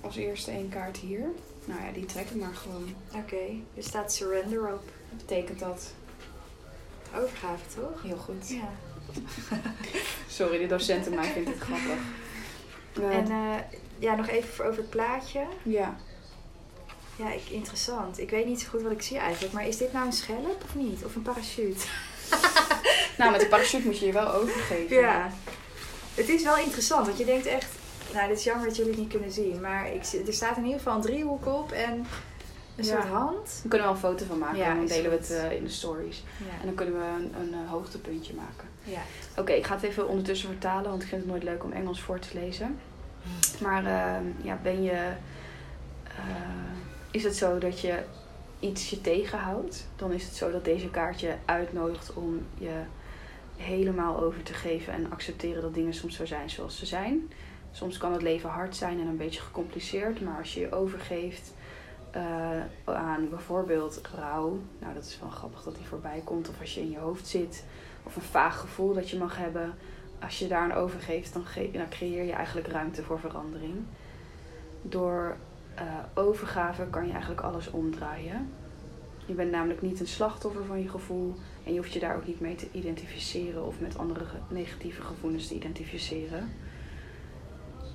Als 0.00 0.16
eerste 0.16 0.50
één 0.50 0.68
kaart 0.68 0.96
hier. 0.96 1.24
Nou 1.64 1.80
ja, 1.84 1.92
die 1.92 2.04
trek 2.06 2.30
ik 2.30 2.36
maar 2.40 2.54
gewoon. 2.54 2.94
Oké, 3.14 3.36
er 3.76 3.82
staat 3.82 4.12
surrender 4.12 4.60
op. 4.72 4.82
Wat 5.08 5.18
betekent 5.26 5.58
dat? 5.58 5.92
Overgave, 7.16 7.64
toch? 7.74 8.02
Heel 8.02 8.16
goed. 8.16 8.48
Ja. 8.48 8.70
Sorry, 10.28 10.58
de 10.58 10.66
docent 10.66 11.06
in 11.06 11.14
mij 11.14 11.24
vindt 11.32 11.48
het 11.48 11.58
grappig. 11.58 11.98
Eh, 12.92 13.16
En 13.16 13.30
eh, 13.30 13.54
ja, 13.98 14.14
nog 14.14 14.28
even 14.28 14.64
over 14.64 14.80
het 14.80 14.90
plaatje. 14.90 15.46
ja, 15.62 15.96
Ja, 17.18 17.32
ik, 17.32 17.48
interessant. 17.50 18.18
Ik 18.20 18.30
weet 18.30 18.46
niet 18.46 18.60
zo 18.60 18.68
goed 18.68 18.82
wat 18.82 18.92
ik 18.92 19.02
zie 19.02 19.18
eigenlijk. 19.18 19.52
Maar 19.54 19.66
is 19.66 19.76
dit 19.76 19.92
nou 19.92 20.06
een 20.06 20.12
schelp 20.12 20.62
of 20.64 20.74
niet? 20.74 21.04
Of 21.04 21.14
een 21.16 21.22
parachute? 21.22 21.86
nou 23.18 23.30
met 23.30 23.40
de 23.40 23.46
parachute 23.46 23.86
moet 23.86 23.98
je 23.98 24.06
je 24.06 24.12
wel 24.12 24.32
overgeven. 24.32 24.96
Ja. 24.96 25.30
Het 26.14 26.28
is 26.28 26.42
wel 26.42 26.56
interessant, 26.58 27.06
want 27.06 27.18
je 27.18 27.24
denkt 27.24 27.46
echt... 27.46 27.66
Nou, 28.14 28.28
dit 28.28 28.38
is 28.38 28.44
jammer 28.44 28.66
dat 28.66 28.76
jullie 28.76 28.90
het 28.92 29.00
niet 29.00 29.10
kunnen 29.10 29.32
zien. 29.32 29.60
Maar 29.60 29.92
ik, 29.94 30.02
er 30.26 30.32
staat 30.32 30.56
in 30.56 30.62
ieder 30.64 30.78
geval 30.78 30.94
een 30.94 31.00
driehoek 31.02 31.46
op 31.46 31.72
en 31.72 31.92
een 32.76 32.84
Ja. 32.84 32.92
soort 32.92 33.06
hand. 33.08 33.60
We 33.62 33.68
kunnen 33.68 33.86
wel 33.86 33.96
een 33.96 34.02
foto 34.02 34.24
van 34.24 34.38
maken 34.38 34.56
Ja, 34.58 34.70
en 34.70 34.76
dan 34.76 34.86
delen 34.86 35.10
we 35.10 35.16
het 35.16 35.30
eh, 35.30 35.52
in 35.52 35.64
de 35.64 35.70
stories. 35.70 36.22
En 36.60 36.66
dan 36.66 36.74
kunnen 36.74 36.94
we 36.94 37.04
een, 37.06 37.34
een 37.40 37.52
eh, 37.64 37.70
hoogtepuntje 37.70 38.34
maken. 38.34 38.68
ja. 38.84 39.00
Oké, 39.36 39.52
ik 39.52 39.66
ga 39.66 39.74
het 39.74 39.82
even 39.82 40.08
ondertussen 40.08 40.48
vertalen, 40.48 40.90
want 40.90 41.02
ik 41.02 41.08
vind 41.08 41.20
het 41.20 41.30
nooit 41.30 41.42
leuk 41.42 41.64
om 41.64 41.72
Engels 41.72 42.00
voor 42.00 42.18
te 42.18 42.28
lezen. 42.32 42.78
Maar 43.60 43.84
ehm, 43.86 44.24
ja, 44.42 44.58
ben 44.62 44.82
je. 44.82 44.90
eh, 46.04 46.14
is 47.18 47.24
het 47.24 47.36
zo 47.36 47.58
dat 47.58 47.80
je 47.80 48.02
iets 48.60 48.90
je 48.90 49.00
tegenhoudt? 49.00 49.86
Dan 49.96 50.12
is 50.12 50.24
het 50.24 50.34
zo 50.34 50.50
dat 50.50 50.64
deze 50.64 50.90
kaart 50.90 51.20
je 51.20 51.34
uitnodigt 51.44 52.14
om 52.14 52.46
je 52.58 52.80
helemaal 53.56 54.20
over 54.20 54.42
te 54.42 54.54
geven 54.54 54.92
en 54.92 55.10
accepteren 55.10 55.62
dat 55.62 55.74
dingen 55.74 55.94
soms 55.94 56.16
zo 56.16 56.26
zijn 56.26 56.50
zoals 56.50 56.78
ze 56.78 56.86
zijn. 56.86 57.30
Soms 57.72 57.98
kan 57.98 58.12
het 58.12 58.22
leven 58.22 58.50
hard 58.50 58.76
zijn 58.76 59.00
en 59.00 59.06
een 59.06 59.16
beetje 59.16 59.40
gecompliceerd, 59.40 60.20
maar 60.20 60.38
als 60.38 60.54
je 60.54 60.60
je 60.60 60.72
overgeeft 60.72 61.54
eh, 62.10 62.60
aan 62.84 63.28
bijvoorbeeld 63.28 64.00
rouw, 64.16 64.58
nou 64.78 64.94
dat 64.94 65.04
is 65.04 65.18
wel 65.20 65.30
grappig 65.30 65.62
dat 65.62 65.76
die 65.76 65.86
voorbij 65.86 66.20
komt, 66.24 66.48
of 66.48 66.60
als 66.60 66.74
je 66.74 66.80
in 66.80 66.90
je 66.90 66.98
hoofd 66.98 67.26
zit, 67.26 67.64
of 68.02 68.16
een 68.16 68.22
vaag 68.22 68.60
gevoel 68.60 68.94
dat 68.94 69.10
je 69.10 69.18
mag 69.18 69.36
hebben, 69.36 69.74
als 70.20 70.38
je 70.38 70.48
daar 70.48 70.62
aan 70.62 70.72
overgeeft, 70.72 71.32
dan, 71.32 71.44
dan 71.72 71.88
creëer 71.88 72.24
je 72.24 72.32
eigenlijk 72.32 72.66
ruimte 72.66 73.02
voor 73.02 73.20
verandering. 73.20 73.74
Door 74.82 75.36
eh, 75.78 75.84
overgave 76.14 76.86
kan 76.90 77.06
je 77.06 77.12
eigenlijk 77.12 77.40
alles 77.40 77.70
omdraaien. 77.70 78.50
Je 79.26 79.34
bent 79.34 79.50
namelijk 79.50 79.82
niet 79.82 80.00
een 80.00 80.06
slachtoffer 80.06 80.64
van 80.64 80.82
je 80.82 80.88
gevoel 80.88 81.34
en 81.64 81.72
je 81.72 81.78
hoeft 81.78 81.92
je 81.92 82.00
daar 82.00 82.16
ook 82.16 82.26
niet 82.26 82.40
mee 82.40 82.54
te 82.54 82.68
identificeren 82.72 83.66
of 83.66 83.80
met 83.80 83.98
andere 83.98 84.24
negatieve 84.48 85.02
gevoelens 85.02 85.48
te 85.48 85.54
identificeren. 85.54 86.50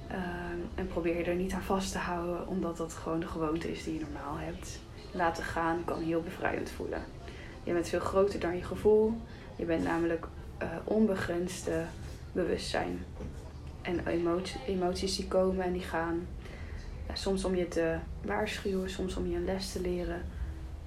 Ehm, 0.07 0.59
en 0.75 0.87
probeer 0.87 1.17
je 1.17 1.23
er 1.23 1.35
niet 1.35 1.53
aan 1.53 1.61
vast 1.61 1.91
te 1.91 1.97
houden, 1.97 2.47
omdat 2.47 2.77
dat 2.77 2.93
gewoon 2.93 3.19
de 3.19 3.27
gewoonte 3.27 3.71
is 3.71 3.83
die 3.83 3.93
je 3.93 3.99
normaal 3.99 4.37
hebt. 4.37 4.79
Laten 5.11 5.43
gaan 5.43 5.85
kan 5.85 6.01
heel 6.01 6.21
bevrijdend 6.21 6.69
voelen. 6.69 7.03
Je 7.63 7.73
bent 7.73 7.87
veel 7.87 7.99
groter 7.99 8.39
dan 8.39 8.55
je 8.55 8.63
gevoel. 8.63 9.13
Je 9.55 9.65
bent 9.65 9.83
namelijk 9.83 10.27
eh, 10.57 10.67
onbegrensde 10.83 11.83
bewustzijn. 12.31 13.05
En 13.81 14.07
emotie- 14.07 14.59
emoties 14.67 15.15
die 15.15 15.27
komen 15.27 15.65
en 15.65 15.73
die 15.73 15.81
gaan. 15.81 16.27
Soms 17.13 17.45
om 17.45 17.55
je 17.55 17.67
te 17.67 17.97
waarschuwen, 18.21 18.89
soms 18.89 19.15
om 19.15 19.27
je 19.27 19.35
een 19.35 19.45
les 19.45 19.71
te 19.71 19.81
leren. 19.81 20.21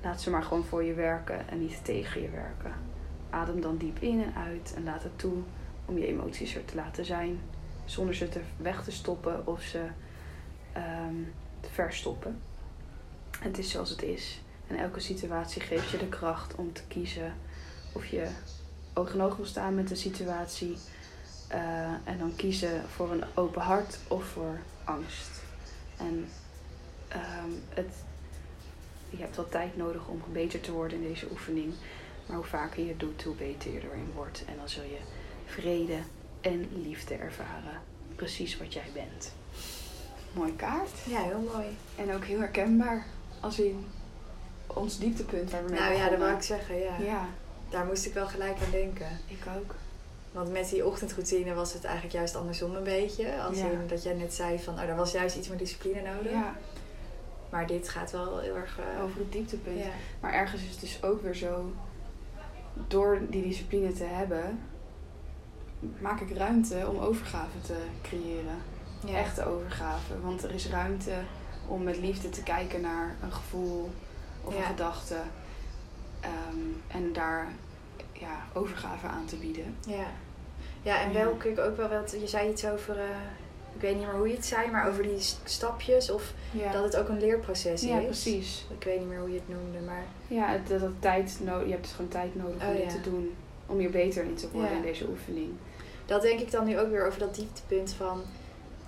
Laat 0.03 0.21
ze 0.21 0.31
maar 0.31 0.43
gewoon 0.43 0.65
voor 0.65 0.85
je 0.85 0.95
werken 0.95 1.49
en 1.49 1.61
niet 1.61 1.85
tegen 1.85 2.23
je 2.23 2.31
werken. 2.31 2.73
Adem 3.31 3.61
dan 3.61 3.77
diep 3.77 3.99
in 3.99 4.23
en 4.23 4.35
uit 4.35 4.73
en 4.77 4.85
laat 4.85 5.03
het 5.03 5.19
toe 5.19 5.37
om 5.85 5.99
je 5.99 6.07
emoties 6.07 6.55
er 6.55 6.65
te 6.65 6.75
laten 6.75 7.05
zijn. 7.05 7.41
Zonder 7.85 8.15
ze 8.15 8.29
te 8.29 8.41
weg 8.57 8.85
te 8.85 8.93
stoppen 8.93 9.47
of 9.47 9.63
ze 9.63 9.87
ehm, 10.73 11.15
te 11.61 11.69
verstoppen. 11.71 12.39
Het 13.41 13.59
is 13.59 13.71
zoals 13.71 13.91
het 13.91 14.03
is. 14.03 14.41
En 14.67 14.77
elke 14.77 15.01
situatie 15.01 15.63
geeft 15.63 15.91
je 15.91 15.99
de 15.99 16.09
kracht 16.09 16.55
om 16.55 16.73
te 16.73 16.83
kiezen 16.89 17.35
of 17.93 18.07
je 18.07 18.27
oog 18.95 19.15
in 19.15 19.21
oog 19.23 19.37
wil 19.37 19.47
staan 19.47 19.75
met 19.75 19.89
de 19.89 19.95
situatie. 19.95 20.77
eh, 21.49 21.61
en 22.05 22.19
dan 22.19 22.37
kiezen 22.37 22.83
voor 22.89 23.13
een 23.13 23.25
open 23.35 23.63
hart 23.63 23.99
of 24.09 24.25
voor 24.25 24.59
angst. 24.85 25.46
En 25.97 26.29
ehm, 27.09 27.51
het, 27.69 27.93
je 29.11 29.17
hebt 29.17 29.37
wel 29.37 29.49
tijd 29.49 29.77
nodig 29.77 30.09
om 30.09 30.23
beter 30.33 30.61
te 30.61 30.73
worden 30.73 31.03
in 31.03 31.09
deze 31.09 31.27
oefening. 31.31 31.75
Maar 32.27 32.37
hoe 32.37 32.47
vaker 32.47 32.83
je 32.83 32.89
het 32.89 33.01
doet, 33.01 33.23
hoe 33.23 33.35
beter 33.35 33.73
je 33.73 33.81
erin 33.81 34.13
wordt. 34.15 34.45
En 34.47 34.57
dan 34.57 34.69
zul 34.69 34.83
je 34.85 34.99
vrede 35.47 35.99
en 36.41 36.69
liefde 36.83 37.15
ervaren. 37.15 37.81
Precies 38.15 38.59
wat 38.59 38.73
jij 38.73 38.91
bent. 38.95 39.33
Mooie 40.33 40.57
kaart. 40.57 40.91
ja, 41.07 41.23
heel 41.23 41.51
mooi. 41.53 41.67
En 41.97 42.15
ook 42.15 42.25
heel 42.25 42.39
herkenbaar. 42.39 43.07
Als 43.41 43.59
in 43.59 43.87
ons 44.67 44.99
dieptepunt 44.99 45.51
waar 45.51 45.65
we 45.65 45.71
mee 45.71 45.81
Nou 45.81 45.95
ja, 45.95 46.09
dat 46.09 46.19
wou 46.19 46.35
ik 46.35 46.43
zeggen, 46.43 46.79
ja. 46.79 46.97
Ja, 46.99 47.29
Daar 47.71 47.85
moest 47.87 48.07
ik 48.07 48.15
wel 48.15 48.27
gelijk 48.27 48.57
aan 48.65 48.71
denken. 48.71 49.21
ik 49.27 49.43
ook. 49.59 49.75
Want 50.37 50.53
met 50.53 50.69
die 50.69 50.87
ochtendroutine 50.87 51.55
was 51.55 51.73
het 51.73 51.85
eigenlijk 51.85 52.15
juist 52.15 52.37
andersom 52.37 52.75
een 52.75 52.83
beetje. 52.83 53.41
Als 53.43 53.59
Ja. 53.59 53.67
in 53.71 53.87
dat 53.87 54.03
jij 54.03 54.15
net 54.15 54.35
zei 54.35 54.59
van, 54.59 54.75
oh, 54.75 54.81
daar 54.87 54.97
was 54.97 55.13
juist 55.13 55.37
iets 55.37 55.49
meer 55.49 55.59
discipline 55.59 56.03
nodig. 56.15 56.31
Ja, 56.33 56.55
Maar 57.51 57.67
dit 57.67 57.89
gaat 57.89 58.11
wel 58.11 58.39
heel 58.39 58.57
erg... 58.57 58.79
eh, 58.79 59.03
over 59.05 59.19
het 59.19 59.33
dieptepunt. 59.33 59.79
ja. 59.79 59.91
Maar 60.21 60.33
ergens 60.33 60.63
is 60.63 60.71
het 60.71 60.81
dus 60.81 61.03
ook 61.03 61.23
weer 61.23 61.35
zo, 61.35 61.73
door 62.89 63.21
die 63.31 63.43
discipline 63.43 63.93
te 63.93 64.05
hebben, 64.05 64.61
maak 65.99 66.21
ik 66.21 66.37
ruimte 66.37 66.89
om 66.89 66.99
overgave 66.99 67.61
te 67.67 67.77
creëren. 68.03 68.57
Ja. 69.07 69.19
Echte 69.19 69.47
overgave. 69.47 70.21
Want 70.23 70.45
er 70.45 70.51
is 70.55 70.69
ruimte 70.69 71.15
om 71.69 71.83
met 71.83 71.97
liefde 71.99 72.29
te 72.29 72.43
kijken 72.43 72.81
naar 72.81 73.17
een 73.23 73.33
gevoel 73.33 73.91
of 74.45 74.57
een 74.57 74.63
gedachte. 74.63 75.17
Ehm, 76.21 76.59
en 76.87 77.13
daar 77.13 77.53
ja, 78.13 78.47
overgave 78.53 79.07
aan 79.07 79.25
te 79.25 79.37
bieden. 79.37 79.77
Ja. 79.87 80.07
Ja, 80.87 81.01
en 81.01 81.13
Ja. 81.13 81.25
wel 81.25 81.37
ik 81.45 81.59
ook 81.59 81.77
wel 81.77 81.89
wat... 81.89 82.17
Je 82.21 82.27
zei 82.27 82.51
iets 82.51 82.67
over... 82.67 82.99
eh, 82.99 83.05
ik 83.75 83.81
weet 83.83 83.95
niet 83.97 84.07
meer 84.07 84.15
hoe 84.15 84.29
je 84.29 84.35
het 84.35 84.45
zei, 84.47 84.71
maar 84.71 84.89
over 84.89 85.03
die 85.03 85.19
stapjes. 85.45 86.11
Of 86.11 86.33
Ja, 86.51 86.73
dat 86.73 86.83
het 86.85 86.97
ook 86.97 87.09
een 87.09 87.19
leerproces 87.21 87.83
ja 87.83 87.99
is. 87.99 88.05
precies. 88.05 88.67
Ik 88.79 88.85
weet 88.85 88.99
niet 88.99 89.09
meer 89.09 89.19
hoe 89.19 89.29
je 89.33 89.35
het 89.47 89.49
noemde, 89.49 89.79
maar... 89.87 90.05
Ja, 90.29 90.57
dat, 90.69 90.81
dat 90.81 90.91
tijd 90.99 91.39
no- 91.43 91.61
je 91.65 91.71
hebt 91.71 91.83
dus 91.83 91.93
gewoon 91.93 92.11
tijd 92.11 92.35
nodig 92.35 92.63
om 92.63 92.69
Oh, 92.69 92.77
dit 92.77 92.93
ja. 92.93 93.01
te 93.03 93.11
doen. 93.11 93.35
Om 93.67 93.79
hier 93.79 93.91
beter 93.91 94.25
in 94.25 94.35
te 94.35 94.49
worden 94.53 94.71
Ja. 94.71 94.77
in 94.77 94.83
deze 94.83 95.07
oefening. 95.09 95.51
Dat 96.07 96.23
denk 96.23 96.41
ik 96.41 96.51
dan 96.51 96.67
nu 96.67 96.79
ook 96.79 96.91
weer 96.91 97.07
over 97.07 97.19
dat 97.19 97.35
dieptepunt 97.35 97.93
van... 97.93 98.23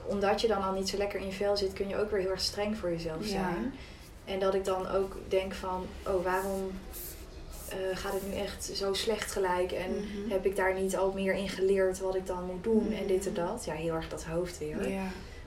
Omdat 0.07 0.41
je 0.41 0.49
dan 0.49 0.63
al 0.63 0.73
niet 0.73 0.89
zo 0.89 0.97
lekker 0.97 1.21
in 1.21 1.27
je 1.27 1.33
vel 1.33 1.57
zit, 1.57 1.73
kun 1.73 1.89
je 1.89 1.97
ook 2.01 2.11
weer 2.11 2.21
heel 2.21 2.31
erg 2.31 2.41
streng 2.41 2.77
voor 2.77 2.91
jezelf 2.91 3.21
Ja. 3.23 3.27
zijn. 3.29 3.75
En 4.25 4.39
dat 4.39 4.55
ik 4.55 4.65
dan 4.65 4.89
ook 4.89 5.17
denk 5.29 5.55
van... 5.55 5.87
Oh, 6.07 6.25
waarom 6.25 6.71
eh, 7.69 7.97
gaat 7.97 8.13
het 8.13 8.27
nu 8.29 8.35
echt 8.35 8.65
zo 8.75 8.93
slecht 8.93 9.33
gelijk? 9.33 9.73
En 9.73 9.91
Mhm. 9.95 10.31
heb 10.31 10.47
ik 10.47 10.57
daar 10.57 10.75
niet 10.75 10.97
al 10.97 11.13
meer 11.13 11.35
in 11.35 11.49
geleerd 11.49 11.99
wat 11.99 12.15
ik 12.15 12.27
dan 12.27 12.45
moet 12.45 12.65
doen? 12.65 12.85
Mhm. 12.85 12.93
En 12.93 13.07
dit 13.07 13.27
en 13.27 13.35
dat. 13.35 13.65
Ja, 13.65 13.73
heel 13.75 13.95
erg 13.95 14.09
dat 14.09 14.25
hoofd 14.25 14.59
weer. 14.59 14.77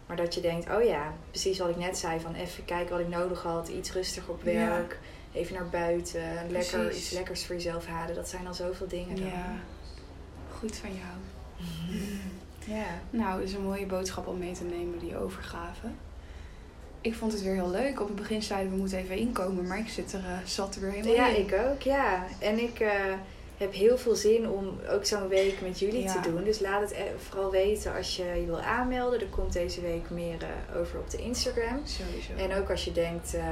Maar 0.08 0.18
dat 0.18 0.34
je 0.34 0.42
denkt, 0.42 0.70
oh 0.70 0.84
ja, 0.84 1.14
precies 1.30 1.58
wat 1.60 1.70
ik 1.70 1.78
net 1.78 1.98
zei. 1.98 2.20
Van 2.20 2.34
even 2.36 2.66
kijken 2.66 2.92
wat 2.92 3.00
ik 3.00 3.08
nodig 3.10 3.44
had. 3.44 3.68
Iets 3.68 3.92
rustiger 3.94 4.34
op 4.34 4.44
werk. 4.44 5.00
Even 5.34 5.54
naar 5.56 5.70
buiten. 5.70 6.22
Lekker, 6.50 6.92
iets 6.96 7.10
lekkers 7.12 7.46
voor 7.46 7.56
jezelf 7.56 7.86
halen. 7.86 8.16
Dat 8.16 8.30
zijn 8.30 8.48
al 8.48 8.54
zoveel 8.54 8.88
dingen 8.88 9.16
dan. 9.16 9.26
ja. 9.26 9.56
Goed 10.60 10.76
van 10.78 10.90
jou. 10.90 11.18
Ja. 12.78 12.86
Nou, 13.10 13.40
dat 13.40 13.48
is 13.48 13.54
een 13.54 13.64
mooie 13.64 13.86
boodschap 13.86 14.28
om 14.28 14.38
mee 14.38 14.54
te 14.54 14.64
nemen, 14.64 15.00
die 15.00 15.18
overgave. 15.18 15.88
Ik 17.02 17.16
vond 17.16 17.32
het 17.32 17.44
weer 17.44 17.54
heel 17.54 17.70
leuk. 17.70 18.02
Op 18.02 18.08
het 18.08 18.16
begin 18.16 18.42
zeiden 18.42 18.72
we 18.72 18.78
moeten 18.78 18.98
even 18.98 19.16
inkomen, 19.16 19.68
maar 19.68 19.80
ik 19.80 19.90
zit 19.90 20.14
er, 20.14 20.20
eh, 20.20 20.38
zat 20.46 20.76
er 20.76 20.82
weer 20.82 20.92
helemaal 20.92 21.14
Ja, 21.16 21.28
in. 21.28 21.42
ik 21.48 21.54
ook, 21.72 21.82
ja. 21.82 22.24
En 22.40 22.60
ik 22.60 22.80
eh, 22.80 22.90
heb 23.58 23.74
heel 23.74 23.98
veel 23.98 24.16
zin 24.16 24.50
om 24.50 24.80
ook 24.92 25.06
zo'n 25.06 25.28
week 25.28 25.62
met 25.62 25.80
jullie 25.80 26.04
Ja. 26.04 26.22
te 26.22 26.30
doen. 26.32 26.44
Dus 26.44 26.60
laat 26.60 26.82
het 26.82 26.92
e- 26.92 27.18
vooral 27.30 27.52
weten 27.52 27.96
als 27.96 28.16
je 28.16 28.24
je 28.24 28.46
wil 28.46 28.60
aanmelden. 28.60 29.20
Er 29.20 29.26
komt 29.28 29.54
deze 29.54 29.82
week 29.82 30.10
meer 30.10 30.38
eh, 30.74 30.80
over 30.80 31.00
op 31.00 31.10
de 31.10 31.18
Instagram. 31.18 31.82
Sowieso. 31.86 32.52
En 32.52 32.62
ook 32.62 32.70
als 32.70 32.86
je 32.86 32.92
denkt, 32.92 33.34
eh, 33.34 33.44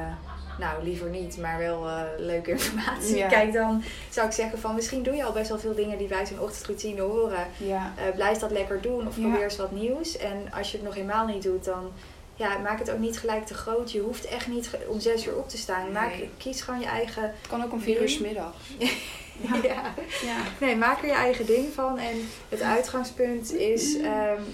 nou 0.59 0.83
liever 0.83 1.09
niet, 1.09 1.37
maar 1.37 1.57
wel 1.57 1.85
leuke 2.17 2.51
informatie. 2.51 3.27
Kijk 3.27 3.53
dan, 3.53 3.83
zou 4.09 4.27
ik 4.27 4.33
zeggen 4.33 4.59
van 4.59 4.75
misschien 4.75 5.03
doe 5.03 5.15
je 5.15 5.23
al 5.23 5.31
best 5.33 5.49
wel 5.49 5.59
veel 5.59 5.75
dingen 5.75 5.97
die 5.97 6.07
bij 6.07 6.25
zo'n 6.25 6.39
ochtendroutine 6.39 7.01
horen. 7.01 7.47
Ja. 7.57 7.93
Blijf 8.15 8.37
dat 8.37 8.51
lekker 8.51 8.81
doen 8.81 9.07
of 9.07 9.19
probeer 9.19 9.43
eens 9.43 9.57
wat 9.57 9.71
nieuws. 9.71 10.17
En 10.17 10.51
als 10.51 10.71
je 10.71 10.77
het 10.77 10.85
nog 10.85 10.95
helemaal 10.95 11.25
niet 11.27 11.43
doet, 11.43 11.63
dan 11.65 11.91
ja, 12.39 12.57
maak 12.57 12.79
het 12.79 12.91
ook 12.91 12.99
niet 12.99 13.19
gelijk 13.19 13.45
te 13.45 13.53
groot. 13.53 13.91
Je 13.91 13.99
hoeft 13.99 14.25
echt 14.25 14.47
niet 14.47 14.69
om 14.87 14.99
zes 14.99 15.27
uur 15.27 15.35
op 15.35 15.49
te 15.49 15.57
staan. 15.57 15.91
Maak, 15.91 16.13
kies 16.37 16.61
gewoon 16.61 16.79
je 16.79 16.85
eigen. 16.85 17.23
Het 17.23 17.47
kan 17.47 17.63
ook 17.63 17.71
om 17.71 17.81
vier 17.81 18.01
uur 18.01 18.21
middag. 18.21 18.53
ja. 19.63 19.93
ja. 20.21 20.41
Nee, 20.59 20.75
maak 20.75 21.01
er 21.01 21.07
je 21.07 21.13
eigen 21.13 21.45
ding 21.45 21.73
van. 21.73 21.97
En 21.97 22.27
het 22.49 22.61
uitgangspunt 22.61 23.53
is 23.53 23.95
um, 23.95 24.45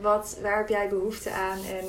wat, 0.00 0.38
waar 0.42 0.58
heb 0.58 0.68
jij 0.68 0.88
behoefte 0.88 1.30
aan 1.30 1.58
en 1.64 1.84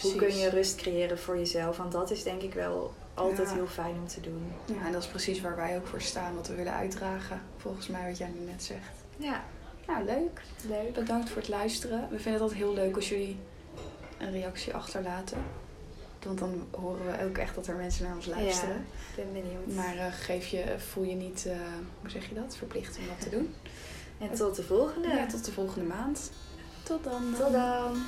hoe 0.00 0.14
kun 0.16 0.36
je 0.36 0.48
rust 0.48 0.76
creëren 0.76 1.18
voor 1.18 1.38
jezelf? 1.38 1.76
Want 1.76 1.92
dat 1.92 2.10
is 2.10 2.22
denk 2.22 2.42
ik 2.42 2.54
wel 2.54 2.94
altijd 3.14 3.52
heel 3.52 3.66
fijn 3.66 3.94
om 3.94 4.08
te 4.08 4.20
doen. 4.20 4.52
Ja, 4.64 4.86
en 4.86 4.92
dat 4.92 5.02
is 5.02 5.08
precies 5.08 5.40
waar 5.40 5.56
wij 5.56 5.76
ook 5.76 5.86
voor 5.86 6.00
staan, 6.00 6.34
wat 6.34 6.48
we 6.48 6.54
willen 6.54 6.74
uitdragen. 6.74 7.42
Volgens 7.56 7.86
mij 7.86 8.08
wat 8.08 8.18
jij 8.18 8.30
nu 8.38 8.50
net 8.50 8.62
zegt. 8.62 8.92
Ja. 9.16 9.44
Nou, 9.86 10.04
leuk. 10.04 10.40
Leuk. 10.68 10.92
Bedankt 10.92 11.28
voor 11.28 11.40
het 11.40 11.50
luisteren. 11.50 12.00
We 12.00 12.16
vinden 12.16 12.32
het 12.32 12.40
altijd 12.40 12.60
heel 12.60 12.74
leuk 12.74 12.96
als 12.96 13.08
jullie 13.08 13.38
een 14.18 14.30
reactie 14.30 14.74
achterlaten. 14.74 15.38
Want 16.24 16.38
dan 16.38 16.66
horen 16.70 17.06
we 17.06 17.24
ook 17.24 17.38
echt 17.38 17.54
dat 17.54 17.66
er 17.66 17.76
mensen 17.76 18.04
naar 18.04 18.14
ons 18.14 18.26
luisteren. 18.26 18.86
Ja, 19.16 19.22
ben 19.22 19.32
benieuwd. 19.32 19.74
Maar 19.74 19.96
uh, 19.96 20.06
geef 20.10 20.46
je, 20.46 20.74
voel 20.78 21.04
je 21.04 21.14
niet, 21.14 21.44
uh, 21.46 21.56
hoe 22.00 22.10
zeg 22.10 22.28
je 22.28 22.34
dat, 22.34 22.56
verplicht 22.56 22.98
om 22.98 23.06
dat 23.06 23.20
te 23.20 23.28
doen. 23.28 23.54
En 24.18 24.34
tot 24.34 24.56
de 24.56 24.62
volgende. 24.62 25.08
Ja, 25.08 25.26
tot 25.26 25.44
de 25.44 25.52
volgende 25.52 25.88
maand. 25.88 26.30
Tot 26.82 27.04
dan. 27.04 27.34
Tot 27.38 27.52
dan. 27.52 28.02